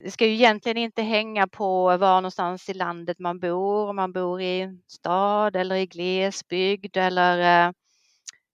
Det 0.00 0.10
ska 0.10 0.26
ju 0.26 0.32
egentligen 0.34 0.78
inte 0.78 1.02
hänga 1.02 1.46
på 1.46 1.96
var 1.96 2.20
någonstans 2.20 2.68
i 2.68 2.74
landet 2.74 3.18
man 3.18 3.38
bor, 3.38 3.88
om 3.88 3.96
man 3.96 4.12
bor 4.12 4.42
i 4.42 4.78
stad 4.86 5.56
eller 5.56 5.76
i 5.76 5.86
glesbygd 5.86 6.96
eller 6.96 7.66
eh, 7.68 7.72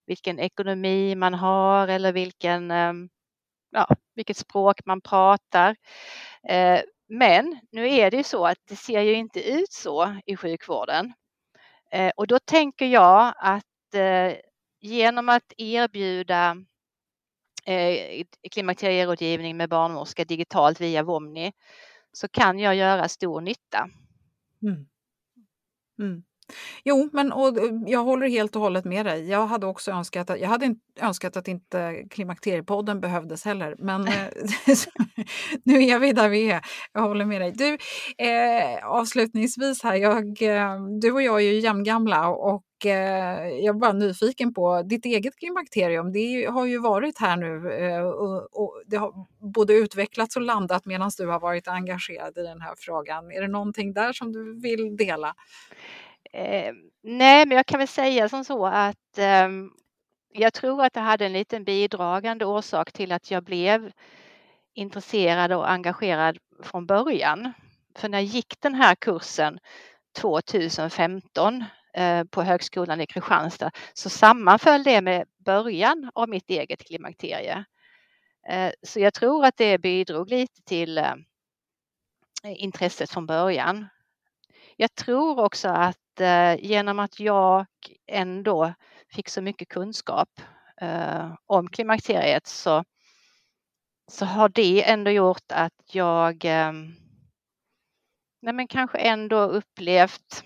vilken 0.07 0.39
ekonomi 0.39 1.15
man 1.15 1.35
har 1.35 1.89
eller 1.89 2.13
vilken, 2.13 2.71
ehm, 2.71 3.09
ja, 3.71 3.87
vilket 4.15 4.37
språk 4.37 4.81
man 4.87 5.01
pratar. 5.01 5.77
Eh, 6.49 6.81
men 7.09 7.61
nu 7.73 7.91
är 7.95 8.11
det 8.11 8.17
ju 8.17 8.25
så 8.25 8.47
att 8.47 8.59
det 8.69 8.77
ser 8.77 9.01
ju 9.01 9.15
inte 9.15 9.51
ut 9.51 9.73
så 9.73 10.17
i 10.27 10.37
sjukvården. 10.37 11.13
Eh, 11.93 12.13
och 12.17 12.27
då 12.27 12.39
tänker 12.39 12.87
jag 12.87 13.35
att 13.37 13.65
genom 14.81 15.29
att 15.29 15.53
erbjuda 15.57 16.57
Eh, 17.65 18.25
klimakterierådgivning 18.51 19.57
med 19.57 19.69
barnmorska 19.69 20.25
digitalt 20.25 20.81
via 20.81 21.03
Vomni 21.03 21.53
så 22.13 22.29
kan 22.29 22.59
jag 22.59 22.75
göra 22.75 23.09
stor 23.09 23.41
nytta. 23.41 23.89
Mm. 24.63 24.87
Mm. 25.99 26.23
Jo, 26.85 27.11
men 27.13 27.33
och, 27.33 27.59
eh, 27.59 27.73
jag 27.87 28.05
håller 28.05 28.29
helt 28.29 28.57
och 28.57 28.63
hållet 28.63 28.85
med 28.85 29.07
dig. 29.07 29.29
Jag 29.29 29.47
hade 29.47 29.67
också 29.67 29.91
önskat 29.91 30.31
att, 30.31 30.41
jag 30.41 30.49
hade 30.49 30.75
önskat 31.01 31.37
att 31.37 31.49
inte 31.49 32.05
Klimakteriepodden 32.11 33.01
behövdes 33.01 33.45
heller. 33.45 33.75
Men 33.79 34.09
eh, 34.09 34.27
nu 35.65 35.83
är 35.83 35.99
vi 35.99 36.13
där 36.13 36.29
vi 36.29 36.51
är. 36.51 36.61
Jag 36.93 37.01
håller 37.01 37.25
med 37.25 37.41
dig. 37.41 37.53
Du, 37.53 37.79
eh, 38.25 38.87
avslutningsvis 38.87 39.83
här, 39.83 39.95
jag, 39.95 40.35
du 41.01 41.13
och 41.13 41.23
jag 41.23 41.37
är 41.41 41.53
ju 41.53 41.61
jämngamla 41.61 42.29
och 42.29 42.63
eh, 42.87 43.49
jag 43.49 43.75
är 43.75 43.79
bara 43.79 43.93
nyfiken 43.93 44.55
på 44.55 44.83
ditt 44.83 45.05
eget 45.05 45.37
klimakterium. 45.37 46.13
Det 46.13 46.47
har 46.51 46.67
ju 46.67 46.79
varit 46.79 47.19
här 47.19 47.37
nu 47.37 47.73
eh, 47.73 48.03
och, 48.03 48.63
och, 48.63 48.83
det 48.87 48.97
har 48.97 49.27
både 49.39 49.75
utvecklats 49.75 50.37
och 50.37 50.43
landat 50.43 50.87
medan 50.87 51.11
du 51.19 51.27
har 51.27 51.41
varit 51.41 51.69
engagerad 51.69 52.39
i 52.39 52.43
den 52.43 52.61
här 52.61 52.75
frågan. 52.79 53.33
Är 53.33 53.41
det 53.41 53.49
någonting 53.49 53.93
där 53.93 54.13
som 54.13 54.33
du 54.33 54.61
vill 54.61 54.97
dela? 54.97 55.35
Eh, 56.33 56.73
nej, 57.03 57.47
men 57.47 57.57
jag 57.57 57.67
kan 57.67 57.79
väl 57.79 57.89
säga 57.89 58.29
som 58.29 58.45
så 58.45 58.67
att 58.67 59.19
eh, 59.19 59.49
jag 60.33 60.53
tror 60.53 60.85
att 60.85 60.93
det 60.93 61.01
hade 61.01 61.27
en 61.27 61.33
liten 61.33 61.65
bidragande 61.65 62.45
orsak 62.45 62.93
till 62.93 63.13
att 63.13 63.31
jag 63.31 63.45
blev 63.45 63.93
intresserad 64.75 65.53
och 65.53 65.71
engagerad 65.71 66.39
från 66.63 66.87
början. 66.87 67.53
För 67.97 68.09
när 68.09 68.19
jag 68.19 68.25
gick 68.25 68.61
den 68.61 68.75
här 68.75 68.95
kursen 68.95 69.59
2015 70.21 71.65
Eh, 71.95 72.25
på 72.25 72.43
Högskolan 72.43 73.01
i 73.01 73.07
Kristianstad 73.07 73.71
så 73.95 74.11
sammanföll 74.11 74.83
det 74.83 75.01
med 75.01 75.27
början 75.39 76.11
av 76.15 76.29
mitt 76.29 76.51
eget 76.51 76.85
klimakterie. 76.85 77.65
Eh, 78.49 78.73
så 78.83 79.01
jag 79.01 79.15
tror 79.15 79.45
att 79.45 79.57
det 79.57 79.79
bidrog 79.79 80.31
lite 80.31 80.63
till 80.63 80.99
eh, 80.99 81.15
intresset 82.45 83.11
från 83.11 83.27
början. 83.27 83.87
Jag 84.77 84.95
tror 84.95 85.41
också 85.41 85.69
att 85.69 85.97
genom 86.59 86.99
att 86.99 87.21
jag 87.21 87.67
ändå 88.07 88.75
fick 89.15 89.29
så 89.29 89.43
mycket 89.43 89.69
kunskap 89.69 90.29
om 91.47 91.69
klimakteriet 91.69 92.47
så, 92.47 92.85
så 94.11 94.25
har 94.25 94.49
det 94.49 94.91
ändå 94.91 95.11
gjort 95.11 95.53
att 95.53 95.73
jag 95.93 96.45
ehm, 96.45 96.95
nej 98.43 98.55
men 98.55 98.67
kanske 98.67 98.99
ändå 98.99 99.41
upplevt 99.41 100.45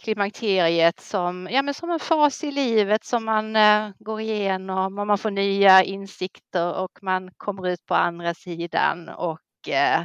klimakteriet 0.00 1.00
som, 1.00 1.48
ja, 1.50 1.62
men 1.62 1.74
som 1.74 1.90
en 1.90 2.00
fas 2.00 2.44
i 2.44 2.50
livet 2.50 3.04
som 3.04 3.24
man 3.24 3.56
eh, 3.56 3.90
går 3.98 4.20
igenom 4.20 4.98
och 4.98 5.06
man 5.06 5.18
får 5.18 5.30
nya 5.30 5.82
insikter 5.82 6.74
och 6.74 6.98
man 7.02 7.30
kommer 7.36 7.68
ut 7.68 7.86
på 7.86 7.94
andra 7.94 8.34
sidan 8.34 9.08
och 9.08 9.68
eh, 9.68 10.04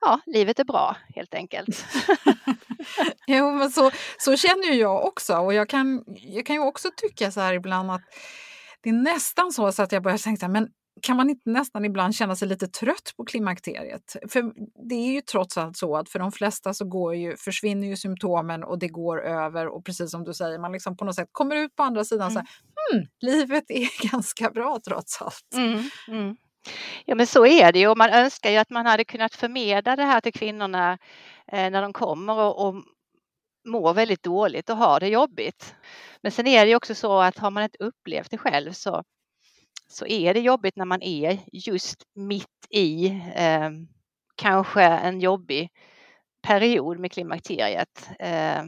ja, 0.00 0.20
livet 0.26 0.58
är 0.58 0.64
bra 0.64 0.96
helt 1.14 1.34
enkelt. 1.34 1.86
jo, 3.26 3.50
men 3.50 3.70
så, 3.70 3.90
så 4.18 4.36
känner 4.36 4.66
ju 4.66 4.74
jag 4.74 5.04
också 5.04 5.36
och 5.36 5.54
jag 5.54 5.68
kan, 5.68 6.04
jag 6.06 6.46
kan 6.46 6.56
ju 6.56 6.62
också 6.62 6.88
tycka 6.96 7.30
så 7.30 7.40
här 7.40 7.54
ibland 7.54 7.90
att 7.90 8.02
det 8.80 8.88
är 8.90 8.94
nästan 8.94 9.52
så, 9.52 9.72
så 9.72 9.82
att 9.82 9.92
jag 9.92 10.02
börjar 10.02 10.18
tänka 10.18 10.48
men 10.48 10.68
kan 11.02 11.16
man 11.16 11.30
inte 11.30 11.50
nästan 11.50 11.84
ibland 11.84 12.14
känna 12.14 12.36
sig 12.36 12.48
lite 12.48 12.66
trött 12.66 13.12
på 13.16 13.24
klimakteriet? 13.24 14.16
För 14.28 14.52
det 14.88 14.94
är 14.94 15.12
ju 15.12 15.20
trots 15.20 15.58
allt 15.58 15.76
så 15.76 15.96
att 15.96 16.08
för 16.08 16.18
de 16.18 16.32
flesta 16.32 16.74
så 16.74 16.84
går 16.84 17.14
ju, 17.14 17.36
försvinner 17.36 17.88
ju 17.88 17.96
symptomen 17.96 18.64
och 18.64 18.78
det 18.78 18.88
går 18.88 19.22
över 19.22 19.68
och 19.68 19.84
precis 19.84 20.10
som 20.10 20.24
du 20.24 20.34
säger, 20.34 20.58
man 20.58 20.72
liksom 20.72 20.96
på 20.96 21.04
något 21.04 21.14
sätt 21.14 21.28
kommer 21.32 21.56
ut 21.56 21.76
på 21.76 21.82
andra 21.82 22.04
sidan 22.04 22.30
mm. 22.30 22.32
så 22.32 22.38
här, 22.38 22.48
hmm, 22.92 23.06
livet 23.20 23.64
är 23.68 24.10
ganska 24.12 24.50
bra 24.50 24.78
trots 24.88 25.22
allt. 25.22 25.54
Mm, 25.54 25.84
mm. 26.08 26.36
Ja 27.04 27.14
men 27.14 27.26
så 27.26 27.46
är 27.46 27.72
det 27.72 27.78
ju 27.78 27.88
och 27.88 27.98
man 27.98 28.10
önskar 28.10 28.50
ju 28.50 28.56
att 28.56 28.70
man 28.70 28.86
hade 28.86 29.04
kunnat 29.04 29.34
förmedla 29.34 29.96
det 29.96 30.04
här 30.04 30.20
till 30.20 30.32
kvinnorna 30.32 30.98
eh, 31.52 31.70
när 31.70 31.82
de 31.82 31.92
kommer 31.92 32.38
och, 32.38 32.68
och 32.68 32.74
mår 33.68 33.94
väldigt 33.94 34.22
dåligt 34.22 34.70
och 34.70 34.76
har 34.76 35.00
det 35.00 35.08
jobbigt. 35.08 35.74
Men 36.22 36.32
sen 36.32 36.46
är 36.46 36.64
det 36.64 36.70
ju 36.70 36.76
också 36.76 36.94
så 36.94 37.20
att 37.20 37.38
har 37.38 37.50
man 37.50 37.62
inte 37.62 37.78
upplevt 37.84 38.30
det 38.30 38.38
själv 38.38 38.72
så, 38.72 39.04
så 39.90 40.06
är 40.06 40.34
det 40.34 40.40
jobbigt 40.40 40.76
när 40.76 40.84
man 40.84 41.02
är 41.02 41.38
just 41.52 42.04
mitt 42.14 42.66
i 42.70 43.06
eh, 43.34 43.70
kanske 44.34 44.82
en 44.82 45.20
jobbig 45.20 45.70
period 46.42 46.98
med 46.98 47.12
klimakteriet. 47.12 48.10
Eh, 48.18 48.62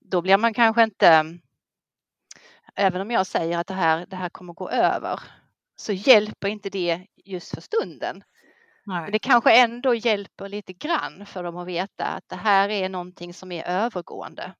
då 0.00 0.22
blir 0.22 0.36
man 0.36 0.54
kanske 0.54 0.82
inte, 0.82 1.38
även 2.74 3.00
om 3.00 3.10
jag 3.10 3.26
säger 3.26 3.58
att 3.58 3.66
det 3.66 3.74
här, 3.74 4.06
det 4.06 4.16
här 4.16 4.28
kommer 4.28 4.52
gå 4.52 4.70
över, 4.70 5.20
så 5.76 5.92
hjälper 5.92 6.48
inte 6.48 6.70
det 6.70 7.06
just 7.24 7.54
för 7.54 7.60
stunden. 7.60 8.24
Nej. 8.86 9.12
det 9.12 9.18
kanske 9.18 9.56
ändå 9.56 9.94
hjälper 9.94 10.48
lite 10.48 10.72
grann 10.72 11.26
för 11.26 11.42
dem 11.42 11.56
att 11.56 11.66
veta 11.66 12.04
att 12.04 12.28
det 12.28 12.36
här 12.36 12.68
är 12.68 12.88
någonting 12.88 13.34
som 13.34 13.52
är 13.52 13.64
övergående. 13.64 14.54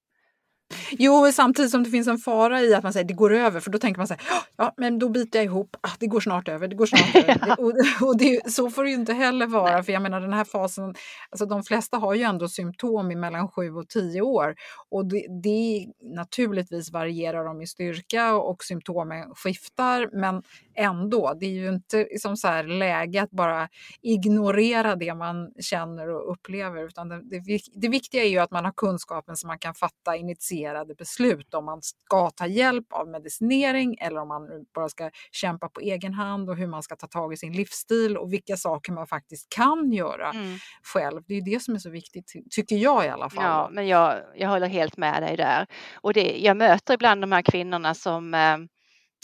Jo, 0.91 1.33
samtidigt 1.33 1.71
som 1.71 1.83
det 1.83 1.91
finns 1.91 2.09
en 2.09 2.19
fara 2.19 2.61
i 2.61 2.75
att 2.75 2.83
man 2.83 2.93
säger 2.93 3.07
det 3.07 3.15
går 3.15 3.35
över, 3.35 3.61
för 3.61 3.71
då 3.71 3.79
tänker 3.79 3.99
man 3.99 4.07
så 4.07 4.15
här, 4.15 4.23
ja, 4.57 4.75
men 4.77 4.99
då 4.99 5.09
biter 5.09 5.39
jag 5.39 5.45
ihop, 5.45 5.77
ah, 5.81 5.91
det 5.99 6.07
går 6.07 6.21
snart 6.21 6.49
över, 6.49 6.69
det 6.69 6.77
går 6.77 6.87
snart 6.87 7.15
över. 7.29 7.61
Och, 7.61 7.73
och 8.09 8.19
det, 8.19 8.53
så 8.53 8.71
får 8.71 8.85
det 8.85 8.91
ju 8.91 8.97
inte 8.97 9.13
heller 9.13 9.47
vara, 9.47 9.73
Nej. 9.73 9.83
för 9.83 9.93
jag 9.93 10.03
menar 10.03 10.21
den 10.21 10.33
här 10.33 10.45
fasen, 10.45 10.95
alltså 11.31 11.47
de 11.47 11.63
flesta 11.63 11.97
har 11.97 12.15
ju 12.15 12.23
ändå 12.23 12.49
symptom 12.49 13.11
i 13.11 13.17
mellan 13.17 13.49
7 13.49 13.75
och 13.75 13.89
10 13.89 14.21
år 14.21 14.55
och 14.91 15.07
det, 15.07 15.27
det 15.43 15.87
naturligtvis 16.17 16.93
varierar 16.93 17.45
de 17.45 17.63
i 17.63 17.67
styrka 17.67 18.35
och 18.35 18.65
symptomen 18.65 19.35
skiftar, 19.35 20.21
men 20.21 20.43
ändå, 20.77 21.35
det 21.41 21.47
är 21.47 21.51
ju 21.51 21.69
inte 21.69 21.97
liksom 21.97 22.37
så 22.37 22.49
här 22.49 22.65
läge 22.65 23.23
att 23.23 23.31
bara 23.31 23.69
ignorera 24.03 24.97
det 24.97 25.15
man 25.15 25.53
känner 25.61 26.09
och 26.09 26.33
upplever, 26.33 26.87
utan 26.87 27.09
det, 27.09 27.21
det, 27.41 27.61
det 27.75 27.89
viktiga 27.89 28.25
är 28.25 28.29
ju 28.29 28.39
att 28.39 28.51
man 28.51 28.65
har 28.65 28.73
kunskapen 28.73 29.37
så 29.37 29.47
man 29.47 29.59
kan 29.59 29.75
fatta 29.75 30.17
initiera 30.17 30.75
informerade 30.75 30.95
beslut 30.95 31.55
om 31.55 31.65
man 31.65 31.83
ska 31.83 32.31
ta 32.31 32.47
hjälp 32.47 32.93
av 32.93 33.09
medicinering 33.09 33.97
eller 34.01 34.21
om 34.21 34.29
man 34.29 34.49
bara 34.75 34.89
ska 34.89 35.11
kämpa 35.33 35.69
på 35.69 35.81
egen 35.81 36.15
hand 36.15 36.51
och 36.51 36.57
hur 36.57 36.67
man 36.67 36.83
ska 36.83 36.97
ta 36.97 37.07
tag 37.07 37.33
i 37.33 37.37
sin 37.37 37.53
livsstil 37.53 38.17
och 38.17 38.33
vilka 38.33 38.57
saker 38.57 38.93
man 38.93 39.07
faktiskt 39.07 39.49
kan 39.49 39.93
göra 39.93 40.31
mm. 40.31 40.59
själv. 40.83 41.23
Det 41.27 41.35
är 41.35 41.45
det 41.45 41.63
som 41.63 41.75
är 41.75 41.79
så 41.79 41.91
viktigt, 41.91 42.33
tycker 42.51 42.77
jag 42.77 43.05
i 43.05 43.09
alla 43.09 43.31
fall. 43.31 43.45
Ja, 43.45 43.69
men 43.73 43.87
jag, 43.87 44.23
jag 44.37 44.49
håller 44.49 44.69
helt 44.69 44.97
med 44.97 45.23
dig 45.23 45.37
där. 45.37 45.67
Och 46.03 46.13
det, 46.13 46.39
jag 46.39 46.57
möter 46.57 46.95
ibland 46.95 47.21
de 47.21 47.33
här 47.33 47.43
kvinnorna 47.43 47.95
som 47.95 48.35
eh, 48.35 48.57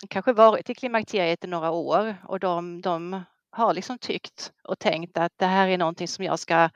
kanske 0.08 0.32
varit 0.32 0.70
i 0.70 0.74
klimakteriet 0.74 1.44
i 1.44 1.46
några 1.46 1.70
år 1.70 2.16
och 2.24 2.40
de, 2.40 2.80
de 2.80 3.22
har 3.50 3.74
liksom 3.74 3.98
tyckt 3.98 4.52
och 4.64 4.78
tänkt 4.78 5.18
att 5.18 5.32
det 5.36 5.46
här 5.46 5.68
är 5.68 5.78
någonting 5.78 6.08
som 6.08 6.24
jag 6.24 6.38
ska 6.38 6.70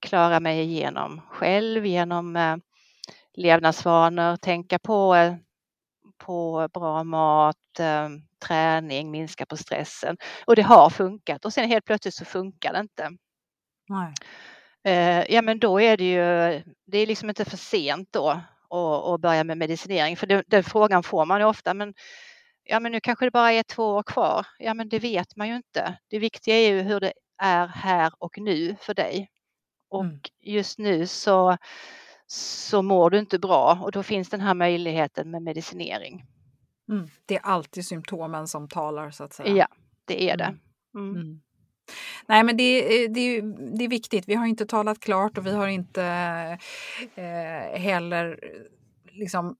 klara 0.00 0.40
mig 0.40 0.60
igenom 0.60 1.20
själv 1.28 1.86
genom 1.86 2.36
eh, 2.36 2.56
levnadsvanor, 3.34 4.36
tänka 4.36 4.78
på, 4.78 5.14
eh, 5.14 5.34
på 6.18 6.68
bra 6.74 7.04
mat, 7.04 7.80
eh, 7.80 8.08
träning, 8.46 9.10
minska 9.10 9.46
på 9.46 9.56
stressen. 9.56 10.16
Och 10.44 10.56
det 10.56 10.62
har 10.62 10.90
funkat 10.90 11.44
och 11.44 11.52
sen 11.52 11.68
helt 11.68 11.84
plötsligt 11.84 12.14
så 12.14 12.24
funkar 12.24 12.72
det 12.72 12.80
inte. 12.80 13.10
Nej. 13.88 14.14
Ja 15.28 15.42
men 15.42 15.58
då 15.58 15.80
är 15.80 15.96
det 15.96 16.04
ju, 16.04 16.62
det 16.86 16.98
är 16.98 17.06
liksom 17.06 17.28
inte 17.28 17.44
för 17.44 17.56
sent 17.56 18.08
då 18.12 18.40
att 19.14 19.20
börja 19.20 19.44
med 19.44 19.58
medicinering 19.58 20.16
för 20.16 20.26
det, 20.26 20.44
den 20.46 20.64
frågan 20.64 21.02
får 21.02 21.24
man 21.24 21.40
ju 21.40 21.46
ofta 21.46 21.74
men 21.74 21.94
ja 22.68 22.80
men 22.80 22.92
nu 22.92 23.00
kanske 23.00 23.24
det 23.24 23.30
bara 23.30 23.52
är 23.52 23.62
två 23.62 23.84
år 23.84 24.02
kvar. 24.02 24.46
Ja 24.58 24.74
men 24.74 24.88
det 24.88 24.98
vet 24.98 25.36
man 25.36 25.48
ju 25.48 25.56
inte. 25.56 25.98
Det 26.08 26.18
viktiga 26.18 26.54
är 26.54 26.70
ju 26.70 26.80
hur 26.80 27.00
det 27.00 27.12
är 27.42 27.66
här 27.66 28.12
och 28.18 28.38
nu 28.38 28.76
för 28.80 28.94
dig. 28.94 29.30
Och 29.88 30.04
mm. 30.04 30.20
just 30.40 30.78
nu 30.78 31.06
så, 31.06 31.56
så 32.26 32.82
mår 32.82 33.10
du 33.10 33.18
inte 33.18 33.38
bra 33.38 33.78
och 33.82 33.92
då 33.92 34.02
finns 34.02 34.28
den 34.28 34.40
här 34.40 34.54
möjligheten 34.54 35.30
med 35.30 35.42
medicinering. 35.42 36.24
Mm. 36.88 37.08
Det 37.26 37.36
är 37.36 37.40
alltid 37.40 37.86
symptomen 37.86 38.48
som 38.48 38.68
talar 38.68 39.10
så 39.10 39.24
att 39.24 39.32
säga. 39.32 39.56
Ja, 39.56 39.66
det 40.04 40.30
är 40.30 40.36
det. 40.36 40.54
Mm. 40.94 41.16
mm. 41.16 41.40
Nej, 42.26 42.44
men 42.44 42.56
det, 42.56 42.82
det, 43.08 43.40
det 43.76 43.84
är 43.84 43.88
viktigt. 43.88 44.28
Vi 44.28 44.34
har 44.34 44.46
inte 44.46 44.66
talat 44.66 45.00
klart 45.00 45.38
och 45.38 45.46
vi 45.46 45.52
har 45.52 45.66
inte 45.66 46.04
eh, 47.14 47.80
heller 47.80 48.40
liksom 49.10 49.56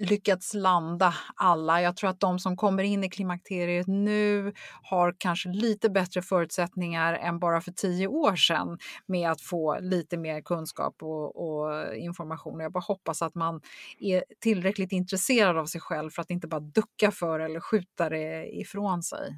lyckats 0.00 0.54
landa 0.54 1.14
alla. 1.34 1.82
Jag 1.82 1.96
tror 1.96 2.10
att 2.10 2.20
de 2.20 2.38
som 2.38 2.56
kommer 2.56 2.82
in 2.82 3.04
i 3.04 3.10
klimakteriet 3.10 3.86
nu 3.86 4.52
har 4.82 5.14
kanske 5.18 5.48
lite 5.48 5.90
bättre 5.90 6.22
förutsättningar 6.22 7.14
än 7.14 7.38
bara 7.38 7.60
för 7.60 7.72
tio 7.72 8.06
år 8.06 8.36
sedan 8.36 8.78
med 9.06 9.30
att 9.30 9.40
få 9.40 9.78
lite 9.80 10.16
mer 10.16 10.40
kunskap 10.40 11.02
och, 11.02 11.36
och 11.36 11.94
information. 11.96 12.60
Jag 12.60 12.72
bara 12.72 12.80
hoppas 12.80 13.22
att 13.22 13.34
man 13.34 13.60
är 13.98 14.24
tillräckligt 14.40 14.92
intresserad 14.92 15.58
av 15.58 15.66
sig 15.66 15.80
själv 15.80 16.10
för 16.10 16.22
att 16.22 16.30
inte 16.30 16.48
bara 16.48 16.60
ducka 16.60 17.10
för 17.10 17.40
eller 17.40 17.60
skjuta 17.60 18.08
det 18.08 18.46
ifrån 18.56 19.02
sig. 19.02 19.36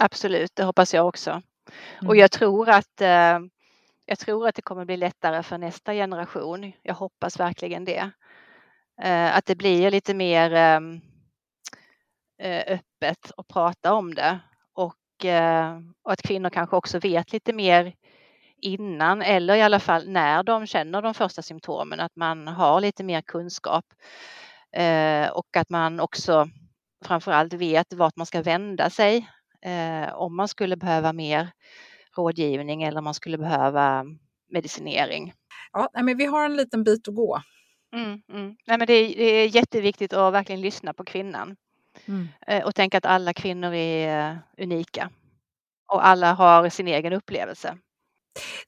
Absolut, 0.00 0.50
det 0.54 0.64
hoppas 0.64 0.94
jag 0.94 1.08
också. 1.08 1.30
Mm. 1.30 2.08
Och 2.08 2.16
jag 2.16 2.30
tror 2.30 2.68
att 2.68 3.00
eh, 3.00 3.38
jag 4.06 4.18
tror 4.18 4.48
att 4.48 4.54
det 4.54 4.62
kommer 4.62 4.84
bli 4.84 4.96
lättare 4.96 5.42
för 5.42 5.58
nästa 5.58 5.92
generation. 5.92 6.72
Jag 6.82 6.94
hoppas 6.94 7.40
verkligen 7.40 7.84
det. 7.84 8.10
Eh, 9.02 9.36
att 9.36 9.46
det 9.46 9.56
blir 9.56 9.90
lite 9.90 10.14
mer 10.14 10.52
ehm, 10.52 11.00
eh, 12.42 12.64
öppet 12.74 13.32
att 13.36 13.48
prata 13.48 13.94
om 13.94 14.14
det. 14.14 14.40
Och, 14.74 15.24
eh, 15.24 15.78
och 16.02 16.12
att 16.12 16.22
kvinnor 16.22 16.50
kanske 16.50 16.76
också 16.76 16.98
vet 16.98 17.32
lite 17.32 17.52
mer 17.52 17.94
innan 18.62 19.22
eller 19.22 19.54
i 19.56 19.62
alla 19.62 19.80
fall 19.80 20.08
när 20.08 20.42
de 20.42 20.66
känner 20.66 21.02
de 21.02 21.14
första 21.14 21.42
symptomen, 21.42 22.00
att 22.00 22.16
man 22.16 22.48
har 22.48 22.80
lite 22.80 23.04
mer 23.04 23.20
kunskap. 23.22 23.84
Eh, 24.76 25.28
och 25.28 25.56
att 25.56 25.70
man 25.70 26.00
också 26.00 26.48
framförallt 27.04 27.52
vet 27.52 27.92
vart 27.92 28.16
man 28.16 28.26
ska 28.26 28.42
vända 28.42 28.90
sig 28.90 29.28
eh, 29.62 30.14
om 30.14 30.36
man 30.36 30.48
skulle 30.48 30.76
behöva 30.76 31.12
mer 31.12 31.50
rådgivning 32.16 32.82
eller 32.82 32.98
om 32.98 33.04
man 33.04 33.14
skulle 33.14 33.38
behöva 33.38 34.04
medicinering. 34.52 35.32
Ja, 35.72 35.88
men 36.02 36.16
vi 36.16 36.24
har 36.26 36.44
en 36.44 36.56
liten 36.56 36.84
bit 36.84 37.08
att 37.08 37.14
gå. 37.14 37.42
Mm, 37.94 38.22
mm. 38.28 38.56
Nej, 38.66 38.78
men 38.78 38.86
det, 38.86 38.92
är, 38.92 39.16
det 39.16 39.24
är 39.24 39.48
jätteviktigt 39.48 40.12
att 40.12 40.32
verkligen 40.32 40.60
lyssna 40.60 40.94
på 40.94 41.04
kvinnan 41.04 41.56
mm. 42.06 42.28
Eh, 42.46 42.64
och 42.64 42.74
tänka 42.74 42.98
att 42.98 43.06
alla 43.06 43.32
kvinnor 43.32 43.74
är 43.74 44.30
eh, 44.30 44.36
unika 44.58 45.10
och 45.86 46.06
alla 46.06 46.32
har 46.32 46.68
sin 46.68 46.88
egen 46.88 47.12
upplevelse. 47.12 47.78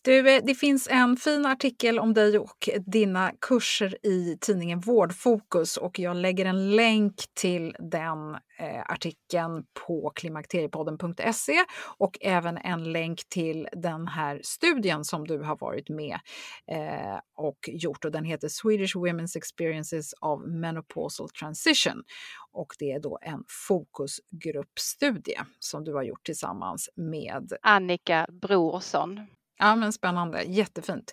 Du, 0.02 0.36
eh, 0.36 0.42
det 0.44 0.54
finns 0.54 0.88
en 0.90 1.16
fin 1.16 1.46
artikel 1.46 1.98
om 1.98 2.14
dig 2.14 2.38
och 2.38 2.68
dina 2.86 3.32
kurser 3.40 4.06
i 4.06 4.38
tidningen 4.40 4.80
Vårdfokus 4.80 5.76
och 5.76 5.98
jag 5.98 6.16
lägger 6.16 6.44
en 6.44 6.76
länk 6.76 7.14
till 7.34 7.76
den 7.78 8.34
eh, 8.58 8.82
artikeln 8.86 9.64
på 9.86 10.12
klimakteriepodden.se 10.14 11.64
och 11.98 12.18
även 12.20 12.58
en 12.58 12.92
länk 12.92 13.28
till 13.28 13.68
den 13.72 14.08
här 14.08 14.40
studien 14.44 15.04
som 15.04 15.26
du 15.26 15.38
har 15.38 15.56
varit 15.56 15.88
med 15.88 16.18
eh, 16.72 17.20
och 17.36 17.58
gjort 17.66 18.04
och 18.04 18.12
den 18.12 18.24
heter 18.24 18.48
Swedish 18.48 18.96
Women's 18.96 19.36
Experiences 19.36 20.14
of 20.20 20.42
Menopausal 20.46 21.28
Transition 21.30 22.02
och 22.52 22.74
det 22.78 22.92
är 22.92 23.00
då 23.00 23.18
en 23.22 23.44
fokusgruppstudie 23.68 25.40
som 25.58 25.84
du 25.84 25.94
har 25.94 26.02
gjort 26.02 26.24
tillsammans 26.24 26.90
med 26.96 27.52
Annika 27.62 28.26
Brorsson. 28.40 29.20
Ja, 29.58 29.76
men 29.76 29.92
spännande. 29.92 30.42
Jättefint. 30.42 31.12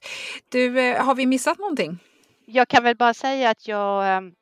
Du, 0.50 0.80
eh, 0.80 1.06
har 1.06 1.16
vi 1.16 1.26
missat 1.26 1.60
någonting? 1.60 2.00
Jag 2.46 2.68
kan 2.68 2.84
väl 2.84 2.96
bara 2.96 3.14
säga 3.14 3.50
att 3.50 3.68
jag 3.68 4.18
ehm, 4.18 4.34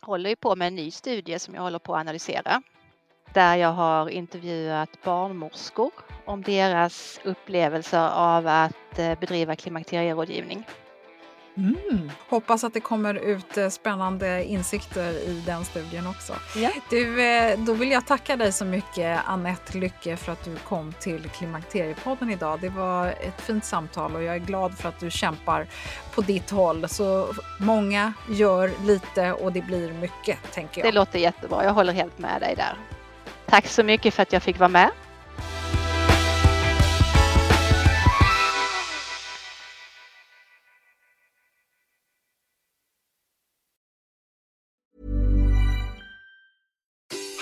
håller 0.00 0.28
håller 0.28 0.36
på 0.36 0.56
med 0.56 0.68
en 0.68 0.74
ny 0.74 0.90
studie 0.90 1.38
som 1.38 1.54
jag 1.54 1.62
håller 1.62 1.78
på 1.78 1.94
att 1.94 2.00
analysera. 2.00 2.62
Där 3.34 3.56
jag 3.56 3.72
har 3.72 4.08
intervjuat 4.08 4.90
barnmorskor 5.04 5.92
om 6.26 6.42
deras 6.42 7.20
upplevelser 7.24 8.08
av 8.08 8.46
att 8.46 8.98
eh, 8.98 9.18
bedriva 9.18 9.56
klimakterierådgivning. 9.56 10.64
Mm. 11.56 12.10
Hoppas 12.28 12.64
att 12.64 12.74
det 12.74 12.80
kommer 12.80 13.14
ut 13.14 13.56
eh, 13.56 13.68
spännande 13.68 14.44
insikter 14.44 15.10
i 15.10 15.42
den 15.46 15.64
studien 15.64 16.06
också. 16.06 16.32
Ja. 16.56 16.70
Du, 16.90 17.22
eh, 17.22 17.58
då 17.58 17.72
vill 17.72 17.90
jag 17.90 18.06
tacka 18.06 18.36
dig 18.36 18.52
så 18.52 18.64
mycket 18.64 19.20
Annette 19.26 19.78
Lycke 19.78 20.16
för 20.16 20.32
att 20.32 20.44
du 20.44 20.56
kom 20.56 20.92
till 20.92 21.28
Klimakteriepodden 21.28 22.30
idag. 22.30 22.60
Det 22.60 22.68
var 22.68 23.06
ett 23.06 23.40
fint 23.40 23.64
samtal 23.64 24.16
och 24.16 24.22
jag 24.22 24.34
är 24.34 24.38
glad 24.38 24.78
för 24.78 24.88
att 24.88 25.00
du 25.00 25.10
kämpar 25.10 25.66
på 26.14 26.20
ditt 26.20 26.50
håll. 26.50 26.88
Så 26.88 27.28
många 27.60 28.12
gör 28.30 28.70
lite 28.84 29.32
och 29.32 29.52
det 29.52 29.62
blir 29.62 29.92
mycket, 29.92 30.52
tänker 30.52 30.80
jag. 30.80 30.92
Det 30.92 30.98
låter 30.98 31.18
jättebra. 31.18 31.64
Jag 31.64 31.72
håller 31.72 31.92
helt 31.92 32.18
med 32.18 32.40
dig 32.40 32.54
där. 32.56 32.76
Tack 33.46 33.66
så 33.66 33.82
mycket 33.82 34.14
för 34.14 34.22
att 34.22 34.32
jag 34.32 34.42
fick 34.42 34.58
vara 34.58 34.68
med. 34.68 34.90